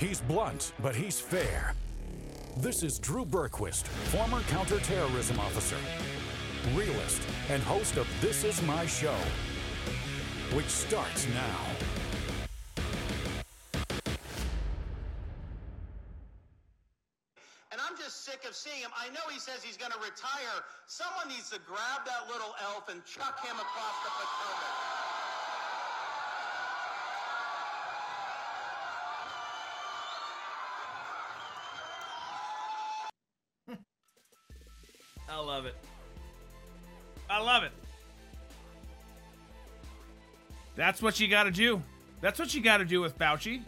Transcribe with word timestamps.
He's 0.00 0.22
blunt, 0.22 0.72
but 0.80 0.96
he's 0.96 1.20
fair. 1.20 1.74
This 2.56 2.82
is 2.82 2.98
Drew 2.98 3.26
Berquist, 3.26 3.86
former 4.08 4.40
counterterrorism 4.44 5.38
officer, 5.38 5.76
realist, 6.74 7.20
and 7.50 7.62
host 7.62 7.98
of 7.98 8.08
This 8.22 8.42
Is 8.42 8.62
My 8.62 8.86
Show, 8.86 9.14
which 10.54 10.68
starts 10.68 11.26
now. 11.34 11.60
And 17.70 17.78
I'm 17.78 17.94
just 17.98 18.24
sick 18.24 18.46
of 18.48 18.54
seeing 18.56 18.80
him. 18.80 18.90
I 18.98 19.10
know 19.10 19.20
he 19.30 19.38
says 19.38 19.62
he's 19.62 19.76
going 19.76 19.92
to 19.92 19.98
retire. 19.98 20.64
Someone 20.86 21.28
needs 21.28 21.50
to 21.50 21.58
grab 21.68 22.06
that 22.06 22.26
little 22.32 22.54
elf 22.72 22.88
and 22.88 23.04
chuck 23.04 23.44
him 23.44 23.54
across 23.54 23.96
the 24.02 24.10
Potomac. 24.16 25.19
Love 35.50 35.66
it. 35.66 35.74
I 37.28 37.42
love 37.42 37.64
it. 37.64 37.72
That's 40.76 41.02
what 41.02 41.18
you 41.18 41.26
got 41.26 41.42
to 41.42 41.50
do. 41.50 41.82
That's 42.20 42.38
what 42.38 42.54
you 42.54 42.62
got 42.62 42.76
to 42.76 42.84
do 42.84 43.00
with 43.00 43.18
Fauci. 43.18 43.62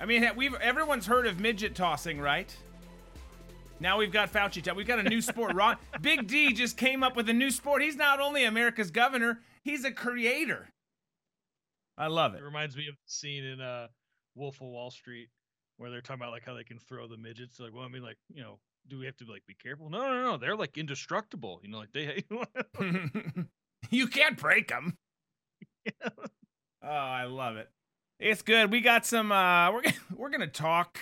I 0.00 0.06
mean, 0.06 0.28
we've 0.34 0.54
everyone's 0.56 1.06
heard 1.06 1.28
of 1.28 1.38
midget 1.38 1.76
tossing, 1.76 2.20
right? 2.20 2.52
Now 3.78 3.96
we've 3.96 4.10
got 4.10 4.32
Fauci. 4.32 4.74
We've 4.74 4.84
got 4.84 4.98
a 4.98 5.08
new 5.08 5.20
sport. 5.20 5.54
Ron 5.54 5.76
Big 6.00 6.26
D 6.26 6.52
just 6.52 6.76
came 6.76 7.04
up 7.04 7.14
with 7.14 7.28
a 7.28 7.32
new 7.32 7.52
sport. 7.52 7.80
He's 7.82 7.94
not 7.94 8.18
only 8.18 8.42
America's 8.42 8.90
governor, 8.90 9.38
he's 9.62 9.84
a 9.84 9.92
creator. 9.92 10.68
I 11.96 12.08
love 12.08 12.34
it. 12.34 12.38
It 12.38 12.44
reminds 12.44 12.76
me 12.76 12.88
of 12.88 12.94
the 12.94 13.12
scene 13.12 13.44
in 13.44 13.60
uh, 13.60 13.86
Wolf 14.34 14.56
of 14.56 14.66
Wall 14.66 14.90
Street 14.90 15.28
where 15.76 15.90
they're 15.92 16.00
talking 16.00 16.20
about 16.22 16.32
like 16.32 16.44
how 16.44 16.54
they 16.54 16.64
can 16.64 16.80
throw 16.80 17.06
the 17.06 17.16
midgets. 17.16 17.60
Like, 17.60 17.72
well, 17.72 17.84
I 17.84 17.88
mean, 17.88 18.02
like, 18.02 18.18
you 18.34 18.42
know, 18.42 18.58
do 18.88 18.98
we 18.98 19.06
have 19.06 19.16
to 19.18 19.24
like 19.24 19.46
be 19.46 19.54
careful? 19.54 19.90
No, 19.90 20.00
no, 20.00 20.22
no. 20.22 20.36
They're 20.36 20.56
like 20.56 20.76
indestructible. 20.76 21.60
You 21.62 21.70
know, 21.70 21.78
like 21.78 21.92
they. 21.92 22.24
you 23.90 24.06
can't 24.08 24.36
break 24.36 24.68
them. 24.68 24.96
Oh, 26.82 26.88
I 26.88 27.24
love 27.24 27.56
it. 27.56 27.68
It's 28.18 28.42
good. 28.42 28.70
We 28.70 28.80
got 28.80 29.06
some. 29.06 29.32
uh 29.32 29.72
We're 29.72 29.82
we're 30.16 30.30
gonna 30.30 30.46
talk. 30.46 30.98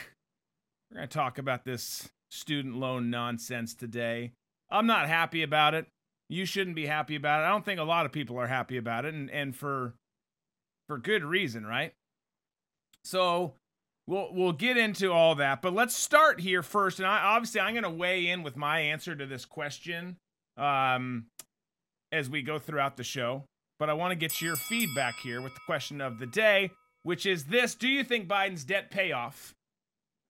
We're 0.91 0.97
gonna 0.97 1.07
talk 1.07 1.39
about 1.39 1.65
this 1.65 2.09
student 2.31 2.77
loan 2.77 3.11
nonsense 3.11 3.75
today. 3.75 4.33
I'm 4.71 4.87
not 4.87 5.09
happy 5.09 5.43
about 5.43 5.75
it. 5.75 5.87
You 6.29 6.45
shouldn't 6.45 6.77
be 6.77 6.87
happy 6.87 7.17
about 7.17 7.43
it. 7.43 7.47
I 7.47 7.49
don't 7.51 7.65
think 7.65 7.81
a 7.81 7.85
lot 7.85 8.07
of 8.07 8.13
people 8.13 8.39
are 8.39 8.47
happy 8.47 8.77
about 8.77 9.05
it, 9.05 9.15
and 9.15 9.31
and 9.31 9.55
for 9.57 9.95
for 10.87 10.99
good 10.99 11.25
reason, 11.25 11.67
right? 11.67 11.93
So 13.05 13.55
we'll 14.07 14.29
we'll 14.33 14.53
get 14.53 14.77
into 14.77 15.13
all 15.13 15.35
that, 15.37 15.63
but 15.63 15.73
let's 15.73 15.95
start 15.95 16.41
here 16.41 16.63
first. 16.63 16.99
And 16.99 17.07
I 17.07 17.19
obviously 17.23 17.61
I'm 17.61 17.75
going 17.75 17.85
to 17.85 17.91
weigh 17.91 18.29
in 18.29 18.43
with 18.43 18.57
my 18.57 18.81
answer 18.81 19.15
to 19.15 19.27
this 19.27 19.45
question 19.45 20.17
um, 20.57 21.27
as 22.13 22.29
we 22.29 22.43
go 22.43 22.59
throughout 22.59 22.97
the 22.97 23.05
show. 23.05 23.45
But 23.79 23.89
I 23.89 23.95
want 23.95 24.13
to 24.13 24.17
get 24.17 24.43
your 24.43 24.57
feedback 24.57 25.15
here 25.23 25.41
with 25.41 25.55
the 25.55 25.61
question 25.65 26.01
of 26.01 26.19
the 26.19 26.27
day, 26.27 26.71
which 27.03 27.25
is 27.25 27.45
this: 27.45 27.75
Do 27.75 27.89
you 27.89 28.05
think 28.05 28.29
Biden's 28.29 28.65
debt 28.65 28.91
payoff 28.91 29.55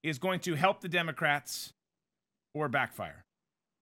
is 0.03 0.17
going 0.17 0.39
to 0.41 0.55
help 0.55 0.81
the 0.81 0.89
Democrats 0.89 1.73
or 2.53 2.69
backfire? 2.69 3.23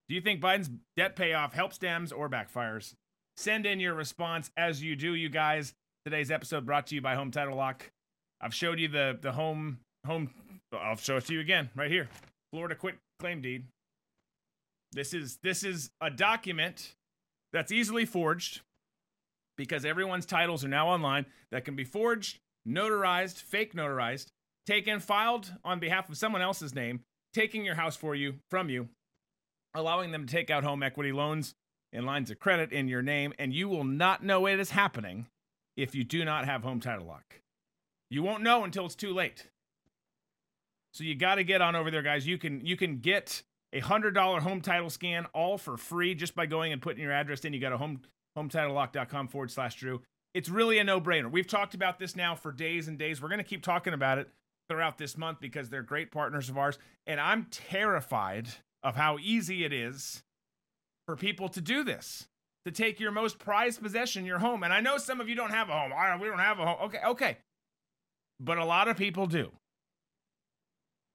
Do 0.07 0.15
you 0.15 0.21
think 0.21 0.41
Biden's 0.41 0.71
debt 0.97 1.15
payoff 1.15 1.53
helps 1.53 1.77
Dems 1.77 2.11
or 2.15 2.29
backfires? 2.29 2.95
Send 3.37 3.65
in 3.65 3.79
your 3.79 3.93
response 3.93 4.49
as 4.57 4.81
you 4.81 4.95
do, 4.95 5.13
you 5.13 5.29
guys. 5.29 5.73
Today's 6.03 6.31
episode 6.31 6.65
brought 6.65 6.87
to 6.87 6.95
you 6.95 7.01
by 7.01 7.15
Home 7.15 7.29
Title 7.29 7.55
Lock. 7.55 7.91
I've 8.41 8.53
showed 8.53 8.79
you 8.79 8.87
the 8.87 9.17
the 9.21 9.31
home 9.31 9.79
home. 10.05 10.31
I'll 10.73 10.95
show 10.95 11.17
it 11.17 11.25
to 11.25 11.33
you 11.33 11.39
again 11.39 11.69
right 11.75 11.91
here. 11.91 12.09
Florida 12.51 12.75
quit 12.75 12.95
claim 13.19 13.41
deed. 13.41 13.65
This 14.91 15.13
is 15.13 15.37
this 15.43 15.63
is 15.63 15.91
a 16.01 16.09
document 16.09 16.95
that's 17.53 17.71
easily 17.71 18.05
forged 18.05 18.61
because 19.57 19.83
everyone's 19.85 20.25
titles 20.25 20.63
are 20.63 20.69
now 20.69 20.87
online 20.87 21.25
that 21.51 21.65
can 21.65 21.75
be 21.75 21.83
forged, 21.83 22.39
notarized, 22.67 23.41
fake 23.41 23.73
notarized, 23.73 24.27
taken, 24.65 24.99
filed 24.99 25.53
on 25.63 25.79
behalf 25.79 26.09
of 26.09 26.17
someone 26.17 26.41
else's 26.41 26.73
name, 26.73 27.01
taking 27.33 27.65
your 27.65 27.75
house 27.75 27.95
for 27.95 28.15
you 28.15 28.35
from 28.49 28.69
you, 28.69 28.87
allowing 29.73 30.11
them 30.11 30.25
to 30.25 30.33
take 30.33 30.49
out 30.49 30.63
home 30.63 30.81
equity 30.81 31.11
loans 31.11 31.55
and 31.91 32.05
lines 32.05 32.31
of 32.31 32.39
credit 32.39 32.71
in 32.71 32.87
your 32.87 33.01
name, 33.01 33.33
and 33.37 33.53
you 33.53 33.67
will 33.67 33.83
not 33.83 34.23
know 34.23 34.45
it 34.45 34.59
is 34.59 34.71
happening 34.71 35.25
if 35.75 35.95
you 35.95 36.03
do 36.03 36.23
not 36.23 36.45
have 36.45 36.63
home 36.63 36.79
title 36.79 37.07
lock. 37.07 37.41
You 38.09 38.23
won't 38.23 38.43
know 38.43 38.63
until 38.63 38.85
it's 38.85 38.95
too 38.95 39.13
late. 39.13 39.47
So 40.93 41.03
you 41.03 41.15
got 41.15 41.35
to 41.35 41.43
get 41.43 41.61
on 41.61 41.75
over 41.75 41.91
there, 41.91 42.01
guys. 42.01 42.25
You 42.25 42.37
can 42.37 42.65
you 42.65 42.75
can 42.75 42.97
get 42.97 43.43
a 43.71 43.79
hundred 43.79 44.11
dollar 44.15 44.39
home 44.39 44.61
title 44.61 44.89
scan 44.89 45.25
all 45.33 45.57
for 45.57 45.77
free 45.77 46.15
just 46.15 46.35
by 46.35 46.45
going 46.45 46.73
and 46.73 46.81
putting 46.81 47.01
your 47.01 47.11
address 47.11 47.45
in. 47.45 47.53
You 47.53 47.59
got 47.59 47.73
a 47.73 47.77
home 47.77 48.01
hometitlelock.com 48.37 49.27
forward 49.27 49.51
slash 49.51 49.75
Drew. 49.75 50.01
It's 50.33 50.49
really 50.49 50.79
a 50.79 50.83
no 50.83 51.01
brainer. 51.01 51.31
We've 51.31 51.47
talked 51.47 51.73
about 51.73 51.99
this 51.99 52.15
now 52.15 52.35
for 52.35 52.51
days 52.51 52.87
and 52.87 52.97
days. 52.97 53.21
We're 53.21 53.29
going 53.29 53.39
to 53.39 53.43
keep 53.43 53.63
talking 53.63 53.93
about 53.93 54.17
it 54.19 54.29
throughout 54.69 54.97
this 54.97 55.17
month 55.17 55.39
because 55.39 55.69
they're 55.69 55.81
great 55.81 56.11
partners 56.11 56.49
of 56.49 56.57
ours. 56.57 56.77
And 57.07 57.19
I'm 57.19 57.47
terrified 57.49 58.47
of 58.83 58.95
how 58.95 59.17
easy 59.19 59.65
it 59.65 59.73
is 59.73 60.23
for 61.07 61.15
people 61.15 61.49
to 61.49 61.61
do 61.61 61.83
this, 61.83 62.27
to 62.65 62.71
take 62.71 62.99
your 62.99 63.11
most 63.11 63.39
prized 63.39 63.81
possession, 63.81 64.25
your 64.25 64.37
home. 64.37 64.63
And 64.63 64.71
I 64.71 64.79
know 64.79 64.97
some 64.97 65.19
of 65.19 65.27
you 65.27 65.35
don't 65.35 65.49
have 65.49 65.69
a 65.69 65.73
home. 65.73 66.21
We 66.21 66.27
don't 66.27 66.37
have 66.37 66.59
a 66.59 66.65
home. 66.65 66.77
Okay, 66.83 66.99
okay. 67.07 67.37
But 68.39 68.57
a 68.57 68.65
lot 68.65 68.87
of 68.87 68.97
people 68.97 69.27
do. 69.27 69.51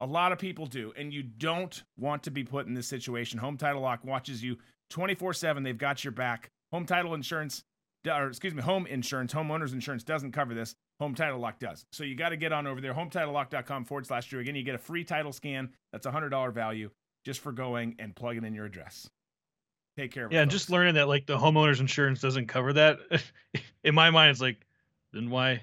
A 0.01 0.05
lot 0.05 0.31
of 0.31 0.39
people 0.39 0.65
do. 0.65 0.93
And 0.97 1.13
you 1.13 1.23
don't 1.23 1.83
want 1.97 2.23
to 2.23 2.31
be 2.31 2.43
put 2.43 2.67
in 2.67 2.73
this 2.73 2.87
situation. 2.87 3.39
Home 3.39 3.57
Title 3.57 3.81
Lock 3.81 4.03
watches 4.03 4.43
you 4.43 4.57
24 4.89 5.33
7. 5.33 5.63
They've 5.63 5.77
got 5.77 6.03
your 6.03 6.11
back. 6.11 6.49
Home 6.71 6.85
title 6.85 7.13
insurance, 7.13 7.63
or 8.05 8.27
excuse 8.27 8.53
me, 8.53 8.61
home 8.61 8.85
insurance, 8.87 9.33
homeowners 9.33 9.71
insurance 9.71 10.03
doesn't 10.03 10.31
cover 10.31 10.53
this. 10.53 10.75
Home 10.99 11.15
Title 11.15 11.39
Lock 11.39 11.59
does. 11.59 11.85
So 11.91 12.03
you 12.03 12.15
got 12.15 12.29
to 12.29 12.37
get 12.37 12.51
on 12.51 12.67
over 12.67 12.81
there, 12.81 12.93
hometitlelock.com 12.93 13.85
forward 13.85 14.05
slash 14.05 14.29
Drew. 14.29 14.39
Again, 14.39 14.55
you 14.55 14.63
get 14.63 14.75
a 14.75 14.79
free 14.79 15.03
title 15.03 15.31
scan. 15.31 15.69
That's 15.91 16.05
a 16.05 16.11
$100 16.11 16.53
value 16.53 16.89
just 17.23 17.39
for 17.39 17.51
going 17.51 17.95
and 17.99 18.15
plugging 18.15 18.43
in 18.43 18.53
your 18.53 18.65
address. 18.65 19.09
Take 19.97 20.11
care 20.11 20.25
of. 20.25 20.33
Yeah, 20.33 20.41
and 20.41 20.51
just 20.51 20.69
learning 20.69 20.95
that 20.95 21.07
like 21.07 21.25
the 21.25 21.37
homeowners 21.37 21.79
insurance 21.79 22.19
doesn't 22.19 22.47
cover 22.47 22.73
that. 22.73 22.99
in 23.83 23.95
my 23.95 24.09
mind, 24.09 24.31
it's 24.31 24.41
like, 24.41 24.65
then 25.13 25.29
why 25.29 25.61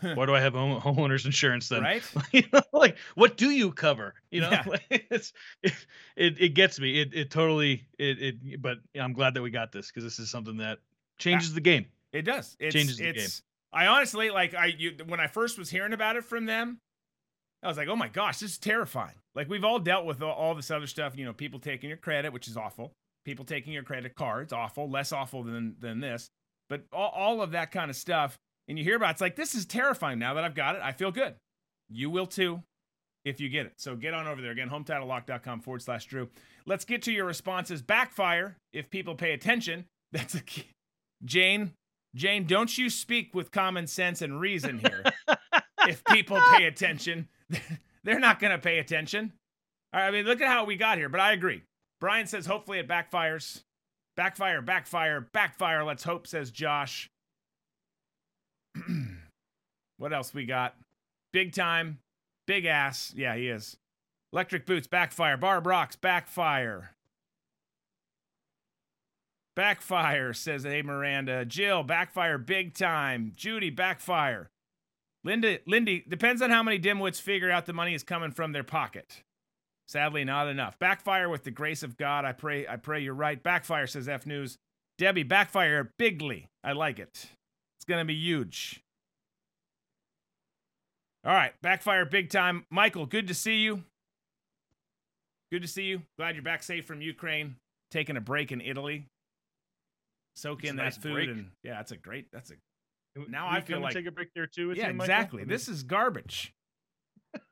why 0.00 0.26
do 0.26 0.34
I 0.34 0.40
have 0.40 0.54
home, 0.54 0.80
homeowners 0.80 1.26
insurance 1.26 1.68
then? 1.68 1.82
Right? 1.82 2.02
you 2.32 2.42
know, 2.52 2.62
like 2.72 2.96
what 3.14 3.36
do 3.36 3.50
you 3.50 3.70
cover? 3.70 4.14
You 4.30 4.40
know, 4.42 4.50
yeah. 4.50 4.64
it's 4.90 5.32
it, 5.62 5.72
it, 6.16 6.40
it 6.40 6.48
gets 6.54 6.80
me. 6.80 7.00
It 7.00 7.14
it 7.14 7.30
totally 7.30 7.86
it 7.98 8.20
it. 8.20 8.62
But 8.62 8.78
I'm 8.98 9.12
glad 9.12 9.34
that 9.34 9.42
we 9.42 9.50
got 9.50 9.72
this 9.72 9.88
because 9.88 10.02
this 10.02 10.18
is 10.18 10.30
something 10.30 10.56
that 10.58 10.78
changes 11.18 11.54
the 11.54 11.60
game. 11.60 11.86
It 12.12 12.22
does. 12.22 12.56
It's, 12.58 12.74
changes 12.74 12.98
the 12.98 13.08
it's, 13.08 13.40
game. 13.40 13.44
I 13.72 13.86
honestly 13.86 14.30
like 14.30 14.54
I 14.54 14.66
you, 14.66 14.96
when 15.06 15.20
I 15.20 15.28
first 15.28 15.58
was 15.58 15.70
hearing 15.70 15.92
about 15.92 16.16
it 16.16 16.24
from 16.24 16.46
them, 16.46 16.80
I 17.62 17.68
was 17.68 17.76
like, 17.76 17.88
oh 17.88 17.96
my 17.96 18.08
gosh, 18.08 18.38
this 18.40 18.52
is 18.52 18.58
terrifying. 18.58 19.16
Like 19.36 19.48
we've 19.48 19.64
all 19.64 19.78
dealt 19.78 20.04
with 20.04 20.20
all, 20.20 20.32
all 20.32 20.54
this 20.56 20.70
other 20.70 20.88
stuff. 20.88 21.16
You 21.16 21.26
know, 21.26 21.32
people 21.32 21.60
taking 21.60 21.88
your 21.88 21.98
credit, 21.98 22.32
which 22.32 22.48
is 22.48 22.56
awful. 22.56 22.92
People 23.24 23.44
taking 23.44 23.72
your 23.72 23.82
credit 23.84 24.16
cards, 24.16 24.52
awful. 24.52 24.90
Less 24.90 25.12
awful 25.12 25.44
than 25.44 25.76
than 25.78 26.00
this. 26.00 26.28
But 26.68 26.86
all, 26.92 27.12
all 27.14 27.42
of 27.42 27.52
that 27.52 27.70
kind 27.70 27.88
of 27.88 27.96
stuff 27.96 28.36
and 28.68 28.78
you 28.78 28.84
hear 28.84 28.96
about 28.96 29.08
it, 29.08 29.12
it's 29.12 29.20
like 29.20 29.36
this 29.36 29.54
is 29.54 29.66
terrifying 29.66 30.18
now 30.18 30.34
that 30.34 30.44
I've 30.44 30.54
got 30.54 30.76
it. 30.76 30.82
I 30.82 30.92
feel 30.92 31.10
good. 31.10 31.34
You 31.88 32.10
will 32.10 32.26
too 32.26 32.62
if 33.24 33.40
you 33.40 33.48
get 33.48 33.66
it. 33.66 33.74
So 33.76 33.96
get 33.96 34.14
on 34.14 34.26
over 34.26 34.40
there 34.40 34.52
again, 34.52 34.70
hometitlelock.com 34.70 35.60
forward 35.60 35.82
slash 35.82 36.06
Drew. 36.06 36.28
Let's 36.64 36.84
get 36.84 37.02
to 37.02 37.12
your 37.12 37.26
responses. 37.26 37.82
Backfire 37.82 38.56
if 38.72 38.88
people 38.88 39.14
pay 39.14 39.32
attention. 39.32 39.84
That's 40.12 40.34
a 40.34 40.40
key. 40.40 40.68
Jane, 41.24 41.72
Jane, 42.14 42.46
don't 42.46 42.76
you 42.78 42.88
speak 42.88 43.34
with 43.34 43.50
common 43.50 43.86
sense 43.86 44.22
and 44.22 44.40
reason 44.40 44.78
here. 44.78 45.04
if 45.88 46.04
people 46.04 46.38
pay 46.56 46.64
attention, 46.64 47.28
they're 48.04 48.20
not 48.20 48.38
going 48.38 48.52
to 48.52 48.58
pay 48.58 48.78
attention. 48.78 49.32
All 49.92 50.00
right, 50.00 50.08
I 50.08 50.10
mean, 50.10 50.24
look 50.24 50.40
at 50.40 50.48
how 50.48 50.64
we 50.64 50.76
got 50.76 50.98
here, 50.98 51.08
but 51.08 51.20
I 51.20 51.32
agree. 51.32 51.62
Brian 52.00 52.26
says 52.26 52.46
hopefully 52.46 52.78
it 52.78 52.88
backfires. 52.88 53.62
Backfire, 54.16 54.62
backfire, 54.62 55.28
backfire. 55.32 55.84
Let's 55.84 56.04
hope, 56.04 56.26
says 56.26 56.50
Josh. 56.50 57.10
what 59.98 60.12
else 60.12 60.34
we 60.34 60.44
got? 60.46 60.76
Big 61.32 61.52
time, 61.52 61.98
big 62.46 62.64
ass. 62.64 63.12
Yeah, 63.16 63.36
he 63.36 63.48
is. 63.48 63.76
Electric 64.32 64.66
boots, 64.66 64.86
backfire. 64.86 65.36
Barb 65.36 65.66
rocks, 65.66 65.96
backfire. 65.96 66.90
Backfire, 69.54 70.34
says 70.34 70.64
Hey 70.64 70.82
Miranda. 70.82 71.44
Jill, 71.44 71.82
backfire 71.82 72.36
big 72.36 72.74
time. 72.74 73.32
Judy, 73.34 73.70
backfire. 73.70 74.50
Linda, 75.24 75.58
Lindy, 75.66 76.04
depends 76.06 76.40
on 76.40 76.50
how 76.50 76.62
many 76.62 76.78
dimwits 76.78 77.20
figure 77.20 77.50
out 77.50 77.66
the 77.66 77.72
money 77.72 77.94
is 77.94 78.02
coming 78.04 78.30
from 78.30 78.52
their 78.52 78.62
pocket. 78.62 79.22
Sadly, 79.88 80.24
not 80.24 80.48
enough. 80.48 80.78
Backfire 80.78 81.28
with 81.28 81.44
the 81.44 81.50
grace 81.50 81.82
of 81.82 81.96
God. 81.96 82.24
I 82.24 82.32
pray, 82.32 82.66
I 82.66 82.76
pray 82.76 83.00
you're 83.00 83.14
right. 83.14 83.42
Backfire, 83.42 83.86
says 83.86 84.08
F 84.08 84.26
News. 84.26 84.58
Debbie, 84.98 85.22
backfire 85.22 85.92
bigly. 85.98 86.48
I 86.62 86.72
like 86.72 86.98
it. 86.98 87.26
Going 87.88 88.00
to 88.00 88.04
be 88.04 88.14
huge. 88.14 88.82
All 91.24 91.32
right, 91.32 91.52
backfire 91.62 92.04
big 92.04 92.30
time. 92.30 92.66
Michael, 92.70 93.06
good 93.06 93.28
to 93.28 93.34
see 93.34 93.56
you. 93.56 93.82
Good 95.52 95.62
to 95.62 95.68
see 95.68 95.84
you. 95.84 96.02
Glad 96.18 96.34
you're 96.36 96.42
back 96.44 96.62
safe 96.62 96.84
from 96.86 97.00
Ukraine. 97.00 97.56
Taking 97.90 98.16
a 98.16 98.20
break 98.20 98.52
in 98.52 98.60
Italy. 98.60 99.06
Soak 100.34 100.60
It's 100.62 100.70
in 100.70 100.76
that 100.76 100.82
nice 100.84 100.96
food 100.96 101.12
break. 101.14 101.30
and 101.30 101.50
yeah, 101.62 101.74
that's 101.74 101.92
a 101.92 101.96
great. 101.96 102.26
That's 102.32 102.50
a 102.50 102.54
Now 103.28 103.46
can 103.48 103.56
I 103.56 103.60
feel 103.60 103.80
like- 103.80 103.94
take 103.94 104.06
a 104.06 104.10
break 104.10 104.28
there 104.34 104.46
too. 104.46 104.72
Yeah, 104.76 104.88
you, 104.90 104.94
exactly. 105.00 105.44
This 105.44 105.68
is 105.68 105.82
garbage. 105.82 106.52
it's 107.34 107.42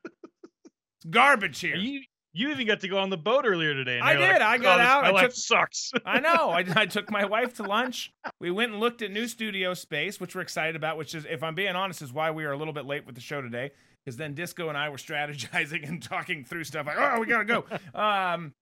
garbage 1.09 1.59
here. 1.61 1.75
you 1.75 2.01
you 2.35 2.49
even 2.51 2.67
got 2.67 2.81
to 2.81 2.87
go 2.87 2.97
on 2.99 3.09
the 3.09 3.17
boat 3.17 3.45
earlier 3.47 3.73
today. 3.73 3.99
I 3.99 4.11
you're 4.13 4.21
like, 4.21 4.31
did. 4.33 4.41
I 4.41 4.57
got 4.57 4.75
"Oh, 4.75 4.77
this- 4.83 4.87
out. 4.87 5.01
My 5.03 5.07
I 5.07 5.11
life 5.11 5.23
took- 5.27 5.33
sucks. 5.35 5.91
I 6.05 6.19
know. 6.19 6.49
I, 6.51 6.65
I 6.75 6.85
took 6.95 7.09
my 7.09 7.25
wife 7.25 7.55
to 7.55 7.63
lunch. 7.63 8.11
We 8.39 8.51
went 8.51 8.71
and 8.71 8.79
looked 8.79 9.01
at 9.01 9.11
new 9.11 9.27
studio 9.27 9.73
space, 9.73 10.19
which 10.19 10.35
we're 10.35 10.41
excited 10.41 10.75
about. 10.75 10.97
Which 10.97 11.15
is, 11.15 11.25
if 11.29 11.41
I'm 11.43 11.55
being 11.55 11.75
honest, 11.75 12.01
is 12.01 12.13
why 12.13 12.31
we 12.31 12.45
are 12.45 12.51
a 12.51 12.57
little 12.57 12.73
bit 12.73 12.85
late 12.85 13.05
with 13.05 13.15
the 13.15 13.21
show 13.21 13.41
today. 13.41 13.71
Because 14.03 14.17
then 14.17 14.33
Disco 14.35 14.69
and 14.69 14.77
I 14.77 14.89
were 14.89 14.97
strategizing 14.97 15.87
and 15.87 16.03
talking 16.03 16.43
through 16.43 16.65
stuff 16.65 16.85
like, 16.85 16.97
oh, 16.99 17.19
we 17.19 17.25
gotta 17.25 17.45
go. 17.45 17.65
Um, 17.99 18.53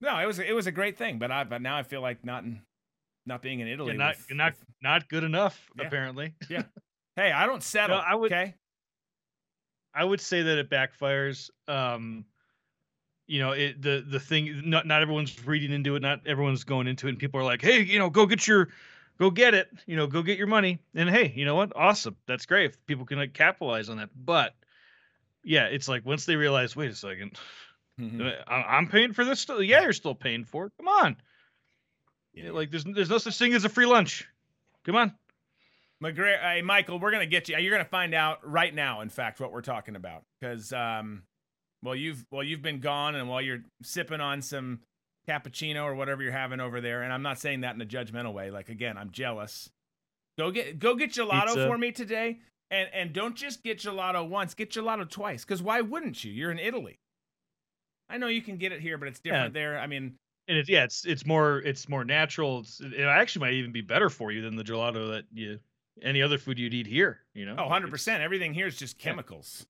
no, 0.00 0.18
it 0.18 0.26
was 0.26 0.38
it 0.38 0.54
was 0.54 0.66
a 0.66 0.72
great 0.72 0.98
thing, 0.98 1.18
but 1.18 1.30
I 1.30 1.44
but 1.44 1.62
now 1.62 1.76
I 1.78 1.82
feel 1.82 2.00
like 2.02 2.24
not 2.24 2.44
in 2.44 2.60
not 3.26 3.40
being 3.40 3.60
in 3.60 3.68
Italy. 3.68 3.92
You're 3.92 3.98
not 3.98 4.16
with- 4.16 4.26
you're 4.28 4.36
not 4.36 4.52
with- 4.52 4.64
not 4.82 5.08
good 5.08 5.24
enough. 5.24 5.68
Yeah. 5.78 5.86
Apparently, 5.86 6.34
Yeah. 6.50 6.64
hey, 7.16 7.32
I 7.32 7.46
don't 7.46 7.62
settle. 7.62 7.96
I 7.96 8.14
would- 8.14 8.30
Okay. 8.32 8.54
I 9.94 10.04
would 10.04 10.20
say 10.20 10.42
that 10.42 10.58
it 10.58 10.68
backfires. 10.70 11.50
Um, 11.68 12.24
you 13.26 13.40
know, 13.40 13.52
it 13.52 13.80
the 13.80 14.04
the 14.06 14.20
thing. 14.20 14.62
Not 14.68 14.86
not 14.86 15.02
everyone's 15.02 15.46
reading 15.46 15.72
into 15.72 15.96
it. 15.96 16.02
Not 16.02 16.26
everyone's 16.26 16.64
going 16.64 16.86
into 16.86 17.06
it. 17.06 17.10
And 17.10 17.18
people 17.18 17.40
are 17.40 17.44
like, 17.44 17.62
hey, 17.62 17.80
you 17.82 17.98
know, 17.98 18.10
go 18.10 18.26
get 18.26 18.46
your, 18.46 18.68
go 19.18 19.30
get 19.30 19.54
it. 19.54 19.68
You 19.86 19.96
know, 19.96 20.06
go 20.06 20.22
get 20.22 20.38
your 20.38 20.46
money. 20.46 20.78
And 20.94 21.08
hey, 21.08 21.32
you 21.34 21.44
know 21.44 21.54
what? 21.54 21.72
Awesome. 21.74 22.16
That's 22.26 22.46
great. 22.46 22.66
If 22.70 22.86
people 22.86 23.06
can 23.06 23.18
like 23.18 23.32
capitalize 23.32 23.88
on 23.88 23.96
that. 23.98 24.10
But 24.14 24.54
yeah, 25.42 25.66
it's 25.66 25.88
like 25.88 26.04
once 26.04 26.26
they 26.26 26.36
realize, 26.36 26.74
wait 26.76 26.90
a 26.90 26.94
second, 26.94 27.38
Mhm. 28.00 28.34
I- 28.48 28.76
I'm 28.76 28.88
paying 28.88 29.12
for 29.12 29.24
this 29.24 29.40
still. 29.40 29.62
Yeah, 29.62 29.82
you're 29.82 29.92
still 29.92 30.14
paying 30.14 30.44
for 30.44 30.66
it. 30.66 30.72
Come 30.78 30.88
on. 30.88 31.16
Yeah. 32.34 32.50
Like 32.50 32.70
there's 32.70 32.84
there's 32.84 33.10
no 33.10 33.18
such 33.18 33.38
thing 33.38 33.54
as 33.54 33.64
a 33.64 33.68
free 33.68 33.86
lunch. 33.86 34.26
Come 34.84 34.96
on. 34.96 35.14
McGregor, 36.02 36.38
hey, 36.40 36.60
Michael, 36.62 36.98
we're 36.98 37.12
gonna 37.12 37.24
get 37.24 37.48
you. 37.48 37.56
You're 37.56 37.70
gonna 37.72 37.84
find 37.88 38.12
out 38.14 38.46
right 38.46 38.74
now. 38.74 39.00
In 39.00 39.08
fact, 39.08 39.40
what 39.40 39.52
we're 39.52 39.62
talking 39.62 39.96
about, 39.96 40.24
because 40.40 40.72
um, 40.72 41.22
well, 41.84 41.94
you've 41.94 42.24
well, 42.32 42.42
you've 42.42 42.62
been 42.62 42.80
gone, 42.80 43.14
and 43.14 43.28
while 43.28 43.40
you're 43.42 43.62
sipping 43.82 44.20
on 44.20 44.42
some 44.42 44.80
cappuccino 45.28 45.84
or 45.84 45.94
whatever 45.94 46.22
you're 46.22 46.32
having 46.32 46.60
over 46.60 46.80
there, 46.80 47.02
and 47.02 47.12
I'm 47.12 47.22
not 47.22 47.38
saying 47.38 47.60
that 47.60 47.74
in 47.74 47.80
a 47.80 47.86
judgmental 47.86 48.32
way. 48.32 48.50
Like 48.50 48.68
again, 48.70 48.96
I'm 48.98 49.10
jealous. 49.10 49.70
Go 50.38 50.50
get 50.50 50.78
go 50.80 50.96
get 50.96 51.12
gelato 51.12 51.46
Pizza. 51.48 51.66
for 51.68 51.78
me 51.78 51.92
today, 51.92 52.38
and 52.70 52.88
and 52.92 53.12
don't 53.12 53.36
just 53.36 53.62
get 53.62 53.78
gelato 53.78 54.28
once. 54.28 54.54
Get 54.54 54.70
gelato 54.70 55.08
twice, 55.08 55.44
because 55.44 55.62
why 55.62 55.80
wouldn't 55.82 56.24
you? 56.24 56.32
You're 56.32 56.50
in 56.50 56.58
Italy. 56.58 56.98
I 58.08 58.18
know 58.18 58.26
you 58.26 58.42
can 58.42 58.56
get 58.56 58.72
it 58.72 58.80
here, 58.80 58.98
but 58.98 59.08
it's 59.08 59.20
different 59.20 59.54
there. 59.54 59.78
I 59.78 59.86
mean, 59.86 60.16
And 60.48 60.58
it's 60.58 60.68
yeah, 60.68 60.84
it's 60.84 61.04
it's 61.06 61.24
more 61.24 61.58
it's 61.58 61.88
more 61.88 62.04
natural. 62.04 62.60
It's, 62.60 62.80
it 62.80 63.00
actually 63.00 63.46
might 63.46 63.54
even 63.54 63.72
be 63.72 63.80
better 63.80 64.10
for 64.10 64.30
you 64.32 64.42
than 64.42 64.56
the 64.56 64.64
gelato 64.64 65.12
that 65.12 65.24
you 65.32 65.58
any 66.02 66.20
other 66.22 66.36
food 66.38 66.58
you'd 66.58 66.74
eat 66.74 66.86
here. 66.86 67.20
You 67.34 67.46
know. 67.46 67.54
Oh, 67.58 67.62
100 67.64 67.86
it's- 67.86 67.90
percent. 67.90 68.22
Everything 68.22 68.52
here 68.54 68.66
is 68.66 68.76
just 68.76 68.98
Yeah. 68.98 69.10
chemicals. 69.10 69.66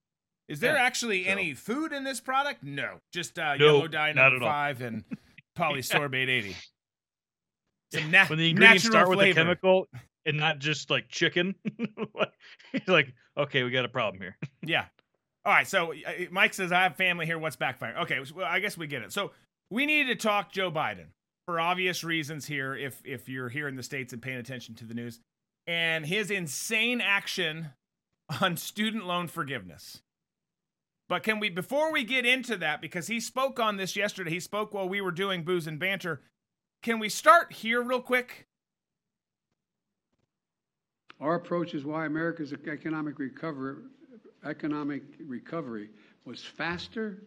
Is 0.48 0.60
there 0.60 0.74
Yeah, 0.74 0.82
actually 0.82 1.24
so- 1.24 1.30
any 1.30 1.54
food 1.54 1.92
in 1.92 2.04
this 2.04 2.20
product? 2.20 2.62
No, 2.62 2.98
just 3.12 3.38
uh, 3.38 3.56
No, 3.56 3.64
yellow 3.76 3.88
dye 3.88 4.12
number 4.12 4.36
at 4.36 4.42
all. 4.42 4.48
five 4.48 4.80
and 4.82 5.04
polysorbate 5.58 6.28
80. 6.28 6.56
Some 7.92 8.10
na- 8.10 8.26
When 8.26 8.38
the 8.38 8.50
ingredients 8.50 8.84
start 8.84 9.08
with 9.08 9.20
a 9.20 9.32
chemical 9.32 9.88
and 10.26 10.36
not 10.36 10.58
just 10.58 10.90
like 10.90 11.08
chicken, 11.08 11.54
like 12.86 13.12
okay, 13.36 13.62
we 13.62 13.70
got 13.70 13.84
a 13.84 13.88
problem 13.88 14.20
here. 14.20 14.36
Yeah. 14.66 14.86
All 15.44 15.52
right. 15.52 15.68
So 15.68 15.92
uh, 15.92 15.96
Mike 16.30 16.54
says 16.54 16.72
I 16.72 16.82
have 16.84 16.96
family 16.96 17.26
here. 17.26 17.38
What's 17.38 17.56
backfiring? 17.56 18.02
Okay. 18.02 18.18
Well, 18.34 18.46
I 18.46 18.60
guess 18.60 18.78
we 18.78 18.86
get 18.86 19.02
it. 19.02 19.12
So 19.12 19.32
we 19.70 19.84
need 19.86 20.06
to 20.06 20.14
talk 20.16 20.50
Joe 20.52 20.70
Biden 20.70 21.08
for 21.46 21.60
obvious 21.60 22.02
reasons 22.02 22.46
here. 22.46 22.74
If 22.74 23.02
if 23.04 23.28
you're 23.28 23.50
here 23.50 23.68
in 23.68 23.76
the 23.76 23.82
states 23.82 24.12
and 24.14 24.22
paying 24.22 24.38
attention 24.38 24.74
to 24.76 24.84
the 24.86 24.94
news, 24.94 25.20
and 25.66 26.06
his 26.06 26.30
insane 26.30 27.00
action 27.02 27.68
on 28.40 28.56
student 28.56 29.06
loan 29.06 29.28
forgiveness. 29.28 30.00
But 31.08 31.22
can 31.22 31.38
we, 31.38 31.50
before 31.50 31.92
we 31.92 32.02
get 32.04 32.24
into 32.24 32.56
that, 32.56 32.80
because 32.80 33.06
he 33.06 33.20
spoke 33.20 33.60
on 33.60 33.76
this 33.76 33.94
yesterday, 33.94 34.30
he 34.30 34.40
spoke 34.40 34.72
while 34.72 34.88
we 34.88 35.00
were 35.00 35.12
doing 35.12 35.44
booze 35.44 35.66
and 35.66 35.78
banter. 35.78 36.22
Can 36.82 36.98
we 36.98 37.08
start 37.08 37.52
here 37.52 37.82
real 37.82 38.00
quick? 38.00 38.46
Our 41.20 41.36
approach 41.36 41.74
is 41.74 41.84
why 41.84 42.06
America's 42.06 42.52
economic 42.52 43.18
recovery, 43.18 43.82
economic 44.44 45.02
recovery 45.26 45.90
was 46.24 46.42
faster 46.42 47.22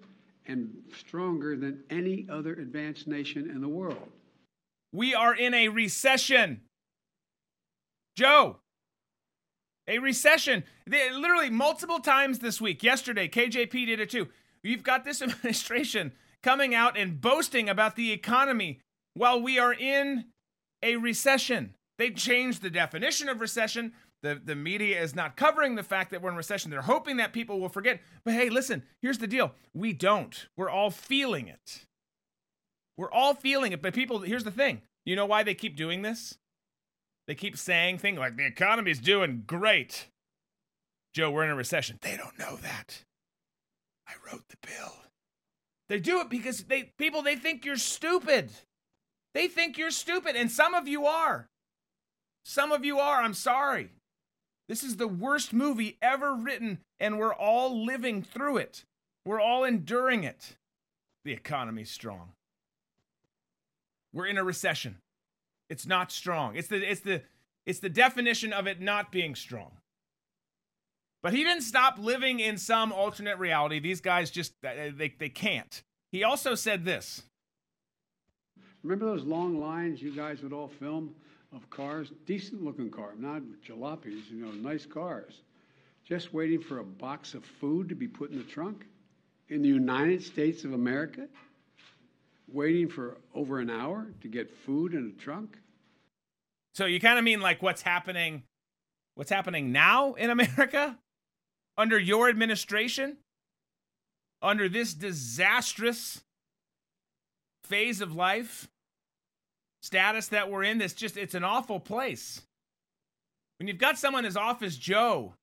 and 0.48 0.72
stronger 0.98 1.56
than 1.56 1.84
any 1.90 2.28
other 2.32 2.54
advanced 2.54 3.08
nation 3.08 3.50
in 3.50 3.62
the 3.62 3.68
world. 3.68 4.10
We 4.92 5.14
are 5.14 5.36
in 5.36 5.54
a 5.54 5.70
recession. 5.70 6.62
Joe, 8.16 8.58
a 9.88 10.00
recession. 10.00 10.64
They, 10.86 11.12
literally 11.12 11.50
multiple 11.50 12.00
times 12.00 12.40
this 12.40 12.60
week. 12.60 12.84
Yesterday, 12.84 13.28
KJP 13.28 13.86
did 13.86 14.00
it 14.00 14.10
too. 14.10 14.28
You've 14.64 14.84
got 14.84 15.06
this 15.06 15.22
administration 15.24 16.12
coming 16.44 16.76
out 16.76 16.98
and 16.98 17.20
boasting 17.20 17.70
about 17.70 17.96
the 17.96 18.12
economy 18.12 18.80
while 19.14 19.42
we 19.42 19.58
are 19.60 19.74
in 19.74 20.26
a 20.84 20.96
recession. 20.98 21.74
They 21.98 22.12
changed 22.12 22.62
the 22.62 22.70
definition 22.70 23.30
of 23.30 23.42
recession. 23.42 23.94
The, 24.24 24.40
the 24.44 24.56
media 24.56 25.02
is 25.02 25.16
not 25.16 25.36
covering 25.36 25.76
the 25.76 25.84
fact 25.84 26.12
that 26.12 26.22
we're 26.22 26.30
in 26.30 26.36
recession. 26.36 26.72
They're 26.72 26.82
hoping 26.82 27.18
that 27.18 27.34
people 27.34 27.60
will 27.60 27.70
forget. 27.70 28.02
But 28.24 28.34
hey, 28.34 28.50
listen, 28.50 28.84
here's 29.02 29.20
the 29.20 29.28
deal. 29.28 29.54
We 29.74 29.94
don't. 29.94 30.48
We're 30.56 30.70
all 30.70 30.92
feeling 30.92 31.48
it. 31.48 31.86
We're 32.98 33.12
all 33.12 33.34
feeling 33.34 33.72
it. 33.72 33.82
But 33.82 33.94
people, 33.94 34.20
here's 34.20 34.44
the 34.44 34.52
thing. 34.52 34.82
You 35.06 35.16
know 35.16 35.26
why 35.26 35.44
they 35.44 35.54
keep 35.54 35.76
doing 35.76 36.02
this? 36.02 36.38
They 37.28 37.36
keep 37.36 37.58
saying 37.58 37.98
things 37.98 38.20
like 38.20 38.38
the 38.38 38.46
economy's 38.46 39.00
doing 39.00 39.44
great. 39.46 40.08
Joe, 41.14 41.30
we're 41.30 41.44
in 41.44 41.50
a 41.50 41.56
recession. 41.56 41.98
They 42.02 42.16
don't 42.16 42.40
know 42.40 42.56
that. 42.58 43.04
I 44.08 44.14
wrote 44.26 44.44
the 44.50 44.58
bill. 44.66 44.94
They 45.90 46.00
do 46.00 46.20
it 46.22 46.30
because 46.30 46.64
they 46.64 46.92
people 46.98 47.22
they 47.22 47.36
think 47.36 47.66
you're 47.66 47.78
stupid. 47.78 48.52
They 49.34 49.48
think 49.48 49.78
you're 49.78 49.92
stupid 49.92 50.36
and 50.36 50.50
some 50.52 50.74
of 50.74 50.88
you 50.88 51.06
are. 51.06 51.48
Some 52.44 52.72
of 52.72 52.86
you 52.86 53.00
are. 53.00 53.22
I'm 53.22 53.34
sorry. 53.34 53.92
This 54.70 54.84
is 54.84 54.98
the 54.98 55.08
worst 55.08 55.54
movie 55.54 55.98
ever 56.02 56.34
written 56.34 56.80
and 57.00 57.20
we're 57.20 57.34
all 57.34 57.86
living 57.86 58.22
through 58.22 58.58
it. 58.58 58.84
We're 59.26 59.42
all 59.42 59.64
enduring 59.64 60.24
it. 60.24 60.56
The 61.26 61.34
economy's 61.34 61.92
strong. 61.92 62.32
We're 64.14 64.28
in 64.28 64.38
a 64.38 64.44
recession. 64.44 64.98
It's 65.70 65.86
not 65.86 66.12
strong. 66.12 66.56
It's 66.56 66.68
the 66.68 66.90
it's 66.90 67.02
the 67.02 67.22
it's 67.66 67.80
the 67.80 67.90
definition 67.90 68.54
of 68.54 68.68
it 68.68 68.80
not 68.80 69.12
being 69.12 69.36
strong. 69.36 69.72
But 71.22 71.34
he 71.34 71.44
didn't 71.44 71.64
stop 71.64 71.98
living 72.00 72.40
in 72.40 72.58
some 72.58 72.92
alternate 72.92 73.38
reality. 73.38 73.80
These 73.80 74.02
guys 74.02 74.32
just 74.32 74.54
uh, 74.66 74.92
they 74.96 75.14
they 75.18 75.30
can't. 75.30 75.84
He 76.12 76.24
also 76.24 76.56
said 76.56 76.86
this. 76.86 77.24
Remember 78.84 79.06
those 79.06 79.24
long 79.24 79.60
lines 79.60 80.02
you 80.02 80.16
guys 80.16 80.42
would 80.42 80.54
all 80.54 80.70
film 80.70 81.14
of 81.54 81.70
cars? 81.70 82.12
Decent 82.26 82.64
looking 82.64 82.90
car, 82.90 83.14
not 83.18 83.42
jalopies, 83.68 84.30
you 84.32 84.46
know, 84.46 84.52
nice 84.52 84.86
cars. 84.86 85.42
Just 86.06 86.34
waiting 86.34 86.62
for 86.62 86.80
a 86.80 86.84
box 86.84 87.34
of 87.34 87.44
food 87.44 87.90
to 87.90 87.96
be 87.96 88.08
put 88.08 88.32
in 88.32 88.38
the 88.38 88.44
trunk 88.46 88.86
in 89.50 89.62
the 89.62 89.68
United 89.68 90.24
States 90.24 90.64
of 90.64 90.74
America? 90.74 91.28
Waiting 92.50 92.88
for 92.88 93.18
over 93.36 93.60
an 93.60 93.70
hour 93.70 94.08
to 94.22 94.28
get 94.28 94.50
food 94.50 94.94
in 94.94 95.14
a 95.16 95.22
trunk? 95.22 95.58
So 96.76 96.86
you 96.86 97.00
kind 97.00 97.18
of 97.18 97.26
mean 97.26 97.42
like 97.42 97.62
what's 97.62 97.82
happening 97.82 98.44
what's 99.16 99.32
happening 99.32 99.72
now 99.72 100.14
in 100.14 100.30
America 100.30 100.98
under 101.78 101.98
your 102.00 102.30
administration? 102.30 103.18
Under 104.42 104.70
this 104.70 104.94
disastrous 104.94 106.22
phase 107.64 108.00
of 108.00 108.16
life? 108.16 108.70
Status 109.82 110.28
that 110.30 110.52
we're 110.52 110.64
in, 110.64 110.78
this 110.78 110.94
just 110.94 111.18
it's 111.18 111.34
an 111.34 111.44
awful 111.44 111.80
place. 111.80 112.42
When 113.60 113.68
you've 113.68 113.78
got 113.78 113.98
someone 113.98 114.26
as 114.26 114.38
off 114.38 114.62
as 114.62 114.78
Joe, 114.78 115.34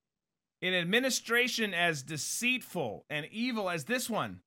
in 0.60 0.72
administration 0.72 1.74
as 1.74 2.02
deceitful 2.02 3.04
and 3.10 3.26
evil 3.30 3.68
as 3.68 3.84
this 3.84 4.08
one, 4.08 4.40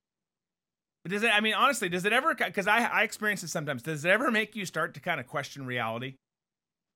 does 1.08 1.24
it? 1.24 1.30
I 1.30 1.42
mean, 1.42 1.54
honestly, 1.54 1.90
does 1.90 2.06
it 2.06 2.14
ever? 2.14 2.34
Because 2.36 2.68
I 2.68 2.84
I 2.86 3.04
experience 3.04 3.44
it 3.44 3.50
sometimes. 3.50 3.84
Does 3.84 4.06
it 4.06 4.10
ever 4.10 4.32
make 4.32 4.56
you 4.56 4.66
start 4.66 4.94
to 4.96 5.00
kind 5.00 5.20
of 5.20 5.28
question 5.28 5.66
reality, 5.66 6.16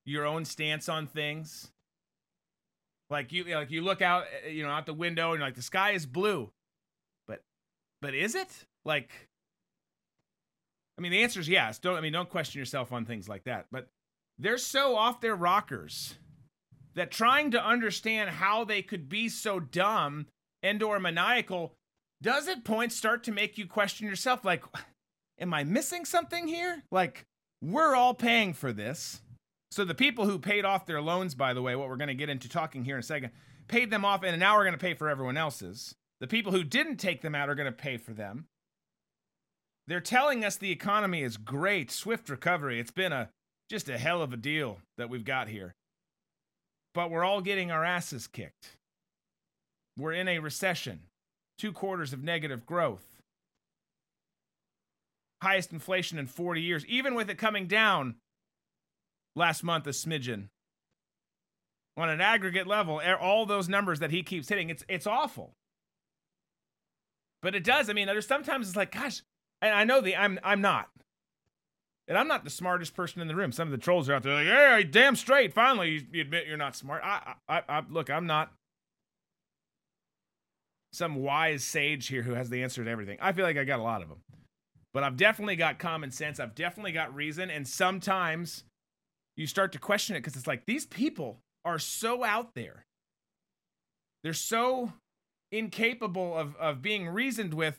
your 0.04 0.26
own 0.26 0.44
stance 0.44 0.88
on 0.88 1.06
things? 1.06 1.70
Like 3.10 3.32
you, 3.32 3.44
like 3.44 3.70
you 3.70 3.82
look 3.82 4.00
out, 4.00 4.24
uh, 4.44 4.48
you 4.48 4.62
know, 4.62 4.70
out 4.70 4.86
the 4.86 4.94
window, 4.94 5.32
and 5.32 5.38
you're 5.38 5.46
like 5.46 5.54
the 5.54 5.62
sky 5.62 5.90
is 5.90 6.06
blue, 6.06 6.50
but, 7.28 7.42
but 8.00 8.14
is 8.14 8.34
it? 8.34 8.48
Like, 8.86 9.10
I 10.96 11.02
mean, 11.02 11.12
the 11.12 11.22
answer 11.22 11.38
is 11.38 11.48
yes. 11.48 11.78
Don't 11.78 11.96
I 11.96 12.00
mean, 12.00 12.12
don't 12.12 12.30
question 12.30 12.58
yourself 12.58 12.90
on 12.90 13.04
things 13.04 13.28
like 13.28 13.44
that. 13.44 13.66
But 13.70 13.88
they're 14.38 14.58
so 14.58 14.96
off 14.96 15.20
their 15.20 15.36
rockers 15.36 16.14
that 16.94 17.10
trying 17.10 17.50
to 17.50 17.64
understand 17.64 18.30
how 18.30 18.64
they 18.64 18.82
could 18.82 19.08
be 19.08 19.28
so 19.28 19.60
dumb 19.60 20.26
and 20.62 20.82
or 20.82 20.98
maniacal, 20.98 21.74
does 22.22 22.48
at 22.48 22.64
points 22.64 22.96
start 22.96 23.24
to 23.24 23.32
make 23.32 23.58
you 23.58 23.66
question 23.66 24.06
yourself 24.06 24.44
like 24.44 24.64
am 25.38 25.52
I 25.52 25.64
missing 25.64 26.04
something 26.04 26.46
here? 26.46 26.82
Like 26.90 27.26
we're 27.60 27.94
all 27.94 28.14
paying 28.14 28.54
for 28.54 28.72
this. 28.72 29.20
So 29.70 29.84
the 29.84 29.94
people 29.94 30.26
who 30.26 30.38
paid 30.38 30.64
off 30.64 30.86
their 30.86 31.02
loans 31.02 31.34
by 31.34 31.52
the 31.52 31.62
way, 31.62 31.76
what 31.76 31.88
we're 31.88 31.96
going 31.96 32.08
to 32.08 32.14
get 32.14 32.28
into 32.28 32.48
talking 32.48 32.84
here 32.84 32.96
in 32.96 33.00
a 33.00 33.02
second, 33.02 33.30
paid 33.68 33.90
them 33.90 34.04
off 34.04 34.22
and 34.22 34.38
now 34.38 34.56
we're 34.56 34.64
going 34.64 34.74
to 34.74 34.78
pay 34.78 34.94
for 34.94 35.08
everyone 35.08 35.36
else's. 35.36 35.94
The 36.20 36.26
people 36.28 36.52
who 36.52 36.62
didn't 36.62 36.96
take 36.96 37.20
them 37.22 37.34
out 37.34 37.48
are 37.48 37.54
going 37.54 37.66
to 37.66 37.72
pay 37.72 37.96
for 37.96 38.12
them. 38.12 38.46
They're 39.88 40.00
telling 40.00 40.44
us 40.44 40.56
the 40.56 40.70
economy 40.70 41.22
is 41.22 41.36
great, 41.36 41.90
swift 41.90 42.30
recovery. 42.30 42.78
It's 42.78 42.92
been 42.92 43.12
a 43.12 43.30
just 43.68 43.88
a 43.88 43.98
hell 43.98 44.22
of 44.22 44.32
a 44.32 44.36
deal 44.36 44.78
that 44.98 45.08
we've 45.08 45.24
got 45.24 45.48
here. 45.48 45.74
But 46.94 47.10
we're 47.10 47.24
all 47.24 47.40
getting 47.40 47.70
our 47.70 47.84
asses 47.84 48.26
kicked. 48.26 48.76
We're 49.96 50.12
in 50.12 50.28
a 50.28 50.38
recession, 50.38 51.00
two 51.58 51.72
quarters 51.72 52.12
of 52.12 52.22
negative 52.22 52.66
growth, 52.66 53.22
highest 55.42 55.72
inflation 55.72 56.18
in 56.18 56.26
40 56.26 56.60
years, 56.60 56.86
even 56.86 57.14
with 57.14 57.30
it 57.30 57.38
coming 57.38 57.66
down 57.66 58.16
last 59.34 59.62
month 59.62 59.86
a 59.86 59.90
smidgen. 59.90 60.48
On 61.96 62.08
an 62.08 62.22
aggregate 62.22 62.66
level, 62.66 63.02
all 63.20 63.44
those 63.44 63.68
numbers 63.68 63.98
that 63.98 64.10
he 64.10 64.22
keeps 64.22 64.48
hitting, 64.48 64.70
it's 64.70 64.82
it's 64.88 65.06
awful. 65.06 65.52
But 67.42 67.54
it 67.54 67.64
does. 67.64 67.90
I 67.90 67.92
mean, 67.92 68.06
there's 68.06 68.26
sometimes 68.26 68.68
it's 68.68 68.76
like, 68.76 68.92
gosh, 68.92 69.22
and 69.60 69.74
I 69.74 69.84
know 69.84 70.00
the 70.00 70.16
I'm 70.16 70.38
I'm 70.42 70.62
not. 70.62 70.88
And 72.08 72.18
I'm 72.18 72.28
not 72.28 72.44
the 72.44 72.50
smartest 72.50 72.94
person 72.94 73.22
in 73.22 73.28
the 73.28 73.36
room. 73.36 73.52
Some 73.52 73.68
of 73.68 73.72
the 73.72 73.78
trolls 73.78 74.08
are 74.08 74.14
out 74.14 74.22
there 74.22 74.34
like, 74.34 74.46
"Yeah, 74.46 74.82
damn 74.90 75.16
straight. 75.16 75.52
Finally, 75.52 75.90
you, 75.90 76.02
you 76.12 76.20
admit 76.22 76.46
you're 76.46 76.56
not 76.56 76.74
smart." 76.74 77.02
I, 77.04 77.34
I, 77.48 77.62
I, 77.68 77.82
look, 77.88 78.10
I'm 78.10 78.26
not 78.26 78.52
some 80.92 81.16
wise 81.16 81.64
sage 81.64 82.08
here 82.08 82.22
who 82.22 82.34
has 82.34 82.50
the 82.50 82.62
answer 82.62 82.84
to 82.84 82.90
everything. 82.90 83.18
I 83.20 83.32
feel 83.32 83.44
like 83.44 83.56
I 83.56 83.64
got 83.64 83.80
a 83.80 83.82
lot 83.82 84.02
of 84.02 84.08
them, 84.08 84.18
but 84.92 85.02
I've 85.02 85.16
definitely 85.16 85.56
got 85.56 85.78
common 85.78 86.10
sense. 86.10 86.38
I've 86.38 86.54
definitely 86.54 86.92
got 86.92 87.14
reason, 87.14 87.50
and 87.50 87.66
sometimes 87.66 88.64
you 89.36 89.46
start 89.46 89.72
to 89.72 89.78
question 89.78 90.16
it 90.16 90.20
because 90.20 90.36
it's 90.36 90.46
like 90.46 90.64
these 90.66 90.86
people 90.86 91.40
are 91.64 91.78
so 91.78 92.24
out 92.24 92.54
there. 92.54 92.84
They're 94.22 94.34
so 94.34 94.92
incapable 95.50 96.36
of 96.36 96.56
of 96.56 96.82
being 96.82 97.08
reasoned 97.08 97.54
with 97.54 97.78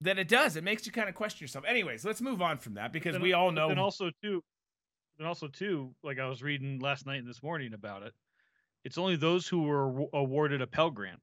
that 0.00 0.18
it 0.18 0.28
does. 0.28 0.56
It 0.56 0.64
makes 0.64 0.86
you 0.86 0.92
kind 0.92 1.08
of 1.08 1.14
question 1.14 1.44
yourself. 1.44 1.64
Anyways, 1.66 2.04
let's 2.04 2.20
move 2.20 2.42
on 2.42 2.58
from 2.58 2.74
that 2.74 2.92
because 2.92 3.12
then, 3.14 3.22
we 3.22 3.32
all 3.32 3.50
know. 3.50 3.70
And 3.70 3.80
also 3.80 4.10
too, 4.22 4.42
and 5.18 5.26
also 5.26 5.48
too, 5.48 5.94
like 6.02 6.18
I 6.18 6.28
was 6.28 6.42
reading 6.42 6.80
last 6.80 7.06
night 7.06 7.18
and 7.18 7.28
this 7.28 7.42
morning 7.42 7.74
about 7.74 8.02
it. 8.02 8.12
It's 8.84 8.98
only 8.98 9.16
those 9.16 9.48
who 9.48 9.62
were 9.62 10.06
awarded 10.12 10.62
a 10.62 10.66
Pell 10.66 10.90
Grant. 10.90 11.20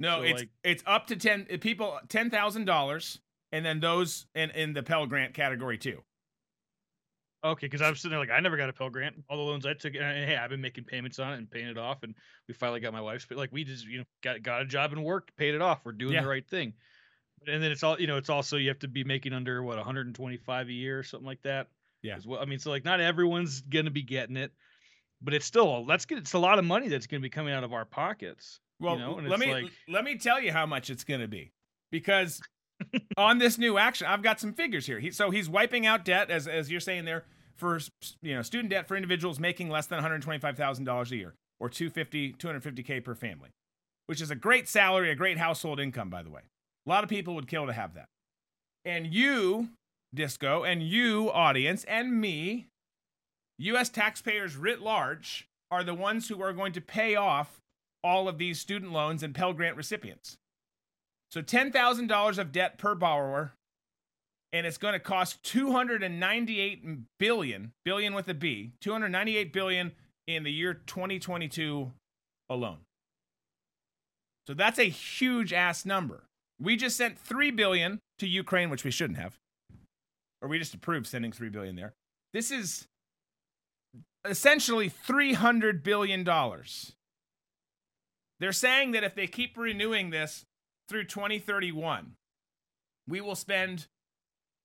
No, 0.00 0.18
so 0.18 0.22
it's 0.22 0.40
like, 0.40 0.48
it's 0.64 0.82
up 0.86 1.06
to 1.08 1.16
ten 1.16 1.46
uh, 1.52 1.58
people, 1.60 1.98
ten 2.08 2.30
thousand 2.30 2.64
dollars, 2.64 3.20
and 3.52 3.64
then 3.64 3.80
those 3.80 4.26
in 4.34 4.50
in 4.50 4.72
the 4.72 4.82
Pell 4.82 5.06
Grant 5.06 5.34
category 5.34 5.78
too. 5.78 6.02
Okay, 7.42 7.66
because 7.66 7.80
I 7.80 7.88
was 7.88 8.00
sitting 8.00 8.10
there 8.10 8.18
like 8.18 8.30
I 8.30 8.40
never 8.40 8.56
got 8.56 8.68
a 8.68 8.72
Pell 8.72 8.90
Grant. 8.90 9.16
All 9.28 9.36
the 9.36 9.42
loans 9.42 9.66
I 9.66 9.74
took, 9.74 9.94
and 9.94 10.02
hey, 10.02 10.36
I've 10.36 10.50
been 10.50 10.60
making 10.60 10.84
payments 10.84 11.18
on 11.18 11.34
it 11.34 11.36
and 11.36 11.50
paying 11.50 11.68
it 11.68 11.78
off, 11.78 12.02
and 12.02 12.14
we 12.48 12.54
finally 12.54 12.80
got 12.80 12.92
my 12.92 13.00
wife's. 13.00 13.26
But 13.26 13.38
like 13.38 13.52
we 13.52 13.62
just 13.62 13.86
you 13.86 13.98
know 13.98 14.04
got 14.22 14.42
got 14.42 14.62
a 14.62 14.66
job 14.66 14.92
and 14.92 15.04
worked, 15.04 15.36
paid 15.36 15.54
it 15.54 15.62
off. 15.62 15.80
We're 15.84 15.92
doing 15.92 16.14
yeah. 16.14 16.22
the 16.22 16.28
right 16.28 16.48
thing 16.48 16.72
and 17.46 17.62
then 17.62 17.70
it's 17.70 17.82
all 17.82 17.98
you 18.00 18.06
know. 18.06 18.16
It's 18.16 18.28
also 18.28 18.56
you 18.56 18.68
have 18.68 18.78
to 18.80 18.88
be 18.88 19.04
making 19.04 19.32
under 19.32 19.62
what 19.62 19.76
125 19.76 20.68
a 20.68 20.72
year 20.72 20.98
or 20.98 21.02
something 21.02 21.26
like 21.26 21.42
that. 21.42 21.68
Yeah. 22.02 22.18
Well. 22.26 22.40
I 22.40 22.44
mean, 22.44 22.58
so 22.58 22.70
like 22.70 22.84
not 22.84 23.00
everyone's 23.00 23.60
gonna 23.62 23.90
be 23.90 24.02
getting 24.02 24.36
it, 24.36 24.52
but 25.22 25.34
it's 25.34 25.46
still 25.46 25.84
that's 25.86 26.04
good. 26.04 26.18
It's 26.18 26.34
a 26.34 26.38
lot 26.38 26.58
of 26.58 26.64
money 26.64 26.88
that's 26.88 27.06
gonna 27.06 27.20
be 27.20 27.30
coming 27.30 27.54
out 27.54 27.64
of 27.64 27.72
our 27.72 27.84
pockets. 27.84 28.60
Well, 28.80 28.94
you 28.94 29.00
know? 29.00 29.28
let 29.28 29.38
me 29.38 29.52
like... 29.52 29.72
let 29.88 30.04
me 30.04 30.16
tell 30.16 30.40
you 30.40 30.52
how 30.52 30.66
much 30.66 30.90
it's 30.90 31.04
gonna 31.04 31.28
be 31.28 31.52
because 31.90 32.40
on 33.16 33.38
this 33.38 33.58
new 33.58 33.78
action, 33.78 34.06
I've 34.06 34.22
got 34.22 34.40
some 34.40 34.52
figures 34.52 34.86
here. 34.86 34.98
He, 34.98 35.10
so 35.10 35.30
he's 35.30 35.48
wiping 35.48 35.86
out 35.86 36.04
debt 36.04 36.30
as 36.30 36.48
as 36.48 36.70
you're 36.70 36.80
saying 36.80 37.04
there 37.04 37.24
for 37.56 37.78
you 38.22 38.34
know 38.34 38.42
student 38.42 38.70
debt 38.70 38.88
for 38.88 38.96
individuals 38.96 39.38
making 39.38 39.68
less 39.68 39.86
than 39.86 40.02
$125,000 40.02 41.10
a 41.10 41.16
year 41.16 41.34
or 41.58 41.68
250 41.68 42.32
250k 42.34 43.04
per 43.04 43.14
family, 43.14 43.50
which 44.06 44.20
is 44.20 44.30
a 44.30 44.36
great 44.36 44.68
salary, 44.68 45.10
a 45.10 45.14
great 45.14 45.38
household 45.38 45.78
income 45.78 46.10
by 46.10 46.22
the 46.22 46.30
way. 46.30 46.42
A 46.86 46.88
lot 46.88 47.04
of 47.04 47.10
people 47.10 47.34
would 47.34 47.48
kill 47.48 47.66
to 47.66 47.72
have 47.72 47.94
that. 47.94 48.06
And 48.84 49.12
you, 49.12 49.68
Disco, 50.14 50.64
and 50.64 50.82
you, 50.82 51.30
audience, 51.30 51.84
and 51.84 52.18
me, 52.18 52.68
US 53.58 53.90
taxpayers 53.90 54.56
writ 54.56 54.80
large, 54.80 55.46
are 55.70 55.84
the 55.84 55.94
ones 55.94 56.28
who 56.28 56.42
are 56.42 56.54
going 56.54 56.72
to 56.72 56.80
pay 56.80 57.14
off 57.14 57.60
all 58.02 58.28
of 58.28 58.38
these 58.38 58.60
student 58.60 58.92
loans 58.92 59.22
and 59.22 59.34
Pell 59.34 59.52
Grant 59.52 59.76
recipients. 59.76 60.36
So 61.30 61.42
$10,000 61.42 62.38
of 62.38 62.52
debt 62.52 62.78
per 62.78 62.94
borrower, 62.94 63.52
and 64.52 64.66
it's 64.66 64.78
going 64.78 64.94
to 64.94 65.00
cost 65.00 65.42
298 65.44 66.84
billion, 67.18 67.72
billion 67.84 68.14
with 68.14 68.28
a 68.28 68.34
B, 68.34 68.72
298 68.80 69.52
billion 69.52 69.92
in 70.26 70.42
the 70.42 70.52
year 70.52 70.74
2022 70.74 71.92
alone. 72.48 72.78
So 74.46 74.54
that's 74.54 74.78
a 74.78 74.84
huge 74.84 75.52
ass 75.52 75.86
number. 75.86 76.24
We 76.60 76.76
just 76.76 76.96
sent 76.96 77.18
3 77.18 77.52
billion 77.52 78.00
to 78.18 78.26
Ukraine, 78.26 78.70
which 78.70 78.84
we 78.84 78.90
shouldn't 78.90 79.18
have. 79.18 79.36
Or 80.42 80.48
we 80.48 80.58
just 80.58 80.74
approved 80.74 81.06
sending 81.06 81.32
3 81.32 81.48
billion 81.50 81.76
there. 81.76 81.92
This 82.32 82.50
is 82.50 82.86
essentially 84.28 84.88
300 84.88 85.82
billion 85.82 86.24
dollars. 86.24 86.92
They're 88.40 88.52
saying 88.52 88.92
that 88.92 89.04
if 89.04 89.14
they 89.14 89.26
keep 89.26 89.56
renewing 89.56 90.10
this 90.10 90.46
through 90.88 91.04
2031, 91.04 92.16
we 93.06 93.20
will 93.20 93.36
spend 93.36 93.86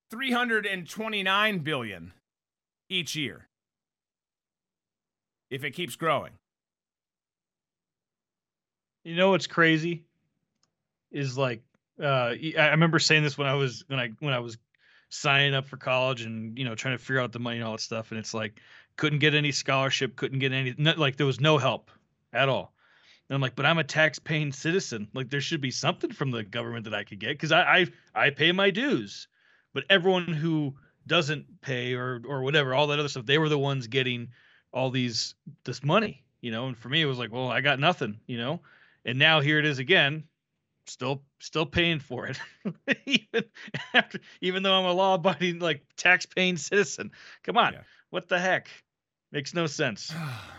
329 0.10 1.60
billion 1.60 2.14
each 2.90 3.16
year 3.16 3.48
if 5.50 5.64
it 5.64 5.72
keeps 5.72 5.96
growing. 5.96 6.32
You 9.04 9.16
know 9.16 9.32
what's 9.32 9.48
crazy? 9.48 10.06
Is 11.12 11.38
like 11.38 11.62
uh, 12.02 12.34
I 12.58 12.70
remember 12.72 13.00
saying 13.00 13.24
this 13.24 13.38
when 13.38 13.48
I 13.48 13.54
was 13.54 13.84
when 13.88 14.00
I 14.00 14.10
when 14.20 14.34
I 14.34 14.40
was 14.40 14.58
signing 15.10 15.54
up 15.54 15.68
for 15.68 15.78
college 15.78 16.24
and 16.24 16.58
you 16.58 16.66
know 16.66 16.76
trying 16.76 16.98
to 16.98 17.04
figure 17.04 17.22
out 17.22 17.32
the 17.32 17.40
money 17.40 17.58
and 17.58 17.66
all 17.66 17.74
that 17.74 17.82
stuff, 17.82 18.12
and 18.12 18.20
it's 18.20 18.34
like 18.34 18.60
couldn't 18.98 19.20
get 19.20 19.36
any 19.36 19.52
scholarship, 19.52 20.16
couldn't 20.16 20.40
get 20.40 20.52
any 20.52 20.74
like 20.74 21.18
there 21.18 21.26
was 21.26 21.40
no 21.40 21.58
help 21.58 21.92
at 22.34 22.50
all. 22.50 22.75
And 23.30 23.36
I'm 23.36 23.42
like, 23.42 23.56
but 23.56 23.66
I'm 23.66 23.78
a 23.78 23.84
tax-paying 23.84 24.52
citizen. 24.52 25.08
Like 25.14 25.30
there 25.30 25.42
should 25.42 25.62
be 25.62 25.72
something 25.72 26.12
from 26.12 26.32
the 26.32 26.44
government 26.44 26.86
that 26.86 26.94
I 26.94 27.04
could 27.04 27.20
get 27.20 27.30
because 27.30 27.52
I, 27.52 27.62
I 27.62 27.88
I 28.14 28.30
pay 28.30 28.52
my 28.52 28.70
dues. 28.70 29.28
But 29.74 29.86
everyone 29.90 30.28
who 30.28 30.76
doesn't 31.08 31.62
pay 31.62 31.94
or 31.94 32.22
or 32.28 32.44
whatever, 32.44 32.74
all 32.74 32.88
that 32.88 33.00
other 33.00 33.10
stuff, 33.10 33.26
they 33.26 33.38
were 33.38 33.50
the 33.50 33.58
ones 33.58 33.88
getting 33.88 34.30
all 34.72 34.92
these 34.92 35.36
this 35.64 35.84
money, 35.84 36.24
you 36.42 36.52
know. 36.52 36.68
And 36.68 36.78
for 36.78 36.90
me, 36.90 37.02
it 37.02 37.06
was 37.06 37.18
like, 37.18 37.32
well, 37.32 37.50
I 37.50 37.62
got 37.62 37.80
nothing, 37.80 38.20
you 38.28 38.38
know. 38.38 38.62
And 39.06 39.18
now 39.18 39.40
here 39.42 39.60
it 39.60 39.66
is 39.66 39.80
again 39.80 40.24
still 40.88 41.22
still 41.40 41.66
paying 41.66 42.00
for 42.00 42.28
it 42.28 42.40
even 43.06 43.44
after 43.94 44.20
even 44.42 44.64
though 44.64 44.74
i'm 44.74 44.86
a 44.86 44.92
law-abiding 44.92 45.60
like 45.60 45.84
tax-paying 45.98 46.58
citizen 46.58 47.12
come 47.44 47.58
on 47.58 47.74
yeah. 47.74 47.82
what 48.10 48.28
the 48.28 48.40
heck 48.40 48.68
makes 49.32 49.54
no 49.54 49.66
sense 49.66 50.14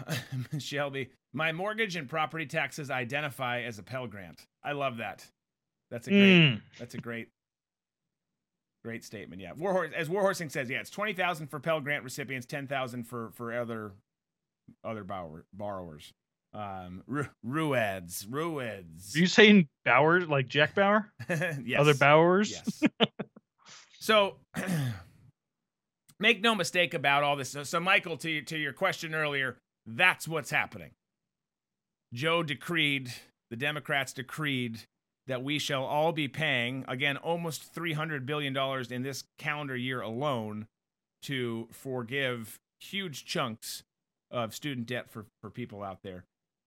shelby 0.58 1.08
my 1.36 1.52
mortgage 1.52 1.96
and 1.96 2.08
property 2.08 2.46
taxes 2.46 2.90
identify 2.90 3.60
as 3.60 3.78
a 3.78 3.82
pell 3.82 4.06
grant 4.06 4.46
i 4.64 4.72
love 4.72 4.96
that 4.96 5.24
that's 5.90 6.08
a 6.08 6.10
great 6.10 6.40
mm. 6.40 6.60
that's 6.78 6.94
a 6.94 6.98
great 6.98 7.28
great 8.84 9.04
statement 9.04 9.40
yeah 9.40 9.52
warhorse 9.52 9.92
as 9.94 10.08
warhorsing 10.08 10.50
says 10.50 10.70
yeah 10.70 10.80
it's 10.80 10.90
20000 10.90 11.46
for 11.48 11.60
pell 11.60 11.80
grant 11.80 12.02
recipients 12.02 12.46
10000 12.46 13.04
for 13.04 13.30
for 13.34 13.52
other 13.52 13.92
other 14.82 15.04
borrower, 15.04 15.44
borrowers 15.52 16.12
um 16.54 17.02
Ru- 17.06 17.28
Rueds, 17.46 18.26
Rueds. 18.26 19.14
Are 19.14 19.18
you 19.18 19.26
saying 19.26 19.68
Bauer 19.84 20.22
like 20.22 20.48
Jack 20.48 20.74
Bauer? 20.74 21.12
yes. 21.28 21.78
Other 21.78 21.92
Bowers? 21.92 22.50
Yes. 22.50 22.82
so 24.00 24.36
make 26.18 26.40
no 26.40 26.54
mistake 26.54 26.94
about 26.94 27.24
all 27.24 27.36
this. 27.36 27.50
So, 27.50 27.62
so 27.62 27.78
Michael, 27.78 28.16
to 28.18 28.40
to 28.42 28.56
your 28.56 28.72
question 28.72 29.14
earlier, 29.14 29.58
that's 29.86 30.26
what's 30.26 30.50
happening. 30.50 30.92
Joe 32.16 32.42
decreed, 32.42 33.12
the 33.50 33.56
Democrats 33.56 34.14
decreed 34.14 34.80
that 35.26 35.44
we 35.44 35.58
shall 35.58 35.84
all 35.84 36.12
be 36.12 36.28
paying 36.28 36.82
again 36.88 37.18
almost 37.18 37.62
300 37.74 38.24
billion 38.24 38.54
dollars 38.54 38.90
in 38.90 39.02
this 39.02 39.24
calendar 39.36 39.76
year 39.76 40.00
alone 40.00 40.66
to 41.22 41.68
forgive 41.72 42.58
huge 42.80 43.26
chunks 43.26 43.82
of 44.30 44.54
student 44.54 44.86
debt 44.86 45.10
for, 45.10 45.26
for 45.42 45.50
people 45.50 45.82
out 45.82 45.98
there. 46.02 46.24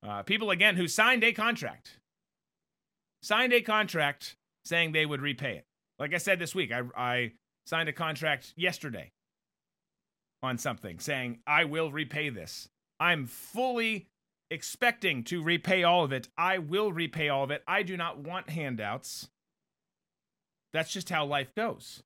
Uh, 0.08 0.22
people, 0.22 0.52
again, 0.52 0.76
who 0.76 0.88
signed 0.88 1.24
a 1.24 1.34
contract, 1.34 1.98
signed 3.24 3.52
a 3.52 3.62
contract 3.62 4.36
saying 4.66 4.92
they 4.92 5.06
would 5.06 5.22
repay 5.22 5.58
it. 5.58 5.66
Like 5.98 6.14
I 6.14 6.18
said 6.18 6.38
this 6.38 6.54
week, 6.54 6.72
I, 6.72 6.84
I 6.96 7.32
signed 7.66 7.90
a 7.90 7.94
contract 7.94 8.54
yesterday 8.56 9.10
on 10.44 10.60
something 10.60 11.00
saying, 11.00 11.40
I 11.48 11.66
will 11.66 11.92
repay 11.92 12.30
this. 12.30 12.70
I'm 13.00 13.26
fully 13.26 14.09
expecting 14.52 15.24
to 15.26 15.44
repay 15.44 15.84
all 15.84 16.04
of 16.04 16.12
it. 16.12 16.28
I 16.38 16.58
will 16.58 16.92
repay 16.92 17.30
all 17.30 17.44
of 17.44 17.52
it. 17.52 17.64
I 17.68 17.84
do 17.84 17.96
not 17.98 18.20
want 18.20 18.50
handouts. 18.50 19.30
That's 20.74 20.92
just 20.92 21.10
how 21.10 21.26
life 21.26 21.54
goes. 21.56 22.04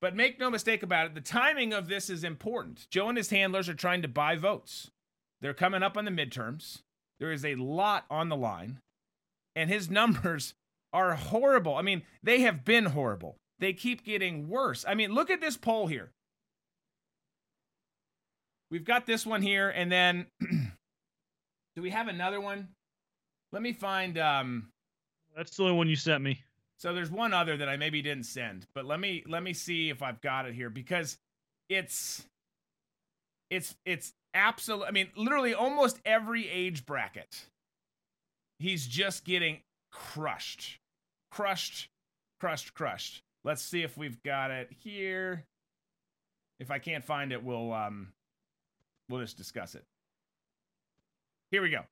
But 0.00 0.14
make 0.14 0.38
no 0.38 0.50
mistake 0.50 0.82
about 0.82 1.06
it, 1.06 1.14
the 1.14 1.20
timing 1.20 1.72
of 1.72 1.88
this 1.88 2.08
is 2.08 2.22
important. 2.22 2.86
Joe 2.90 3.08
and 3.08 3.18
his 3.18 3.30
handlers 3.30 3.68
are 3.68 3.74
trying 3.74 4.02
to 4.02 4.08
buy 4.08 4.36
votes. 4.36 4.90
They're 5.40 5.54
coming 5.54 5.82
up 5.82 5.96
on 5.96 6.04
the 6.04 6.10
midterms. 6.10 6.82
There 7.18 7.32
is 7.32 7.44
a 7.44 7.56
lot 7.56 8.04
on 8.08 8.28
the 8.28 8.36
line, 8.36 8.78
and 9.56 9.68
his 9.68 9.90
numbers 9.90 10.54
are 10.92 11.14
horrible. 11.14 11.74
I 11.74 11.82
mean, 11.82 12.02
they 12.22 12.40
have 12.40 12.64
been 12.64 12.86
horrible. 12.86 13.36
They 13.58 13.72
keep 13.72 14.04
getting 14.04 14.48
worse. 14.48 14.84
I 14.86 14.94
mean, 14.94 15.12
look 15.12 15.30
at 15.30 15.40
this 15.40 15.56
poll 15.56 15.88
here. 15.88 16.12
We've 18.70 18.84
got 18.84 19.06
this 19.06 19.26
one 19.26 19.42
here, 19.42 19.68
and 19.68 19.90
then 19.90 20.26
do 21.78 21.82
we 21.82 21.90
have 21.90 22.08
another 22.08 22.40
one? 22.40 22.66
Let 23.52 23.62
me 23.62 23.72
find. 23.72 24.18
Um, 24.18 24.72
That's 25.36 25.56
the 25.56 25.62
only 25.62 25.76
one 25.76 25.88
you 25.88 25.94
sent 25.94 26.24
me. 26.24 26.42
so 26.76 26.92
there's 26.92 27.08
one 27.08 27.32
other 27.32 27.56
that 27.56 27.68
I 27.68 27.76
maybe 27.76 28.02
didn't 28.02 28.24
send, 28.24 28.66
but 28.74 28.84
let 28.84 28.98
me 28.98 29.22
let 29.28 29.44
me 29.44 29.52
see 29.52 29.88
if 29.88 30.02
I've 30.02 30.20
got 30.20 30.44
it 30.44 30.56
here 30.56 30.70
because 30.70 31.18
it's 31.68 32.26
it's 33.48 33.76
it's 33.86 34.12
absolute. 34.34 34.86
I 34.86 34.90
mean, 34.90 35.06
literally 35.14 35.54
almost 35.54 36.00
every 36.04 36.48
age 36.48 36.84
bracket. 36.84 37.46
He's 38.58 38.84
just 38.84 39.24
getting 39.24 39.60
crushed, 39.92 40.80
crushed, 41.30 41.90
crushed, 42.40 42.74
crushed. 42.74 43.22
Let's 43.44 43.62
see 43.62 43.84
if 43.84 43.96
we've 43.96 44.20
got 44.24 44.50
it 44.50 44.68
here. 44.82 45.44
If 46.58 46.72
I 46.72 46.80
can't 46.80 47.04
find 47.04 47.30
it, 47.30 47.44
we'll 47.44 47.72
um 47.72 48.08
we'll 49.08 49.20
just 49.20 49.36
discuss 49.36 49.76
it. 49.76 49.84
Here 51.50 51.62
we 51.62 51.70
go. 51.70 51.82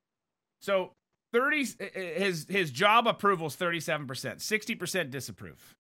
So 0.60 0.92
30 1.32 1.66
his 1.94 2.46
his 2.48 2.70
job 2.70 3.06
approval 3.06 3.46
is 3.48 3.56
37%, 3.56 4.06
60% 4.06 5.10
disapprove. 5.10 5.74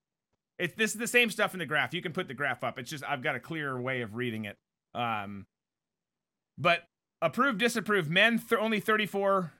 It's 0.58 0.74
this 0.74 0.92
is 0.92 0.98
the 0.98 1.06
same 1.06 1.30
stuff 1.30 1.52
in 1.52 1.58
the 1.58 1.66
graph. 1.66 1.94
You 1.94 2.02
can 2.02 2.12
put 2.12 2.28
the 2.28 2.34
graph 2.34 2.64
up. 2.64 2.78
It's 2.78 2.90
just 2.90 3.04
I've 3.04 3.22
got 3.22 3.36
a 3.36 3.40
clearer 3.40 3.80
way 3.80 4.02
of 4.02 4.16
reading 4.16 4.44
it. 4.44 4.56
Um 4.94 5.46
but 6.58 6.84
approve 7.20 7.58
disapprove 7.58 8.10
men 8.10 8.38
th- 8.38 8.60
only 8.60 8.80
34% 8.80 9.50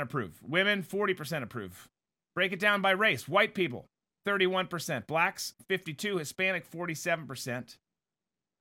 approve. 0.00 0.40
Women 0.42 0.82
40% 0.82 1.42
approve. 1.42 1.88
Break 2.34 2.52
it 2.52 2.60
down 2.60 2.80
by 2.80 2.90
race. 2.90 3.28
White 3.28 3.54
people 3.54 3.86
31%, 4.26 5.06
blacks 5.06 5.54
52, 5.68 6.18
Hispanic 6.18 6.70
47%. 6.70 7.76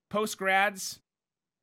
Post 0.10 0.38
grads 0.38 1.00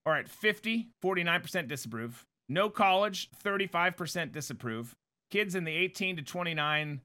are 0.06 0.16
at 0.16 0.28
50, 0.28 0.88
49% 1.04 1.68
disapprove. 1.68 2.24
No 2.50 2.68
college, 2.68 3.30
35% 3.44 4.32
disapprove. 4.32 4.96
Kids 5.30 5.54
in 5.54 5.62
the 5.62 5.72
18 5.72 6.16
to 6.16 6.22
29 6.22 7.00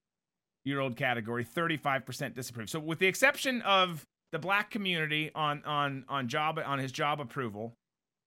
year 0.63 0.79
old 0.79 0.97
category, 0.97 1.45
35% 1.45 2.33
disapprove. 2.33 2.67
So 2.67 2.79
with 2.79 2.97
the 2.97 3.05
exception 3.05 3.61
of 3.61 4.07
the 4.31 4.39
black 4.39 4.71
community 4.71 5.29
on 5.35 5.63
on 5.63 6.03
on 6.09 6.27
job 6.27 6.59
on 6.65 6.79
his 6.79 6.91
job 6.91 7.21
approval, 7.21 7.75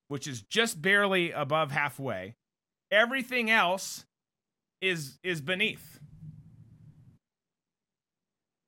which 0.06 0.28
is 0.28 0.42
just 0.42 0.80
barely 0.80 1.32
above 1.32 1.72
halfway, 1.72 2.36
everything 2.92 3.50
else 3.50 4.06
is 4.80 5.18
is 5.24 5.40
beneath. 5.40 5.98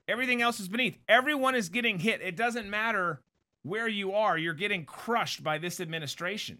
Everything 0.09 0.43
else 0.43 0.59
is 0.59 0.67
beneath. 0.67 0.99
Everyone 1.09 1.55
is 1.55 1.69
getting 1.69 2.01
hit. 2.01 2.21
It 2.21 2.35
doesn't 2.35 2.69
matter 2.69 3.21
where 3.63 3.87
you 3.87 4.13
are, 4.15 4.37
you're 4.37 4.55
getting 4.55 4.85
crushed 4.85 5.45
by 5.45 5.59
this 5.59 5.81
administration. 5.81 6.59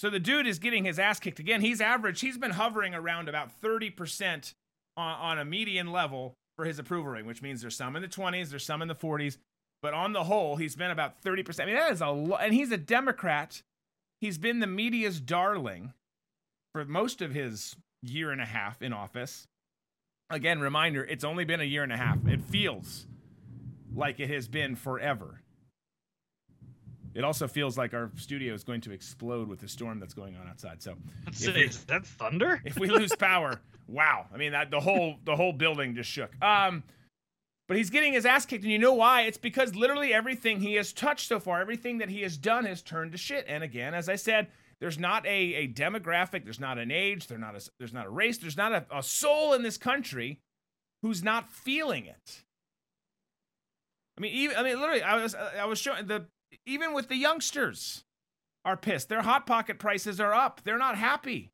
So 0.00 0.08
the 0.08 0.18
dude 0.18 0.46
is 0.46 0.58
getting 0.58 0.86
his 0.86 0.98
ass 0.98 1.20
kicked 1.20 1.40
again. 1.40 1.60
He's 1.60 1.78
average. 1.78 2.22
He's 2.22 2.38
been 2.38 2.52
hovering 2.52 2.94
around 2.94 3.28
about 3.28 3.50
30% 3.60 4.54
on, 4.96 5.14
on 5.14 5.38
a 5.38 5.44
median 5.44 5.92
level 5.92 6.32
for 6.56 6.64
his 6.64 6.78
approval 6.78 7.10
rating, 7.10 7.26
which 7.26 7.42
means 7.42 7.60
there's 7.60 7.76
some 7.76 7.94
in 7.96 8.00
the 8.00 8.08
20s, 8.08 8.48
there's 8.48 8.64
some 8.64 8.80
in 8.80 8.88
the 8.88 8.94
40s, 8.94 9.36
but 9.82 9.92
on 9.92 10.14
the 10.14 10.24
whole, 10.24 10.56
he's 10.56 10.74
been 10.74 10.90
about 10.90 11.20
30%. 11.20 11.60
I 11.60 11.66
mean, 11.66 11.74
that 11.74 11.92
is 11.92 12.00
a 12.00 12.08
lot. 12.08 12.40
And 12.42 12.54
he's 12.54 12.72
a 12.72 12.78
Democrat. 12.78 13.60
He's 14.22 14.38
been 14.38 14.60
the 14.60 14.66
media's 14.66 15.20
darling 15.20 15.92
for 16.72 16.82
most 16.86 17.20
of 17.20 17.34
his 17.34 17.76
year 18.02 18.30
and 18.30 18.40
a 18.40 18.46
half 18.46 18.80
in 18.80 18.94
office. 18.94 19.48
Again, 20.30 20.60
reminder, 20.60 21.04
it's 21.04 21.24
only 21.24 21.44
been 21.44 21.60
a 21.60 21.64
year 21.64 21.82
and 21.82 21.92
a 21.92 21.98
half. 21.98 22.26
It 22.26 22.40
feels 22.40 23.06
like 23.94 24.18
it 24.18 24.30
has 24.30 24.48
been 24.48 24.76
forever. 24.76 25.42
It 27.14 27.24
also 27.24 27.48
feels 27.48 27.76
like 27.76 27.92
our 27.92 28.10
studio 28.16 28.54
is 28.54 28.62
going 28.62 28.80
to 28.82 28.92
explode 28.92 29.48
with 29.48 29.60
the 29.60 29.68
storm 29.68 29.98
that's 29.98 30.14
going 30.14 30.36
on 30.36 30.46
outside. 30.46 30.80
So, 30.82 30.94
we- 31.26 31.62
is 31.62 31.84
that 31.84 32.06
thunder? 32.06 32.62
if 32.64 32.78
we 32.78 32.88
lose 32.88 33.14
power, 33.16 33.60
wow. 33.88 34.26
I 34.32 34.36
mean, 34.36 34.52
that 34.52 34.70
the 34.70 34.80
whole 34.80 35.16
the 35.24 35.34
whole 35.34 35.52
building 35.52 35.94
just 35.94 36.10
shook. 36.10 36.30
Um, 36.42 36.84
but 37.66 37.76
he's 37.76 37.90
getting 37.90 38.12
his 38.12 38.26
ass 38.26 38.46
kicked, 38.46 38.64
and 38.64 38.72
you 38.72 38.78
know 38.78 38.94
why? 38.94 39.22
It's 39.22 39.38
because 39.38 39.76
literally 39.76 40.12
everything 40.12 40.60
he 40.60 40.74
has 40.74 40.92
touched 40.92 41.28
so 41.28 41.38
far, 41.38 41.60
everything 41.60 41.98
that 41.98 42.08
he 42.08 42.22
has 42.22 42.36
done, 42.36 42.64
has 42.64 42.82
turned 42.82 43.12
to 43.12 43.18
shit. 43.18 43.44
And 43.48 43.62
again, 43.62 43.94
as 43.94 44.08
I 44.08 44.16
said, 44.16 44.48
there's 44.80 44.98
not 44.98 45.24
a, 45.26 45.54
a 45.54 45.68
demographic, 45.68 46.44
there's 46.44 46.58
not 46.58 46.78
an 46.78 46.90
age, 46.90 47.26
there's 47.28 47.40
not 47.40 47.54
a 47.54 47.70
there's 47.78 47.92
not 47.92 48.06
a 48.06 48.10
race, 48.10 48.38
there's 48.38 48.56
not 48.56 48.72
a, 48.72 48.86
a 48.92 49.02
soul 49.02 49.52
in 49.54 49.62
this 49.62 49.78
country 49.78 50.40
who's 51.02 51.22
not 51.22 51.50
feeling 51.50 52.06
it. 52.06 52.42
I 54.18 54.20
mean, 54.20 54.32
even 54.34 54.56
I 54.56 54.62
mean, 54.62 54.78
literally, 54.80 55.02
I 55.02 55.22
was 55.22 55.34
I 55.34 55.64
was 55.64 55.78
showing 55.78 56.06
the 56.06 56.26
even 56.66 56.92
with 56.92 57.08
the 57.08 57.16
youngsters 57.16 58.04
are 58.64 58.76
pissed. 58.76 59.08
Their 59.08 59.22
hot 59.22 59.46
pocket 59.46 59.78
prices 59.78 60.20
are 60.20 60.34
up. 60.34 60.60
They're 60.64 60.78
not 60.78 60.96
happy. 60.96 61.50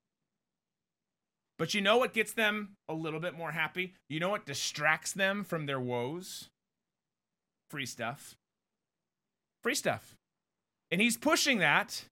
But 1.58 1.72
you 1.72 1.80
know 1.80 1.96
what 1.96 2.12
gets 2.12 2.32
them 2.32 2.76
a 2.88 2.94
little 2.94 3.20
bit 3.20 3.36
more 3.36 3.52
happy? 3.52 3.94
You 4.08 4.20
know 4.20 4.28
what 4.28 4.46
distracts 4.46 5.12
them 5.12 5.44
from 5.44 5.66
their 5.66 5.80
woes? 5.80 6.50
Free 7.70 7.86
stuff. 7.86 8.36
Free 9.62 9.74
stuff. 9.74 10.16
And 10.90 11.00
he's 11.00 11.16
pushing 11.16 11.58
that 11.58 12.04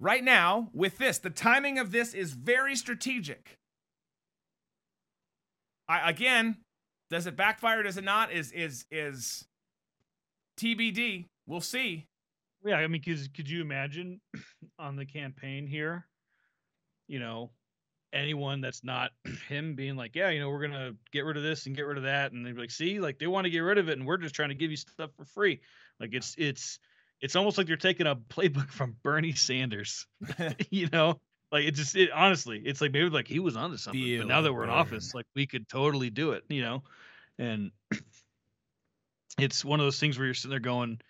right 0.00 0.22
now 0.22 0.70
with 0.74 0.98
this. 0.98 1.18
The 1.18 1.30
timing 1.30 1.78
of 1.78 1.92
this 1.92 2.14
is 2.14 2.32
very 2.32 2.74
strategic. 2.76 3.56
I 5.88 6.10
again, 6.10 6.58
does 7.10 7.26
it 7.26 7.36
backfire? 7.36 7.82
Does 7.82 7.96
it 7.96 8.04
not? 8.04 8.30
Is 8.30 8.52
is 8.52 8.84
is 8.90 9.46
TBD. 10.60 11.26
We'll 11.48 11.60
see. 11.62 12.06
Yeah, 12.64 12.76
I 12.76 12.86
mean, 12.86 13.02
cause 13.02 13.28
could 13.34 13.48
you 13.48 13.62
imagine 13.62 14.20
on 14.78 14.96
the 14.96 15.06
campaign 15.06 15.66
here, 15.66 16.06
you 17.06 17.18
know, 17.18 17.50
anyone 18.12 18.60
that's 18.60 18.84
not 18.84 19.12
him 19.48 19.74
being 19.74 19.96
like, 19.96 20.14
yeah, 20.14 20.28
you 20.28 20.40
know, 20.40 20.50
we're 20.50 20.60
gonna 20.60 20.92
get 21.10 21.24
rid 21.24 21.36
of 21.36 21.42
this 21.42 21.66
and 21.66 21.74
get 21.74 21.86
rid 21.86 21.96
of 21.96 22.04
that, 22.04 22.32
and 22.32 22.44
they'd 22.44 22.54
be 22.54 22.60
like, 22.60 22.70
see, 22.70 23.00
like 23.00 23.18
they 23.18 23.26
want 23.26 23.46
to 23.46 23.50
get 23.50 23.60
rid 23.60 23.78
of 23.78 23.88
it, 23.88 23.98
and 23.98 24.06
we're 24.06 24.18
just 24.18 24.34
trying 24.34 24.50
to 24.50 24.54
give 24.54 24.70
you 24.70 24.76
stuff 24.76 25.10
for 25.16 25.24
free. 25.24 25.60
Like 25.98 26.10
it's 26.12 26.34
it's 26.36 26.78
it's 27.20 27.34
almost 27.34 27.56
like 27.56 27.66
they're 27.66 27.76
taking 27.76 28.06
a 28.06 28.16
playbook 28.30 28.70
from 28.70 28.96
Bernie 29.02 29.32
Sanders, 29.32 30.06
you 30.70 30.88
know. 30.92 31.20
Like 31.50 31.64
it 31.64 31.70
just 31.70 31.96
it 31.96 32.10
honestly, 32.12 32.60
it's 32.62 32.82
like 32.82 32.92
maybe 32.92 33.08
like 33.08 33.26
he 33.26 33.38
was 33.38 33.56
onto 33.56 33.78
something. 33.78 34.18
But 34.18 34.26
now 34.26 34.42
that 34.42 34.52
we're 34.52 34.64
in 34.64 34.70
office, 34.70 35.14
like 35.14 35.24
we 35.34 35.46
could 35.46 35.66
totally 35.66 36.10
do 36.10 36.32
it, 36.32 36.44
you 36.50 36.60
know. 36.60 36.82
And 37.38 37.70
it's 39.38 39.64
one 39.64 39.80
of 39.80 39.86
those 39.86 39.98
things 39.98 40.18
where 40.18 40.26
you're 40.26 40.34
sitting 40.34 40.50
there 40.50 40.60
going, 40.60 41.00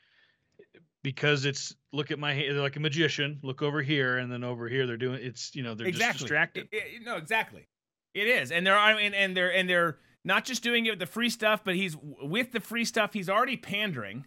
because 1.08 1.46
it's 1.46 1.74
look 1.94 2.10
at 2.10 2.18
my 2.18 2.34
hand, 2.34 2.60
like 2.60 2.76
a 2.76 2.80
magician. 2.80 3.38
Look 3.42 3.62
over 3.62 3.80
here, 3.80 4.18
and 4.18 4.30
then 4.30 4.44
over 4.44 4.68
here 4.68 4.86
they're 4.86 4.98
doing 4.98 5.20
it's 5.24 5.54
you 5.54 5.62
know 5.62 5.74
they're 5.74 5.90
just 5.90 6.18
distracted. 6.18 6.68
I- 6.70 6.76
I- 6.76 6.98
no, 7.02 7.16
exactly. 7.16 7.66
It 8.12 8.26
is, 8.26 8.52
and 8.52 8.66
they're 8.66 8.76
and, 8.76 9.14
and 9.14 9.34
they're 9.34 9.50
and 9.54 9.66
they're 9.66 9.96
not 10.22 10.44
just 10.44 10.62
doing 10.62 10.84
it 10.84 10.90
with 10.90 10.98
the 10.98 11.06
free 11.06 11.30
stuff, 11.30 11.62
but 11.64 11.76
he's 11.76 11.96
with 12.02 12.52
the 12.52 12.60
free 12.60 12.84
stuff. 12.84 13.14
He's 13.14 13.30
already 13.30 13.56
pandering, 13.56 14.26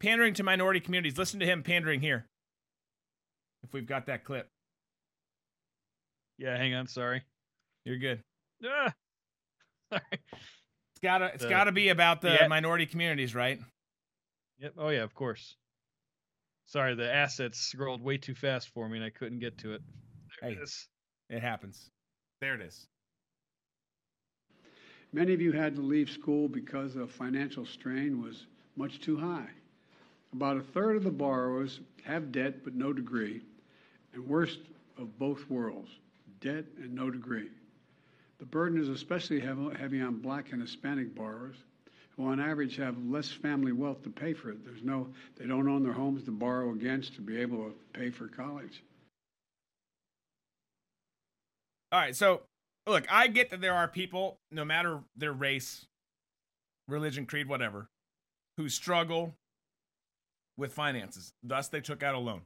pandering 0.00 0.34
to 0.34 0.42
minority 0.42 0.80
communities. 0.80 1.16
Listen 1.16 1.38
to 1.38 1.46
him 1.46 1.62
pandering 1.62 2.00
here. 2.00 2.26
If 3.62 3.72
we've 3.72 3.86
got 3.86 4.06
that 4.06 4.24
clip, 4.24 4.48
Yeah, 6.38 6.56
hang 6.56 6.74
on, 6.74 6.88
sorry. 6.88 7.22
you're 7.84 7.98
good. 7.98 8.20
Ah. 8.64 8.92
Sorry. 9.92 10.02
It's 10.12 11.00
gotta 11.02 11.26
it's 11.34 11.44
The- 11.44 11.48
gotta 11.48 11.70
be 11.70 11.90
about 11.90 12.20
the 12.20 12.32
Yeah. 12.40 12.48
minority 12.48 12.86
communities, 12.86 13.32
right? 13.32 13.60
Yep. 14.58 14.74
Oh 14.78 14.88
yeah, 14.90 15.02
of 15.02 15.14
course. 15.14 15.56
Sorry, 16.66 16.94
the 16.94 17.10
assets 17.12 17.58
scrolled 17.58 18.02
way 18.02 18.18
too 18.18 18.34
fast 18.34 18.68
for 18.68 18.88
me, 18.88 18.98
and 18.98 19.04
I 19.04 19.10
couldn't 19.10 19.38
get 19.38 19.58
to 19.58 19.74
it. 19.74 19.82
There 20.40 20.50
Hey. 20.50 20.52
it 20.52 20.58
is. 20.62 20.88
It 21.28 21.40
happens. 21.40 21.90
There 22.40 22.54
it 22.54 22.60
is. 22.60 22.88
Many 25.12 25.32
of 25.32 25.40
you 25.40 25.52
had 25.52 25.74
to 25.76 25.82
leave 25.82 26.10
school 26.10 26.48
because 26.48 26.94
the 26.94 27.06
financial 27.06 27.64
strain 27.64 28.22
was 28.22 28.46
much 28.76 29.00
too 29.00 29.16
high. 29.16 29.50
About 30.32 30.56
a 30.56 30.62
third 30.62 30.96
of 30.96 31.04
the 31.04 31.10
borrowers 31.10 31.80
have 32.04 32.32
debt 32.32 32.62
but 32.64 32.74
no 32.74 32.92
degree, 32.92 33.42
and 34.12 34.26
worst 34.26 34.60
of 34.96 35.18
both 35.18 35.48
worlds, 35.50 35.98
debt 36.40 36.66
and 36.78 36.94
no 36.94 37.10
degree. 37.10 37.50
The 38.38 38.46
burden 38.46 38.78
is 38.80 38.88
especially 38.88 39.40
heavy 39.40 39.74
heavy 39.74 40.00
on 40.00 40.20
black 40.20 40.52
and 40.52 40.60
Hispanic 40.60 41.14
borrowers, 41.14 41.56
who 42.16 42.28
on 42.28 42.40
average 42.40 42.76
have 42.76 42.96
less 43.04 43.30
family 43.30 43.72
wealth 43.72 44.02
to 44.04 44.10
pay 44.10 44.32
for 44.32 44.50
it. 44.50 44.64
There's 44.64 44.82
no, 44.82 45.08
they 45.36 45.46
don't 45.46 45.68
own 45.68 45.82
their 45.82 45.92
homes 45.92 46.24
to 46.24 46.30
borrow 46.30 46.70
against 46.72 47.14
to 47.16 47.20
be 47.20 47.40
able 47.40 47.58
to 47.58 47.74
pay 47.92 48.10
for 48.10 48.28
college. 48.28 48.82
All 51.92 52.00
right, 52.00 52.16
so 52.16 52.42
look, 52.86 53.04
I 53.10 53.28
get 53.28 53.50
that 53.50 53.60
there 53.60 53.74
are 53.74 53.88
people, 53.88 54.38
no 54.50 54.64
matter 54.64 55.00
their 55.16 55.32
race, 55.32 55.86
religion, 56.88 57.26
creed, 57.26 57.48
whatever, 57.48 57.88
who 58.56 58.68
struggle 58.68 59.34
with 60.56 60.72
finances. 60.72 61.32
Thus, 61.42 61.68
they 61.68 61.80
took 61.80 62.02
out 62.02 62.14
a 62.14 62.18
loan. 62.18 62.42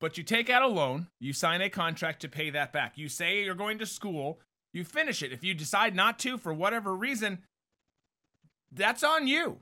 But 0.00 0.16
you 0.16 0.22
take 0.22 0.48
out 0.48 0.62
a 0.62 0.68
loan, 0.68 1.08
you 1.18 1.32
sign 1.32 1.60
a 1.60 1.68
contract 1.68 2.20
to 2.20 2.28
pay 2.28 2.50
that 2.50 2.72
back. 2.72 2.96
You 2.96 3.08
say 3.08 3.42
you're 3.42 3.54
going 3.56 3.78
to 3.78 3.86
school, 3.86 4.38
you 4.78 4.84
finish 4.84 5.22
it. 5.22 5.32
If 5.32 5.44
you 5.44 5.52
decide 5.52 5.94
not 5.94 6.18
to 6.20 6.38
for 6.38 6.54
whatever 6.54 6.94
reason, 6.94 7.40
that's 8.72 9.02
on 9.02 9.26
you. 9.26 9.58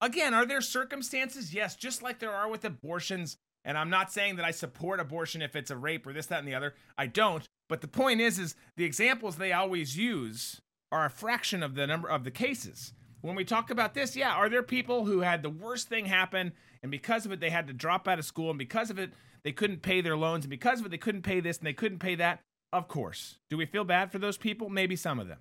Again, 0.00 0.34
are 0.34 0.44
there 0.44 0.60
circumstances? 0.60 1.54
Yes, 1.54 1.76
just 1.76 2.02
like 2.02 2.18
there 2.18 2.34
are 2.34 2.50
with 2.50 2.64
abortions. 2.64 3.38
And 3.64 3.78
I'm 3.78 3.88
not 3.90 4.12
saying 4.12 4.36
that 4.36 4.44
I 4.44 4.50
support 4.50 5.00
abortion 5.00 5.40
if 5.40 5.56
it's 5.56 5.70
a 5.70 5.76
rape 5.76 6.06
or 6.06 6.12
this, 6.12 6.26
that, 6.26 6.40
and 6.40 6.48
the 6.48 6.54
other. 6.54 6.74
I 6.98 7.06
don't. 7.06 7.46
But 7.68 7.80
the 7.80 7.88
point 7.88 8.20
is, 8.20 8.38
is 8.38 8.54
the 8.76 8.84
examples 8.84 9.36
they 9.36 9.52
always 9.52 9.96
use 9.96 10.60
are 10.92 11.06
a 11.06 11.10
fraction 11.10 11.62
of 11.62 11.74
the 11.74 11.86
number 11.86 12.08
of 12.08 12.24
the 12.24 12.30
cases. 12.30 12.92
When 13.22 13.34
we 13.34 13.44
talk 13.44 13.70
about 13.70 13.94
this, 13.94 14.14
yeah, 14.14 14.32
are 14.34 14.48
there 14.48 14.62
people 14.62 15.06
who 15.06 15.20
had 15.20 15.42
the 15.42 15.50
worst 15.50 15.88
thing 15.88 16.06
happen 16.06 16.52
and 16.82 16.90
because 16.90 17.26
of 17.26 17.32
it 17.32 17.40
they 17.40 17.50
had 17.50 17.66
to 17.66 17.72
drop 17.72 18.06
out 18.06 18.18
of 18.18 18.24
school 18.24 18.50
and 18.50 18.58
because 18.58 18.90
of 18.90 18.98
it 18.98 19.12
they 19.42 19.50
couldn't 19.50 19.82
pay 19.82 20.00
their 20.00 20.16
loans 20.16 20.44
and 20.44 20.50
because 20.50 20.78
of 20.78 20.86
it 20.86 20.90
they 20.90 20.98
couldn't 20.98 21.22
pay 21.22 21.40
this 21.40 21.58
and 21.58 21.66
they 21.66 21.72
couldn't 21.72 21.98
pay 21.98 22.14
that? 22.16 22.40
Of 22.72 22.88
course. 22.88 23.36
Do 23.48 23.56
we 23.56 23.66
feel 23.66 23.84
bad 23.84 24.12
for 24.12 24.18
those 24.18 24.36
people? 24.36 24.68
Maybe 24.68 24.96
some 24.96 25.18
of 25.18 25.28
them. 25.28 25.38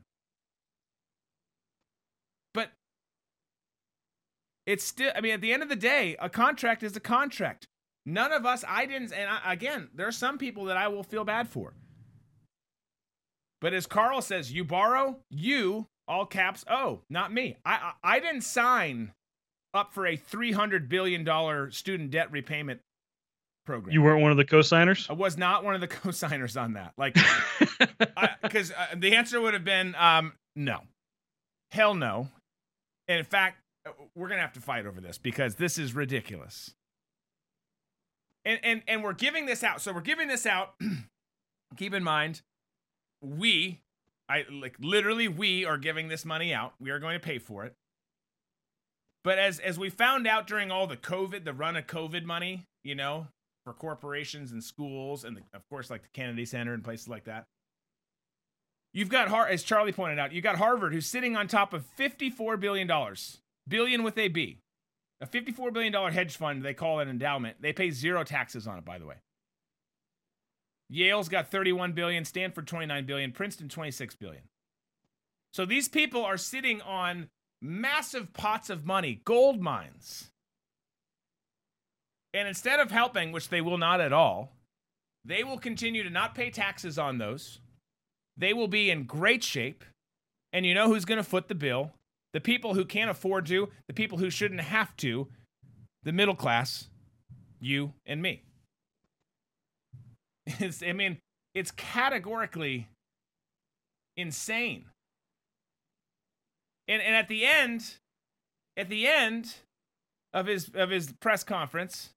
But 2.54 2.72
it's 4.66 4.84
still, 4.84 5.12
I 5.16 5.22
mean, 5.22 5.34
at 5.34 5.42
the 5.42 5.54
end 5.54 5.64
of 5.64 5.70
the 5.70 5.76
day, 5.76 6.16
a 6.20 6.30
contract 6.30 6.84
is 6.84 6.96
a 6.96 7.02
contract. 7.02 7.68
None 8.06 8.32
of 8.32 8.46
us, 8.46 8.64
I 8.68 8.86
didn't, 8.86 9.12
and 9.14 9.30
I, 9.30 9.54
again, 9.54 9.90
there 9.94 10.08
are 10.08 10.12
some 10.12 10.38
people 10.38 10.66
that 10.66 10.78
I 10.78 10.88
will 10.88 11.04
feel 11.04 11.24
bad 11.24 11.50
for. 11.50 11.74
But 13.62 13.74
as 13.74 13.88
Carl 13.88 14.22
says, 14.22 14.52
you 14.52 14.64
borrow, 14.64 15.18
you, 15.32 15.88
all 16.08 16.26
caps, 16.28 16.64
oh, 16.70 17.02
not 17.10 17.34
me. 17.34 17.58
I, 17.66 17.94
I, 18.04 18.16
I 18.16 18.20
didn't 18.20 18.42
sign 18.42 19.14
up 19.74 19.94
for 19.94 20.06
a 20.06 20.18
$300 20.18 20.88
billion 20.88 21.72
student 21.72 22.12
debt 22.12 22.32
repayment 22.32 22.82
program. 23.66 23.94
You 23.94 24.02
weren't 24.02 24.22
one 24.22 24.32
of 24.32 24.38
the 24.38 24.46
co-signers. 24.46 25.08
I 25.10 25.14
was 25.14 25.38
not 25.38 25.64
one 25.64 25.76
of 25.76 25.82
the 25.82 25.88
co-signers 26.04 26.58
on 26.58 26.74
that. 26.74 26.94
Like, 26.98 27.18
because 28.42 28.72
uh, 28.72 28.96
the 28.96 29.16
answer 29.16 29.42
would 29.42 29.54
have 29.54 29.66
been 29.66 29.96
um, 29.96 30.34
no, 30.56 30.82
hell 31.72 31.94
no. 31.96 32.30
And 33.08 33.20
in 33.20 33.26
fact, 33.26 33.62
uh, 33.88 33.92
we're 34.16 34.30
gonna 34.30 34.42
have 34.42 34.54
to 34.54 34.62
fight 34.62 34.86
over 34.86 35.02
this 35.02 35.18
because 35.18 35.56
this 35.56 35.78
is 35.78 35.94
ridiculous. 35.94 36.74
And 38.44 38.60
and 38.64 38.82
and 38.88 39.04
we're 39.04 39.14
giving 39.14 39.46
this 39.46 39.64
out. 39.64 39.82
So 39.82 39.92
we're 39.92 40.02
giving 40.02 40.28
this 40.28 40.46
out. 40.46 40.76
Keep 41.78 41.94
in 41.94 42.04
mind, 42.04 42.42
we, 43.22 43.82
I 44.30 44.46
like 44.52 44.76
literally, 44.80 45.28
we 45.28 45.66
are 45.66 45.78
giving 45.78 46.08
this 46.08 46.24
money 46.24 46.54
out. 46.54 46.74
We 46.80 46.92
are 46.92 47.00
going 47.00 47.16
to 47.16 47.20
pay 47.20 47.40
for 47.40 47.66
it. 47.66 47.74
But 49.24 49.40
as 49.40 49.60
as 49.60 49.80
we 49.80 49.90
found 49.90 50.28
out 50.28 50.46
during 50.46 50.70
all 50.70 50.86
the 50.86 50.98
COVID, 50.98 51.44
the 51.44 51.54
run 51.54 51.76
of 51.76 51.88
COVID 51.88 52.24
money, 52.24 52.66
you 52.84 52.94
know, 52.94 53.28
for 53.66 53.74
corporations 53.74 54.52
and 54.52 54.64
schools, 54.64 55.26
and 55.26 55.36
the, 55.36 55.42
of 55.54 55.68
course, 55.70 55.90
like 55.90 56.04
the 56.04 56.10
Kennedy 56.14 56.46
Center 56.46 56.74
and 56.74 56.84
places 56.84 57.10
like 57.10 57.26
that. 57.26 57.46
You've 58.94 59.10
got, 59.10 59.28
Har- 59.28 59.48
as 59.48 59.64
Charlie 59.64 59.92
pointed 59.92 60.20
out, 60.20 60.32
you've 60.32 60.44
got 60.44 60.56
Harvard 60.56 60.94
who's 60.94 61.08
sitting 61.08 61.36
on 61.36 61.48
top 61.48 61.74
of 61.74 61.84
$54 61.98 62.58
billion, 62.60 62.90
billion 63.68 64.04
with 64.04 64.18
a 64.18 64.30
B. 64.30 64.60
A 65.20 65.28
$54 65.28 65.74
billion 65.74 65.94
hedge 66.14 66.38
fund, 66.38 66.64
they 66.64 66.74
call 66.74 67.00
it 67.00 67.04
an 67.04 67.10
endowment. 67.10 67.58
They 67.62 67.74
pay 67.74 67.90
zero 67.90 68.24
taxes 68.24 68.68
on 68.68 68.78
it, 68.78 68.86
by 68.86 69.00
the 69.00 69.06
way. 69.06 69.16
Yale's 70.90 71.30
got 71.30 71.50
31 71.50 71.94
billion, 71.94 72.24
Stanford 72.24 72.68
29 72.68 73.06
billion, 73.06 73.32
Princeton 73.32 73.68
26 73.68 74.16
billion. 74.16 74.44
So 75.52 75.66
these 75.66 75.88
people 75.88 76.24
are 76.24 76.38
sitting 76.38 76.82
on 76.82 77.30
massive 77.62 78.34
pots 78.34 78.70
of 78.70 78.86
money, 78.86 79.22
gold 79.26 79.62
mines. 79.62 80.30
And 82.36 82.50
instead 82.50 82.82
of 82.82 82.92
helping, 82.92 83.32
which 83.32 83.48
they 83.48 83.62
will 83.62 83.78
not 83.78 84.02
at 84.02 84.12
all, 84.12 84.52
they 85.24 85.42
will 85.42 85.58
continue 85.58 86.04
to 86.04 86.10
not 86.10 86.36
pay 86.36 86.50
taxes 86.50 87.00
on 87.00 87.18
those. 87.18 87.60
They 88.36 88.52
will 88.52 88.68
be 88.68 88.92
in 88.92 89.06
great 89.06 89.42
shape. 89.42 89.86
And 90.52 90.66
you 90.66 90.74
know 90.74 90.90
who's 90.90 91.06
going 91.06 91.18
to 91.18 91.24
foot 91.24 91.48
the 91.48 91.56
bill? 91.56 91.94
The 92.34 92.42
people 92.42 92.74
who 92.74 92.84
can't 92.84 93.10
afford 93.10 93.46
to, 93.46 93.70
the 93.88 93.94
people 93.94 94.18
who 94.18 94.30
shouldn't 94.30 94.60
have 94.60 94.98
to, 94.98 95.30
the 96.04 96.12
middle 96.12 96.36
class, 96.36 96.90
you 97.62 97.94
and 98.06 98.22
me. 98.22 98.44
It's, 100.60 100.84
I 100.84 100.92
mean, 100.92 101.18
it's 101.54 101.72
categorically 101.72 102.90
insane. 104.18 104.86
And, 106.88 107.02
and 107.02 107.16
at 107.16 107.30
the 107.30 107.46
end, 107.46 107.96
at 108.78 108.90
the 108.90 109.08
end 109.08 109.56
of 110.34 110.46
his 110.46 110.70
of 110.76 110.92
his 110.92 111.14
press 111.20 111.44
conference, 111.44 112.12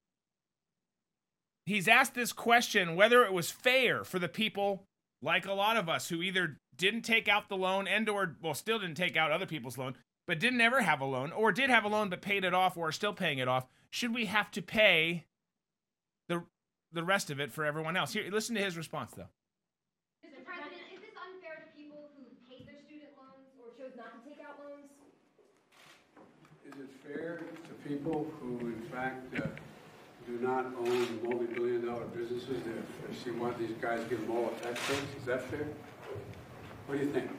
he's 1.69 1.87
asked 1.87 2.15
this 2.15 2.33
question 2.33 2.97
whether 2.97 3.25
it 3.25 3.33
was 3.33 3.51
fair 3.51 4.03
for 4.03 4.19
the 4.19 4.29
people 4.29 4.85
like 5.21 5.47
a 5.47 5.53
lot 5.53 5.77
of 5.77 5.89
us 5.89 6.09
who 6.09 6.23
either 6.23 6.57
didn't 6.77 7.03
take 7.03 7.29
out 7.29 7.49
the 7.49 7.57
loan 7.57 7.87
and 7.87 8.09
or 8.09 8.37
well 8.43 8.55
still 8.55 8.79
didn't 8.79 8.97
take 8.97 9.17
out 9.17 9.31
other 9.31 9.47
people's 9.47 9.77
loan 9.77 9.95
but 10.27 10.41
didn't 10.41 10.61
ever 10.61 10.81
have 10.81 11.01
a 11.01 11.05
loan 11.05 11.31
or 11.31 11.53
did 11.53 11.71
have 11.71 11.85
a 11.85 11.89
loan 11.89 12.09
but 12.09 12.23
paid 12.23 12.45
it 12.45 12.55
off 12.55 12.77
or 12.77 12.89
are 12.89 12.93
still 12.93 13.13
paying 13.13 13.39
it 13.39 13.49
off 13.49 13.67
should 13.91 14.15
we 14.15 14.27
have 14.27 14.51
to 14.51 14.63
pay 14.63 15.25
the 16.29 16.43
the 16.93 17.05
rest 17.05 17.31
of 17.31 17.39
it 17.39 17.53
for 17.53 17.65
everyone 17.65 17.97
else 17.97 18.13
here 18.13 18.25
listen 18.33 18.55
to 18.55 18.63
his 18.63 18.77
response 18.77 19.13
though 19.13 19.29
Mr. 20.25 20.45
President, 20.45 20.83
is 20.95 21.01
this 21.01 21.15
unfair 21.21 21.63
to 21.63 21.69
people 21.77 22.09
who 22.17 22.25
paid 22.49 22.67
their 22.67 22.81
student 22.81 23.13
loans 23.17 23.53
or 23.61 23.77
chose 23.77 23.95
not 23.97 24.17
to 24.17 24.29
take 24.29 24.41
out 24.41 24.57
loans? 24.59 24.89
Is 26.67 26.75
it 26.81 26.91
fair 27.07 27.39
to 27.39 27.89
people 27.89 28.27
who 28.41 28.59
in 28.69 28.83
fact 28.91 29.37
uh, 29.37 29.47
do 30.29 30.39
not 30.47 30.67
own 30.79 31.21
multi-billion 31.25 31.87
dollar 31.87 32.05
businesses 32.07 32.51
if 32.51 33.11
if 33.11 33.27
you 33.27 33.35
want 33.35 33.59
these 33.59 33.77
guys 33.81 34.01
give 34.09 34.21
them 34.21 34.37
all 34.37 34.53
a 34.57 34.63
tax 34.63 34.87
breaks? 34.87 35.03
Is 35.19 35.25
that 35.27 35.43
fair? 35.51 35.67
What 36.87 36.99
do 36.99 37.05
you 37.05 37.11
think? 37.11 37.31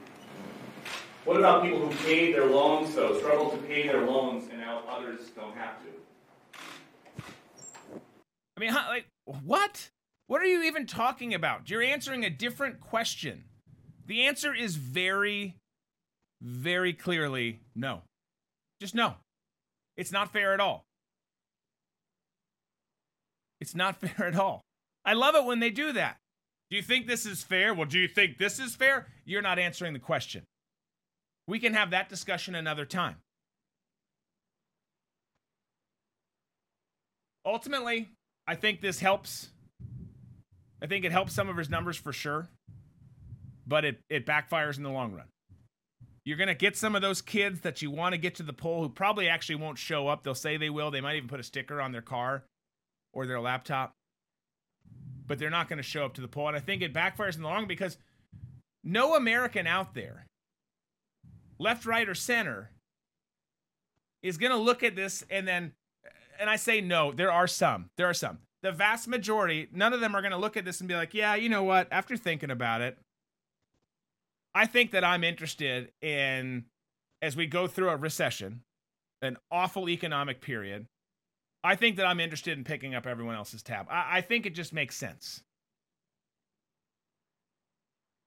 What 1.26 1.38
about 1.38 1.64
people 1.64 1.88
who 1.88 1.96
paid 2.06 2.34
their 2.34 2.48
loans, 2.48 2.96
though, 2.96 3.18
struggle 3.20 3.52
to 3.52 3.58
pay 3.58 3.88
their 3.88 4.06
loans, 4.06 4.50
and 4.52 4.60
now 4.60 4.84
others 4.90 5.30
don't 5.36 5.56
have 5.56 5.82
to? 5.84 6.00
i 8.60 8.62
mean 8.62 8.72
how, 8.72 8.90
like 8.90 9.08
what 9.26 9.90
what 10.28 10.42
are 10.42 10.46
you 10.46 10.64
even 10.64 10.86
talking 10.86 11.34
about 11.34 11.70
you're 11.70 11.82
answering 11.82 12.26
a 12.26 12.30
different 12.30 12.82
question 12.82 13.46
the 14.06 14.26
answer 14.26 14.54
is 14.54 14.76
very 14.76 15.56
very 16.42 16.92
clearly 16.92 17.62
no 17.74 18.02
just 18.82 18.94
no 18.94 19.14
it's 19.96 20.12
not 20.12 20.34
fair 20.34 20.54
at 20.54 20.60
all 20.60 20.84
it's 23.60 23.76
not 23.76 24.00
fair 24.02 24.28
at 24.28 24.36
all 24.36 24.62
i 25.06 25.14
love 25.14 25.36
it 25.36 25.46
when 25.46 25.60
they 25.60 25.70
do 25.70 25.92
that 25.92 26.18
do 26.70 26.76
you 26.76 26.84
think 26.84 27.08
this 27.08 27.26
is 27.26 27.44
fair 27.44 27.74
well 27.74 27.86
do 27.86 28.00
you 28.00 28.08
think 28.08 28.38
this 28.38 28.60
is 28.60 28.76
fair 28.76 29.08
you're 29.26 29.42
not 29.42 29.60
answering 29.60 29.94
the 29.94 30.00
question 30.00 30.44
we 31.48 31.60
can 31.60 31.74
have 31.74 31.92
that 31.92 32.10
discussion 32.10 32.56
another 32.56 32.86
time 32.86 33.18
ultimately 37.46 38.10
I 38.50 38.56
think 38.56 38.82
this 38.82 39.00
helps. 39.00 39.50
I 40.82 40.88
think 40.88 41.06
it 41.06 41.12
helps 41.12 41.34
some 41.34 41.50
of 41.50 41.58
his 41.58 41.70
numbers 41.70 41.98
for 41.98 42.12
sure, 42.12 42.48
but 43.68 43.86
it, 43.86 44.00
it 44.10 44.26
backfires 44.26 44.78
in 44.78 44.82
the 44.82 44.90
long 44.90 45.14
run. 45.14 45.28
You're 46.26 46.38
going 46.38 46.48
to 46.48 46.56
get 46.56 46.76
some 46.76 46.96
of 46.96 47.04
those 47.04 47.22
kids 47.22 47.62
that 47.62 47.84
you 47.84 47.92
want 47.92 48.14
to 48.14 48.18
get 48.18 48.34
to 48.36 48.44
the 48.44 48.52
poll 48.52 48.82
who 48.82 48.90
probably 48.90 49.30
actually 49.30 49.58
won't 49.58 49.78
show 49.78 50.08
up. 50.08 50.24
They'll 50.24 50.34
say 50.34 50.58
they 50.58 50.72
will. 50.72 50.90
They 50.90 51.00
might 51.00 51.18
even 51.18 51.30
put 51.30 51.40
a 51.40 51.44
sticker 51.44 51.80
on 51.80 51.92
their 51.92 52.02
car 52.02 52.44
or 53.14 53.26
their 53.26 53.40
laptop, 53.40 53.94
but 55.28 55.40
they're 55.40 55.50
not 55.50 55.70
going 55.70 55.78
to 55.78 55.84
show 55.84 56.06
up 56.06 56.14
to 56.16 56.22
the 56.22 56.28
poll. 56.28 56.48
And 56.48 56.58
I 56.58 56.60
think 56.60 56.82
it 56.82 56.94
backfires 56.94 57.36
in 57.36 57.42
the 57.42 57.48
long 57.48 57.68
because 57.68 57.98
no 58.84 59.16
American 59.16 59.68
out 59.68 59.94
there, 59.94 60.26
left, 61.58 61.86
right, 61.86 62.08
or 62.08 62.16
center, 62.16 62.72
is 64.22 64.38
going 64.38 64.52
to 64.52 64.58
look 64.58 64.84
at 64.84 64.96
this 64.96 65.24
and 65.30 65.48
then 65.48 65.74
and 66.40 66.50
I 66.50 66.56
say 66.56 66.80
no, 66.82 67.12
there 67.12 67.32
are 67.32 67.48
some. 67.48 67.90
There 67.98 68.10
are 68.10 68.14
some. 68.14 68.40
The 68.64 68.72
vast 68.72 69.08
majority, 69.08 69.68
none 69.74 69.94
of 69.94 70.00
them 70.00 70.16
are 70.16 70.22
going 70.22 70.32
to 70.32 70.38
look 70.38 70.58
at 70.58 70.66
this 70.66 70.80
and 70.80 70.88
be 70.88 70.96
like, 70.96 71.14
yeah, 71.14 71.36
you 71.36 71.50
know 71.50 71.64
what? 71.64 71.88
After 71.92 72.16
thinking 72.18 72.50
about 72.50 72.82
it, 72.82 72.98
I 74.56 74.66
think 74.66 74.92
that 74.92 75.04
I'm 75.04 75.24
interested 75.24 75.92
in, 76.02 76.66
as 77.22 77.36
we 77.36 77.46
go 77.46 77.68
through 77.68 77.90
a 77.90 77.98
recession, 77.98 78.62
an 79.22 79.38
awful 79.52 79.90
economic 79.90 80.42
period, 80.42 80.88
I 81.64 81.76
think 81.76 81.98
that 81.98 82.06
I'm 82.06 82.20
interested 82.20 82.58
in 82.58 82.64
picking 82.64 82.96
up 82.96 83.06
everyone 83.06 83.36
else's 83.36 83.62
tab. 83.62 83.88
I, 83.90 84.18
I 84.18 84.22
think 84.22 84.46
it 84.46 84.56
just 84.56 84.74
makes 84.74 84.96
sense. 84.96 85.44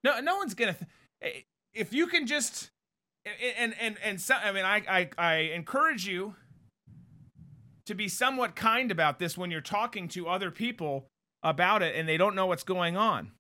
No, 0.05 0.21
no 0.21 0.37
one's 0.37 0.55
gonna. 0.55 0.75
Th- 0.75 0.90
eh, 1.23 1.40
if 1.73 1.92
you 1.92 2.07
can 2.07 2.27
just, 2.27 2.71
and 3.59 3.75
and 3.81 3.97
and 4.05 4.21
so, 4.21 4.35
I 4.35 4.53
mean, 4.53 4.64
I 4.64 4.83
I, 4.88 5.11
I 5.16 5.35
encourage 5.55 6.07
you 6.07 6.35
to 7.87 7.95
be 7.95 8.09
somewhat 8.09 8.55
kind 8.55 8.90
about 8.90 9.18
this 9.18 9.37
when 9.37 9.51
you're 9.51 9.61
talking 9.61 10.09
to 10.09 10.29
other 10.29 10.51
people 10.51 11.07
about 11.42 11.83
it 11.83 11.97
and 11.97 12.09
they 12.09 12.16
don't 12.16 12.35
know 12.35 12.47
what's 12.47 12.62
going 12.62 12.97
on. 12.97 13.33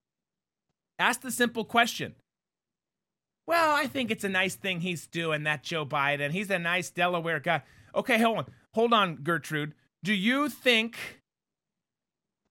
Ask 0.98 1.20
the 1.20 1.30
simple 1.30 1.64
question. 1.64 2.14
Well, 3.46 3.74
I 3.74 3.86
think 3.86 4.10
it's 4.10 4.24
a 4.24 4.28
nice 4.28 4.54
thing 4.54 4.80
he's 4.80 5.06
doing, 5.06 5.42
that 5.44 5.62
Joe 5.62 5.84
Biden. 5.84 6.30
He's 6.30 6.50
a 6.50 6.58
nice 6.58 6.90
Delaware 6.90 7.40
guy. 7.40 7.62
Okay, 7.94 8.18
hold 8.18 8.38
on. 8.38 8.46
Hold 8.74 8.92
on, 8.92 9.16
Gertrude. 9.16 9.74
Do 10.04 10.12
you 10.12 10.48
think 10.48 11.20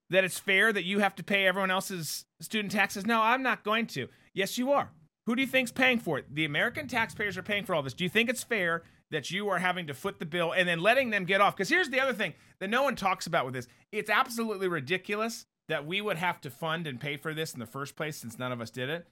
that 0.10 0.24
it's 0.24 0.40
fair 0.40 0.72
that 0.72 0.86
you 0.86 1.00
have 1.00 1.16
to 1.16 1.24
pay 1.24 1.46
everyone 1.46 1.72
else's 1.72 2.26
student 2.40 2.72
taxes? 2.72 3.06
No, 3.06 3.22
I'm 3.22 3.44
not 3.44 3.64
going 3.64 3.88
to. 3.88 4.08
Yes, 4.34 4.58
you 4.58 4.72
are. 4.72 4.92
Who 5.26 5.36
do 5.36 5.42
you 5.42 5.48
think's 5.48 5.72
paying 5.72 6.00
for 6.00 6.18
it? 6.18 6.34
The 6.34 6.46
American 6.46 6.88
taxpayers 6.88 7.38
are 7.38 7.44
paying 7.44 7.66
for 7.66 7.76
all 7.76 7.84
this. 7.84 7.94
Do 7.94 8.04
you 8.04 8.10
think 8.10 8.30
it's 8.30 8.44
fair 8.44 8.84
that 9.12 9.30
you 9.32 9.50
are 9.50 9.60
having 9.60 9.88
to 9.88 9.94
foot 9.94 10.20
the 10.20 10.26
bill 10.26 10.54
and 10.54 10.68
then 10.68 10.80
letting 10.80 11.10
them 11.10 11.26
get 11.26 11.42
off? 11.42 11.56
Because 11.56 11.70
here's 11.70 11.90
the 11.90 12.00
other 12.00 12.14
thing 12.14 12.34
that 12.60 12.70
no 12.70 12.84
one 12.84 12.96
talks 12.96 13.28
about 13.28 13.46
with 13.46 13.54
this. 13.54 13.68
It's 13.92 14.10
absolutely 14.10 14.68
ridiculous 14.68 15.46
that 15.68 15.86
we 15.86 16.02
would 16.02 16.18
have 16.18 16.42
to 16.42 16.50
fund 16.50 16.88
and 16.88 17.00
pay 17.00 17.18
for 17.18 17.34
this 17.34 17.54
in 17.54 17.60
the 17.60 17.66
first 17.66 17.96
place 17.96 18.18
since 18.18 18.40
none 18.40 18.52
of 18.52 18.62
us 18.62 18.70
did 18.70 18.90
it. 18.90 19.08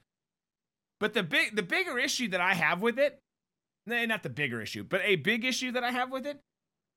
But 0.98 1.14
the 1.14 1.22
big 1.22 1.56
the 1.56 1.62
bigger 1.62 1.98
issue 1.98 2.28
that 2.28 2.40
I 2.40 2.54
have 2.54 2.82
with 2.82 2.98
it, 2.98 3.18
eh, 3.90 4.04
not 4.06 4.22
the 4.22 4.28
bigger 4.28 4.60
issue, 4.60 4.84
but 4.84 5.00
a 5.04 5.16
big 5.16 5.44
issue 5.44 5.72
that 5.72 5.84
I 5.84 5.90
have 5.92 6.10
with 6.10 6.26
it 6.26 6.40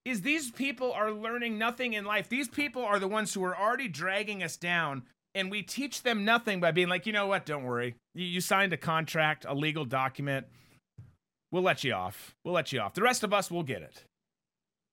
is 0.06 0.22
these 0.22 0.52
people 0.52 0.92
are 0.92 1.12
learning 1.12 1.58
nothing 1.58 1.94
in 1.94 2.06
life. 2.06 2.28
These 2.28 2.50
people 2.50 2.84
are 2.84 3.00
the 3.00 3.08
ones 3.08 3.34
who 3.34 3.44
are 3.44 3.58
already 3.58 3.88
dragging 3.88 4.44
us 4.44 4.58
down 4.58 5.04
and 5.36 5.50
we 5.50 5.64
teach 5.64 6.04
them 6.04 6.26
nothing 6.26 6.60
by 6.60 6.72
being 6.72 6.90
like, 6.90 7.06
you 7.06 7.14
know 7.14 7.28
what? 7.28 7.46
Don't 7.46 7.64
worry. 7.64 7.96
You, 8.14 8.26
you 8.26 8.42
signed 8.42 8.74
a 8.74 8.78
contract, 8.78 9.46
a 9.48 9.54
legal 9.54 9.86
document. 9.86 10.48
We'll 11.52 11.64
let 11.64 11.84
you 11.84 11.94
off. 11.94 12.36
We'll 12.44 12.54
let 12.54 12.72
you 12.72 12.80
off. 12.80 12.94
The 12.94 13.02
rest 13.02 13.24
of 13.24 13.34
us 13.34 13.50
will 13.50 13.64
get 13.64 13.82
it. 13.82 14.04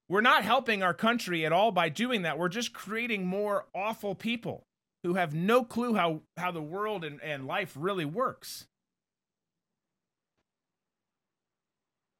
We're 0.08 0.20
not 0.20 0.44
helping 0.44 0.82
our 0.82 0.94
country 0.94 1.46
at 1.46 1.52
all 1.52 1.72
by 1.72 1.88
doing 1.88 2.22
that. 2.22 2.38
We're 2.38 2.48
just 2.48 2.72
creating 2.72 3.26
more 3.26 3.66
awful 3.74 4.14
people 4.14 4.64
who 5.04 5.14
have 5.14 5.34
no 5.34 5.62
clue 5.62 5.94
how, 5.94 6.20
how 6.36 6.50
the 6.50 6.60
world 6.60 7.04
and, 7.04 7.20
and 7.22 7.46
life 7.46 7.74
really 7.78 8.04
works. 8.04 8.66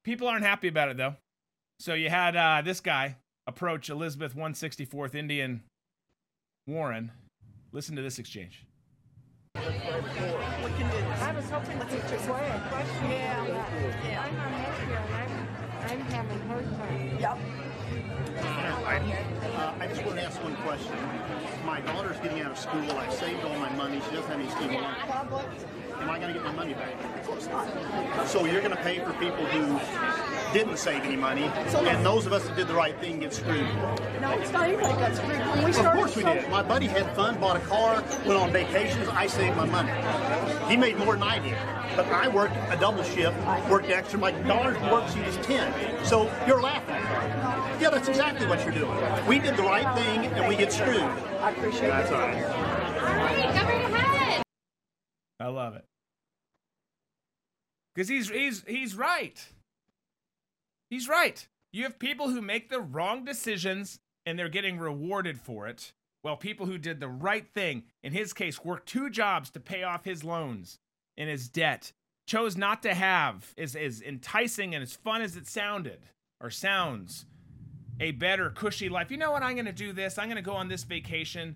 People 0.03 0.27
aren't 0.27 0.45
happy 0.45 0.67
about 0.67 0.89
it 0.89 0.97
though. 0.97 1.15
So 1.81 1.95
you 1.95 2.11
had 2.11 2.35
uh, 2.35 2.61
this 2.63 2.79
guy 2.79 3.17
approach 3.47 3.89
Elizabeth 3.89 4.35
164th 4.35 5.15
Indian 5.15 5.63
Warren 6.67 7.11
Listen 7.71 7.95
to 7.95 8.03
this 8.03 8.19
exchange. 8.19 8.67
I 9.55 9.61
was 11.33 11.49
hoping 11.49 11.79
to 11.79 11.85
get 11.85 12.11
your 12.11 12.19
question. 12.19 13.09
Yeah, 13.09 13.45
yeah. 14.05 14.21
I'm 14.21 14.35
Medicare 14.35 15.01
and 15.07 15.15
I'm, 15.15 15.89
I'm 15.89 16.01
having 16.11 16.39
heart 16.41 16.65
time. 16.77 17.17
Yep. 17.19 17.37
I, 18.85 18.97
uh, 19.55 19.73
I 19.79 19.87
just 19.87 20.05
want 20.05 20.17
to 20.17 20.23
ask 20.23 20.43
one 20.43 20.55
question. 20.57 20.95
My 21.65 21.81
daughter's 21.81 22.17
getting 22.17 22.41
out 22.41 22.51
of 22.51 22.57
school. 22.57 22.91
I 22.91 23.09
saved 23.09 23.43
all 23.43 23.57
my 23.57 23.69
money. 23.75 24.01
She 24.07 24.15
doesn't 24.15 24.29
have 24.29 24.39
any 24.39 24.49
student 24.49 24.81
loans. 24.81 25.65
Am 25.99 26.09
I 26.09 26.19
going 26.19 26.33
to 26.33 26.33
get 26.33 26.43
my 26.43 26.53
money 26.53 26.73
back? 26.73 26.93
Of 27.19 27.25
course 27.25 27.47
not. 27.47 28.27
So 28.27 28.45
you're 28.45 28.61
going 28.61 28.75
to 28.75 28.83
pay 28.83 28.99
for 28.99 29.13
people 29.13 29.45
who 29.45 29.79
didn't 30.53 30.77
save 30.77 31.03
any 31.03 31.15
money, 31.15 31.43
and 31.43 32.05
those 32.05 32.25
of 32.25 32.33
us 32.33 32.43
that 32.47 32.55
did 32.55 32.67
the 32.67 32.73
right 32.73 32.97
thing 32.99 33.19
get 33.19 33.33
screwed. 33.33 33.65
No, 34.21 34.31
it's 34.33 34.51
not 34.51 34.63
anybody 34.67 34.93
got 34.93 35.15
screwed. 35.15 35.39
When 35.39 35.63
we 35.65 35.73
started, 35.73 35.91
of 35.91 35.97
course 35.97 36.15
we 36.15 36.23
did. 36.23 36.49
My 36.49 36.61
buddy 36.61 36.87
had 36.87 37.15
fun, 37.15 37.39
bought 37.39 37.57
a 37.57 37.61
car, 37.61 38.03
went 38.25 38.39
on 38.39 38.51
vacations. 38.51 39.07
I 39.09 39.27
saved 39.27 39.55
my 39.57 39.65
money. 39.65 39.91
He 40.69 40.77
made 40.77 40.97
more 40.97 41.13
than 41.13 41.23
I 41.23 41.39
did. 41.39 41.57
But 41.95 42.07
I 42.07 42.27
worked 42.27 42.55
a 42.69 42.77
double 42.79 43.03
shift, 43.03 43.37
worked 43.69 43.89
extra. 43.89 44.19
My 44.19 44.31
daughter's 44.31 44.77
worksheet 44.77 45.27
is 45.27 45.37
10. 45.45 46.05
So 46.05 46.31
you're 46.47 46.61
laughing. 46.61 46.95
Yeah, 47.81 47.89
that's 47.89 48.07
exactly 48.07 48.47
what 48.47 48.63
you're 48.63 48.73
doing. 48.73 48.97
We 49.27 49.39
did 49.39 49.57
the 49.57 49.63
right 49.63 49.95
thing, 49.97 50.25
and 50.27 50.47
we 50.47 50.55
get 50.55 50.71
screwed. 50.71 51.01
I 51.01 51.51
appreciate 51.51 51.89
That's 51.89 52.09
it. 52.09 52.13
all 52.13 52.21
right. 52.21 52.45
All 52.45 53.01
right, 53.01 53.35
go 53.35 53.93
right 53.93 54.15
ahead. 54.15 54.43
I 55.39 55.47
love 55.47 55.75
it. 55.75 55.85
Because 57.93 58.07
he's 58.07 58.29
he's 58.29 58.63
he's 58.67 58.95
right. 58.95 59.43
He's 60.91 61.07
right. 61.07 61.47
You 61.71 61.83
have 61.85 61.97
people 61.97 62.29
who 62.29 62.41
make 62.41 62.69
the 62.69 62.81
wrong 62.81 63.23
decisions 63.23 63.99
and 64.25 64.37
they're 64.37 64.49
getting 64.49 64.77
rewarded 64.77 65.39
for 65.39 65.67
it, 65.67 65.93
while 66.21 66.35
people 66.35 66.65
who 66.65 66.77
did 66.77 66.99
the 66.99 67.07
right 67.07 67.47
thing, 67.47 67.83
in 68.03 68.11
his 68.11 68.33
case, 68.33 68.63
worked 68.63 68.87
two 68.87 69.09
jobs 69.09 69.49
to 69.51 69.59
pay 69.59 69.83
off 69.83 70.03
his 70.03 70.23
loans 70.23 70.79
and 71.17 71.29
his 71.29 71.47
debt, 71.47 71.93
chose 72.27 72.57
not 72.57 72.83
to 72.83 72.93
have 72.93 73.53
as, 73.57 73.75
as 73.75 74.01
enticing 74.01 74.75
and 74.75 74.83
as 74.83 74.93
fun 74.93 75.21
as 75.21 75.37
it 75.37 75.47
sounded 75.47 76.01
or 76.41 76.49
sounds 76.49 77.25
a 78.01 78.11
better, 78.11 78.49
cushy 78.49 78.89
life. 78.89 79.09
You 79.09 79.17
know 79.17 79.31
what? 79.31 79.43
I'm 79.43 79.55
going 79.55 79.65
to 79.65 79.71
do 79.71 79.93
this. 79.93 80.17
I'm 80.17 80.27
going 80.27 80.35
to 80.35 80.41
go 80.41 80.53
on 80.53 80.67
this 80.67 80.83
vacation. 80.83 81.55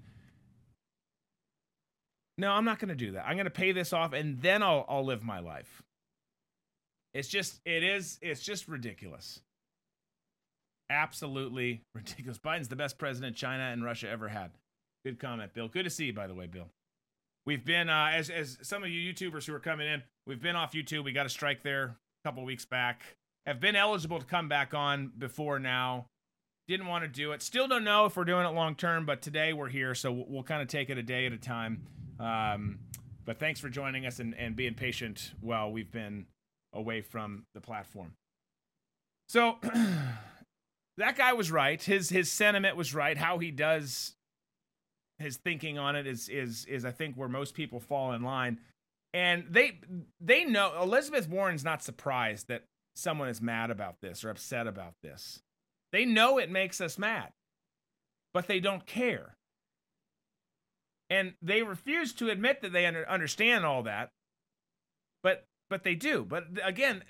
No, 2.38 2.52
I'm 2.52 2.66
not 2.66 2.80
going 2.80 2.90
to 2.90 2.96
do 2.96 3.12
that. 3.12 3.26
I'm 3.28 3.36
going 3.36 3.46
to 3.46 3.52
pay 3.52 3.74
this 3.74 3.92
off 3.92 4.14
and 4.14 4.42
then 4.42 4.64
I'll 4.64 4.86
I'll 4.88 5.06
live 5.06 5.24
my 5.24 5.40
life. 5.40 5.84
It's 7.16 7.30
just 7.30 7.62
it 7.66 7.82
is 7.82 8.20
it's 8.22 8.42
just 8.42 8.68
ridiculous. 8.68 9.40
Absolutely 10.90 11.82
ridiculous. 11.96 12.38
Biden's 12.38 12.68
the 12.68 12.76
best 12.76 12.98
president 12.98 13.38
China 13.38 13.64
and 13.64 13.84
Russia 13.84 14.10
ever 14.10 14.28
had. 14.28 14.52
Good 15.06 15.18
comment, 15.18 15.54
Bill. 15.54 15.70
Good 15.70 15.86
to 15.86 15.90
see 15.90 16.06
you 16.06 16.14
by 16.14 16.28
the 16.28 16.36
way, 16.36 16.46
Bill. 16.46 16.68
We've 17.46 17.64
been 17.64 17.90
uh, 17.90 18.10
as 18.14 18.30
as 18.30 18.58
some 18.62 18.84
of 18.84 18.90
you 18.90 19.14
YouTubers 19.14 19.46
who 19.48 19.56
are 19.56 19.60
coming 19.60 19.88
in, 19.88 20.04
we've 20.28 20.42
been 20.42 20.58
off 20.58 20.74
YouTube. 20.74 21.06
We 21.06 21.14
got 21.14 21.26
a 21.26 21.30
strike 21.30 21.64
there 21.64 21.84
a 21.86 22.28
couple 22.28 22.44
weeks 22.44 22.66
back. 22.66 23.16
Have 23.46 23.62
been 23.62 23.78
eligible 23.78 24.20
to 24.20 24.26
come 24.26 24.50
back 24.50 24.74
on 24.74 25.14
before 25.18 25.58
now. 25.58 26.08
Didn't 26.68 26.88
want 26.88 27.06
to 27.06 27.08
do 27.08 27.32
it. 27.32 27.42
Still 27.42 27.68
don't 27.68 27.84
know 27.86 28.06
if 28.08 28.18
we're 28.18 28.26
doing 28.26 28.46
it 28.46 28.50
long 28.50 28.76
term, 28.76 29.06
but 29.06 29.22
today 29.22 29.54
we're 29.54 29.70
here, 29.70 29.96
so 29.96 30.12
we'll, 30.12 30.26
we'll 30.28 30.44
kind 30.44 30.62
of 30.62 30.68
take 30.68 30.90
it 30.90 30.98
a 30.98 31.04
day 31.04 31.28
at 31.28 31.32
a 31.32 31.38
time. 31.38 31.84
Um, 32.20 32.80
but 33.24 33.40
thanks 33.40 33.60
for 33.60 33.70
joining 33.70 34.06
us 34.06 34.20
and, 34.20 34.36
and 34.36 34.56
being 34.56 34.74
patient 34.74 35.32
while 35.42 35.72
we've 35.72 35.92
been 35.92 36.26
away 36.76 37.02
from 37.02 37.46
the 37.56 37.62
platform. 37.62 38.14
So 39.28 39.58
that 40.98 41.18
guy 41.18 41.34
was 41.34 41.50
right. 41.52 41.82
His 41.82 42.10
his 42.10 42.32
sentiment 42.32 42.76
was 42.76 42.94
right. 42.94 43.18
How 43.18 43.40
he 43.40 43.50
does 43.50 44.16
his 45.18 45.38
thinking 45.38 45.78
on 45.78 45.96
it 45.96 46.06
is 46.06 46.30
is 46.30 46.66
is 46.66 46.86
I 46.86 46.92
think 46.92 47.16
where 47.16 47.30
most 47.30 47.56
people 47.56 47.80
fall 47.80 48.12
in 48.14 48.22
line. 48.22 48.60
And 49.14 49.46
they 49.50 49.80
they 50.20 50.44
know 50.44 50.74
Elizabeth 50.82 51.30
Warren's 51.30 51.64
not 51.64 51.82
surprised 51.82 52.50
that 52.50 52.66
someone 52.96 53.30
is 53.30 53.42
mad 53.42 53.72
about 53.72 54.02
this 54.02 54.24
or 54.24 54.30
upset 54.30 54.68
about 54.68 54.94
this. 55.02 55.42
They 55.92 56.06
know 56.06 56.38
it 56.38 56.52
makes 56.52 56.82
us 56.82 56.98
mad. 56.98 57.32
But 58.34 58.48
they 58.48 58.60
don't 58.60 58.86
care. 58.86 59.38
And 61.10 61.36
they 61.42 61.64
refuse 61.64 62.14
to 62.16 62.30
admit 62.30 62.62
that 62.62 62.74
they 62.74 62.86
under, 62.86 63.08
understand 63.10 63.66
all 63.66 63.84
that. 63.84 64.10
But 65.24 65.46
but 65.70 65.84
they 65.84 65.96
do. 65.96 66.26
But 66.28 66.46
again, 66.64 67.04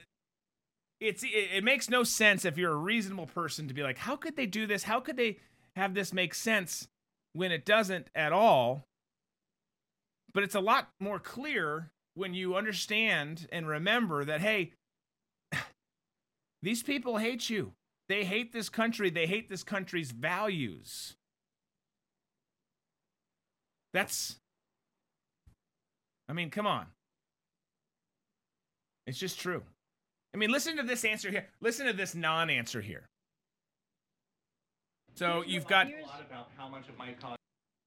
it's 0.99 1.23
it, 1.23 1.49
it 1.53 1.63
makes 1.63 1.89
no 1.89 2.03
sense 2.03 2.45
if 2.45 2.57
you're 2.57 2.71
a 2.71 2.77
reasonable 2.77 3.27
person 3.27 3.67
to 3.67 3.73
be 3.73 3.83
like, 3.83 3.97
how 3.97 4.15
could 4.15 4.35
they 4.35 4.45
do 4.45 4.65
this? 4.65 4.83
How 4.83 4.99
could 4.99 5.17
they 5.17 5.37
have 5.75 5.93
this 5.93 6.13
make 6.13 6.33
sense 6.33 6.87
when 7.33 7.51
it 7.51 7.65
doesn't 7.65 8.07
at 8.15 8.33
all? 8.33 8.83
But 10.33 10.43
it's 10.43 10.55
a 10.55 10.59
lot 10.59 10.89
more 10.99 11.19
clear 11.19 11.89
when 12.13 12.33
you 12.33 12.55
understand 12.55 13.47
and 13.51 13.67
remember 13.67 14.25
that 14.25 14.41
hey, 14.41 14.71
these 16.61 16.83
people 16.83 17.17
hate 17.17 17.49
you. 17.49 17.73
They 18.07 18.23
hate 18.23 18.53
this 18.53 18.69
country. 18.69 19.09
They 19.09 19.25
hate 19.25 19.49
this 19.49 19.63
country's 19.63 20.11
values. 20.11 21.15
That's 23.93 24.37
I 26.27 26.33
mean, 26.33 26.49
come 26.49 26.67
on. 26.67 26.87
It's 29.07 29.17
just 29.19 29.39
true. 29.39 29.63
I 30.33 30.37
mean, 30.37 30.51
listen 30.51 30.77
to 30.77 30.83
this 30.83 31.05
answer 31.05 31.29
here. 31.29 31.47
Listen 31.61 31.85
to 31.85 31.93
this 31.93 32.15
non 32.15 32.49
answer 32.49 32.81
here. 32.81 33.05
So 35.15 35.43
you've 35.45 35.67
got. 35.67 35.87
a 35.87 36.01
lot 36.05 36.21
about 36.29 36.49
how 36.57 36.67
much 36.67 36.89
it 36.89 36.97
might 36.97 37.19
cost. 37.19 37.37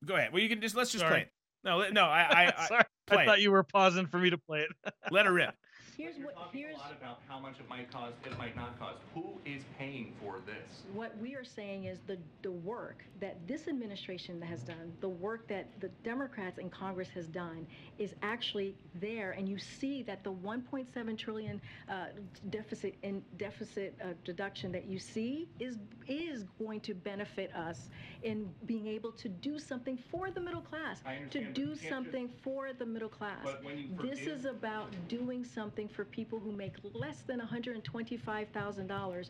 Go 0.04 0.16
ahead. 0.16 0.32
Well, 0.32 0.42
you 0.42 0.48
can 0.48 0.60
just 0.60 0.74
let's 0.74 0.90
just 0.90 1.02
Sorry. 1.02 1.10
play 1.10 1.20
it. 1.22 1.32
No, 1.64 1.88
no, 1.90 2.04
I, 2.04 2.20
I, 2.20 2.52
I 2.58 2.66
Sorry, 2.66 2.84
play 3.06 3.18
I 3.18 3.26
thought 3.26 3.38
it. 3.38 3.42
you 3.42 3.50
were 3.50 3.64
pausing 3.64 4.06
for 4.06 4.18
me 4.18 4.30
to 4.30 4.38
play 4.38 4.60
it. 4.60 4.94
let 5.10 5.26
her 5.26 5.32
rip. 5.32 5.54
Here's 5.98 6.16
You're 6.16 6.26
what, 6.26 6.36
talking 6.36 6.60
here's 6.60 6.76
a 6.76 6.78
lot 6.78 6.92
about 6.92 7.18
how 7.28 7.40
much 7.40 7.54
it 7.58 7.68
might 7.68 7.90
cost, 7.90 8.14
it 8.24 8.38
might 8.38 8.54
not 8.54 8.78
cost. 8.78 8.98
Who 9.14 9.32
is 9.44 9.64
paying 9.76 10.14
for 10.22 10.36
this? 10.46 10.82
What 10.92 11.18
we 11.18 11.34
are 11.34 11.44
saying 11.44 11.86
is 11.86 11.98
the, 12.06 12.16
the 12.42 12.52
work 12.52 13.02
that 13.18 13.36
this 13.48 13.66
administration 13.66 14.40
has 14.40 14.62
done, 14.62 14.92
the 15.00 15.08
work 15.08 15.48
that 15.48 15.66
the 15.80 15.88
Democrats 16.04 16.58
in 16.58 16.70
Congress 16.70 17.08
has 17.16 17.26
done 17.26 17.66
is 17.98 18.14
actually 18.22 18.76
there. 18.94 19.32
And 19.32 19.48
you 19.48 19.58
see 19.58 20.04
that 20.04 20.22
the 20.22 20.32
1.7 20.32 21.18
trillion 21.18 21.60
uh, 21.90 22.06
deficit 22.50 22.94
in 23.02 23.20
deficit 23.36 23.96
uh, 24.00 24.10
deduction 24.24 24.70
that 24.70 24.86
you 24.86 25.00
see 25.00 25.48
is, 25.58 25.78
is 26.06 26.44
going 26.60 26.78
to 26.82 26.94
benefit 26.94 27.52
us 27.56 27.88
in 28.22 28.48
being 28.66 28.86
able 28.86 29.10
to 29.12 29.28
do 29.28 29.58
something 29.58 29.98
for 30.12 30.30
the 30.30 30.40
middle 30.40 30.60
class, 30.60 31.00
I 31.04 31.14
to 31.14 31.16
understand, 31.16 31.46
but 31.46 31.54
do 31.54 31.66
can't 31.66 31.78
just- 31.80 31.88
something 31.88 32.30
for 32.42 32.72
the 32.72 32.86
middle 32.86 33.08
class. 33.08 33.38
But 33.42 33.64
when 33.64 33.78
you 33.78 33.88
This 34.00 34.20
is 34.20 34.44
about 34.44 34.92
doing 35.08 35.44
something 35.44 35.87
for 35.90 36.04
people 36.04 36.38
who 36.38 36.52
make 36.52 36.74
less 36.94 37.22
than 37.26 37.40
$125,000. 37.40 39.28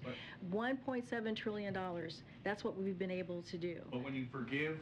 $1.7 0.53 1.37
trillion. 1.37 1.77
That's 2.45 2.65
what 2.65 2.77
we've 2.81 2.99
been 2.99 3.11
able 3.11 3.43
to 3.43 3.57
do. 3.57 3.81
But 3.91 4.05
when 4.05 4.15
you 4.15 4.27
forgive 4.31 4.79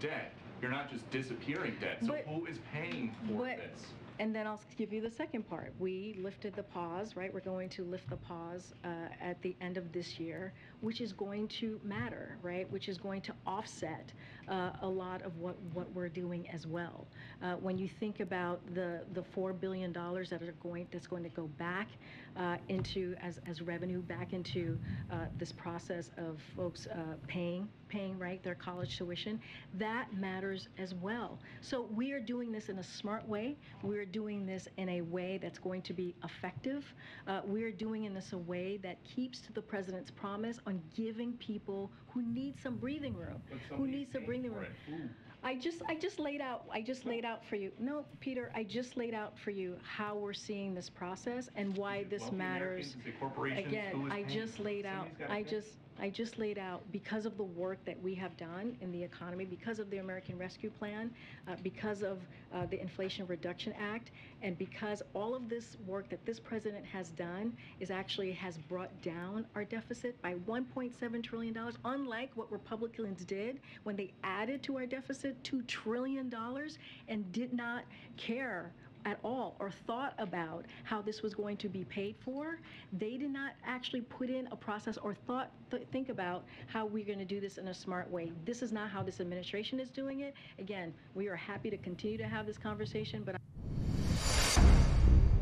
debt, 0.00 0.32
You're 0.62 0.70
not 0.70 0.90
just 0.90 1.08
disappearing 1.10 1.74
debt. 1.80 1.98
So 2.02 2.08
But- 2.08 2.26
who 2.26 2.44
is 2.44 2.58
paying 2.70 3.14
for 3.26 3.46
but- 3.46 3.56
this? 3.56 3.86
And 4.18 4.34
then 4.34 4.46
I'll 4.46 4.60
give 4.76 4.92
you 4.92 5.00
the 5.00 5.08
second 5.10 5.48
part. 5.48 5.72
We 5.78 6.18
lifted 6.20 6.52
the 6.54 6.62
pause, 6.64 7.16
right? 7.16 7.32
We're 7.32 7.40
going 7.40 7.70
to 7.70 7.84
lift 7.84 8.10
the 8.10 8.18
pause 8.18 8.74
uh, 8.84 8.88
at 9.18 9.40
the 9.40 9.56
end 9.62 9.78
of 9.78 9.90
this 9.92 10.20
year, 10.20 10.52
which 10.80 11.00
is 11.00 11.12
going 11.12 11.48
to 11.48 11.80
matter, 11.84 12.38
right? 12.42 12.70
Which 12.70 12.88
is 12.88 12.98
going 12.98 13.22
to 13.22 13.34
offset 13.46 14.12
uh, 14.48 14.70
a 14.82 14.88
lot 14.88 15.22
of 15.22 15.36
what, 15.38 15.56
what 15.72 15.90
we're 15.92 16.08
doing 16.08 16.48
as 16.50 16.66
well. 16.66 17.06
Uh, 17.42 17.54
when 17.54 17.78
you 17.78 17.88
think 17.88 18.20
about 18.20 18.60
the, 18.74 19.02
the 19.12 19.22
$4 19.22 19.58
billion 19.58 19.92
that 19.92 20.42
are 20.42 20.54
going, 20.62 20.86
that's 20.90 21.06
going 21.06 21.22
to 21.22 21.28
go 21.28 21.46
back 21.58 21.88
uh, 22.36 22.56
into, 22.68 23.14
as, 23.22 23.40
as 23.46 23.60
revenue, 23.62 24.00
back 24.02 24.32
into 24.32 24.78
uh, 25.12 25.26
this 25.38 25.52
process 25.52 26.10
of 26.16 26.40
folks 26.56 26.86
uh, 26.86 27.14
paying, 27.26 27.68
paying, 27.88 28.18
right, 28.18 28.42
their 28.42 28.54
college 28.54 28.96
tuition, 28.96 29.40
that 29.74 30.12
matters 30.14 30.68
as 30.78 30.94
well. 30.94 31.38
So 31.60 31.88
we 31.94 32.12
are 32.12 32.20
doing 32.20 32.52
this 32.52 32.68
in 32.68 32.78
a 32.78 32.84
smart 32.84 33.28
way. 33.28 33.56
We're 33.82 34.04
doing 34.04 34.46
this 34.46 34.68
in 34.76 34.88
a 34.88 35.00
way 35.02 35.38
that's 35.42 35.58
going 35.58 35.82
to 35.82 35.92
be 35.92 36.14
effective. 36.24 36.84
Uh, 37.26 37.40
we're 37.44 37.72
doing 37.72 38.04
in 38.04 38.14
this 38.14 38.32
a 38.32 38.38
way 38.38 38.78
that 38.82 39.02
keeps 39.04 39.40
to 39.40 39.52
the 39.52 39.62
president's 39.62 40.10
promise 40.10 40.58
on 40.70 40.80
giving 40.96 41.32
people 41.34 41.90
who 42.08 42.22
need 42.22 42.54
some 42.62 42.76
breathing 42.76 43.16
room, 43.16 43.42
who 43.70 43.86
need 43.86 44.10
some 44.12 44.24
breathing 44.24 44.52
room. 44.54 44.66
I 45.42 45.54
just 45.56 45.82
I 45.88 45.94
just 45.94 46.18
laid 46.20 46.40
out 46.40 46.64
I 46.70 46.80
just 46.82 47.06
laid 47.06 47.24
out 47.24 47.44
for 47.44 47.56
you. 47.56 47.72
No, 47.78 48.04
Peter, 48.20 48.52
I 48.54 48.62
just 48.62 48.96
laid 48.96 49.14
out 49.14 49.38
for 49.38 49.50
you 49.50 49.76
how 49.82 50.14
we're 50.14 50.34
seeing 50.34 50.74
this 50.74 50.88
process 50.90 51.48
and 51.56 51.76
why 51.76 52.04
this 52.04 52.30
matters. 52.30 52.94
Americans, 52.94 52.96
is 53.00 53.06
it 53.06 53.20
corporations? 53.20 53.66
Again, 53.66 54.08
I 54.12 54.22
just 54.24 54.60
laid 54.60 54.86
out 54.86 55.08
I 55.28 55.42
just 55.42 55.68
I 56.00 56.08
just 56.08 56.38
laid 56.38 56.58
out 56.58 56.82
because 56.92 57.26
of 57.26 57.36
the 57.36 57.44
work 57.44 57.84
that 57.84 58.02
we 58.02 58.14
have 58.14 58.36
done 58.36 58.76
in 58.80 58.90
the 58.90 59.02
economy, 59.02 59.44
because 59.44 59.78
of 59.78 59.90
the 59.90 59.98
American 59.98 60.38
Rescue 60.38 60.70
Plan, 60.70 61.10
uh, 61.46 61.56
because 61.62 62.02
of 62.02 62.18
uh, 62.54 62.66
the 62.66 62.80
Inflation 62.80 63.26
Reduction 63.26 63.74
Act, 63.78 64.10
and 64.42 64.56
because 64.56 65.02
all 65.14 65.34
of 65.34 65.48
this 65.48 65.76
work 65.86 66.08
that 66.08 66.24
this 66.24 66.40
president 66.40 66.86
has 66.86 67.10
done 67.10 67.56
is 67.80 67.90
actually 67.90 68.32
has 68.32 68.56
brought 68.56 68.90
down 69.02 69.46
our 69.54 69.64
deficit 69.64 70.20
by 70.22 70.34
1.7 70.48 71.22
trillion 71.22 71.52
dollars. 71.52 71.74
Unlike 71.84 72.30
what 72.34 72.50
Republicans 72.50 73.24
did 73.24 73.60
when 73.82 73.96
they 73.96 74.12
added 74.24 74.62
to 74.62 74.76
our 74.76 74.86
deficit 74.86 75.42
two 75.44 75.62
trillion 75.62 76.28
dollars 76.30 76.78
and 77.08 77.30
did 77.32 77.52
not 77.52 77.84
care 78.16 78.72
at 79.04 79.18
all 79.22 79.56
or 79.58 79.70
thought 79.70 80.14
about 80.18 80.66
how 80.84 81.00
this 81.02 81.22
was 81.22 81.34
going 81.34 81.56
to 81.58 81.68
be 81.68 81.84
paid 81.84 82.16
for. 82.20 82.58
They 82.92 83.16
did 83.16 83.30
not 83.30 83.52
actually 83.64 84.02
put 84.02 84.30
in 84.30 84.48
a 84.48 84.56
process 84.56 84.96
or 84.98 85.14
thought 85.14 85.50
th- 85.70 85.86
think 85.92 86.08
about 86.08 86.44
how 86.66 86.86
we're 86.86 87.04
going 87.04 87.18
to 87.18 87.24
do 87.24 87.40
this 87.40 87.58
in 87.58 87.68
a 87.68 87.74
smart 87.74 88.10
way. 88.10 88.32
This 88.44 88.62
is 88.62 88.72
not 88.72 88.90
how 88.90 89.02
this 89.02 89.20
administration 89.20 89.80
is 89.80 89.90
doing 89.90 90.20
it. 90.20 90.34
Again, 90.58 90.92
we 91.14 91.28
are 91.28 91.36
happy 91.36 91.70
to 91.70 91.76
continue 91.76 92.18
to 92.18 92.28
have 92.28 92.46
this 92.46 92.58
conversation, 92.58 93.22
but 93.24 93.36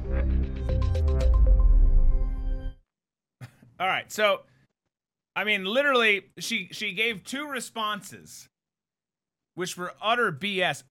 All 3.80 3.86
right. 3.86 4.10
So, 4.10 4.40
I 5.36 5.44
mean, 5.44 5.64
literally, 5.64 6.26
she 6.38 6.68
she 6.72 6.92
gave 6.92 7.22
two 7.22 7.46
responses, 7.46 8.48
which 9.58 9.76
were 9.76 9.92
utter 10.00 10.30
BS. 10.30 10.84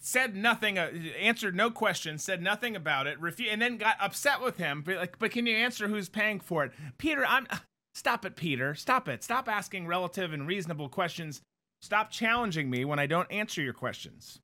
Said 0.00 0.36
nothing. 0.36 0.78
Uh, 0.78 0.90
answered 1.18 1.56
no 1.56 1.70
questions. 1.70 2.22
Said 2.22 2.42
nothing 2.42 2.76
about 2.76 3.06
it. 3.06 3.18
Refu- 3.18 3.50
and 3.50 3.62
then 3.62 3.78
got 3.78 3.96
upset 3.98 4.42
with 4.42 4.58
him. 4.58 4.82
But 4.84 4.96
like, 4.96 5.18
but 5.18 5.30
can 5.30 5.46
you 5.46 5.56
answer 5.56 5.88
who's 5.88 6.10
paying 6.10 6.38
for 6.38 6.64
it, 6.64 6.72
Peter? 6.98 7.24
I'm. 7.26 7.46
Stop 7.94 8.24
it, 8.24 8.36
Peter. 8.36 8.74
Stop 8.74 9.08
it. 9.08 9.24
Stop 9.24 9.48
asking 9.48 9.86
relative 9.86 10.32
and 10.32 10.46
reasonable 10.46 10.88
questions. 10.88 11.40
Stop 11.80 12.10
challenging 12.10 12.68
me 12.68 12.84
when 12.84 12.98
I 12.98 13.06
don't 13.06 13.30
answer 13.32 13.62
your 13.62 13.72
questions. 13.72 14.38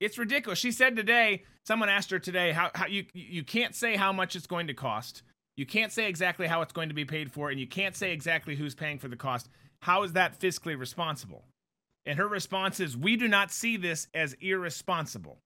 It's 0.00 0.18
ridiculous. 0.18 0.58
She 0.58 0.72
said 0.72 0.96
today, 0.96 1.44
someone 1.64 1.88
asked 1.88 2.10
her 2.10 2.18
today, 2.18 2.50
how, 2.50 2.72
how 2.74 2.86
you 2.86 3.06
you 3.14 3.44
can't 3.44 3.76
say 3.76 3.94
how 3.94 4.12
much 4.12 4.34
it's 4.34 4.48
going 4.48 4.66
to 4.66 4.74
cost. 4.74 5.22
You 5.56 5.66
can't 5.66 5.92
say 5.92 6.08
exactly 6.08 6.48
how 6.48 6.62
it's 6.62 6.72
going 6.72 6.88
to 6.88 6.94
be 6.94 7.04
paid 7.04 7.30
for, 7.30 7.48
and 7.50 7.60
you 7.60 7.68
can't 7.68 7.94
say 7.94 8.12
exactly 8.12 8.56
who's 8.56 8.74
paying 8.74 8.98
for 8.98 9.06
the 9.06 9.16
cost. 9.16 9.48
How 9.82 10.02
is 10.02 10.14
that 10.14 10.40
fiscally 10.40 10.76
responsible? 10.76 11.44
And 12.04 12.18
her 12.18 12.26
response 12.26 12.80
is, 12.80 12.96
we 12.96 13.16
do 13.16 13.28
not 13.28 13.52
see 13.52 13.76
this 13.76 14.08
as 14.12 14.34
irresponsible. 14.40 15.38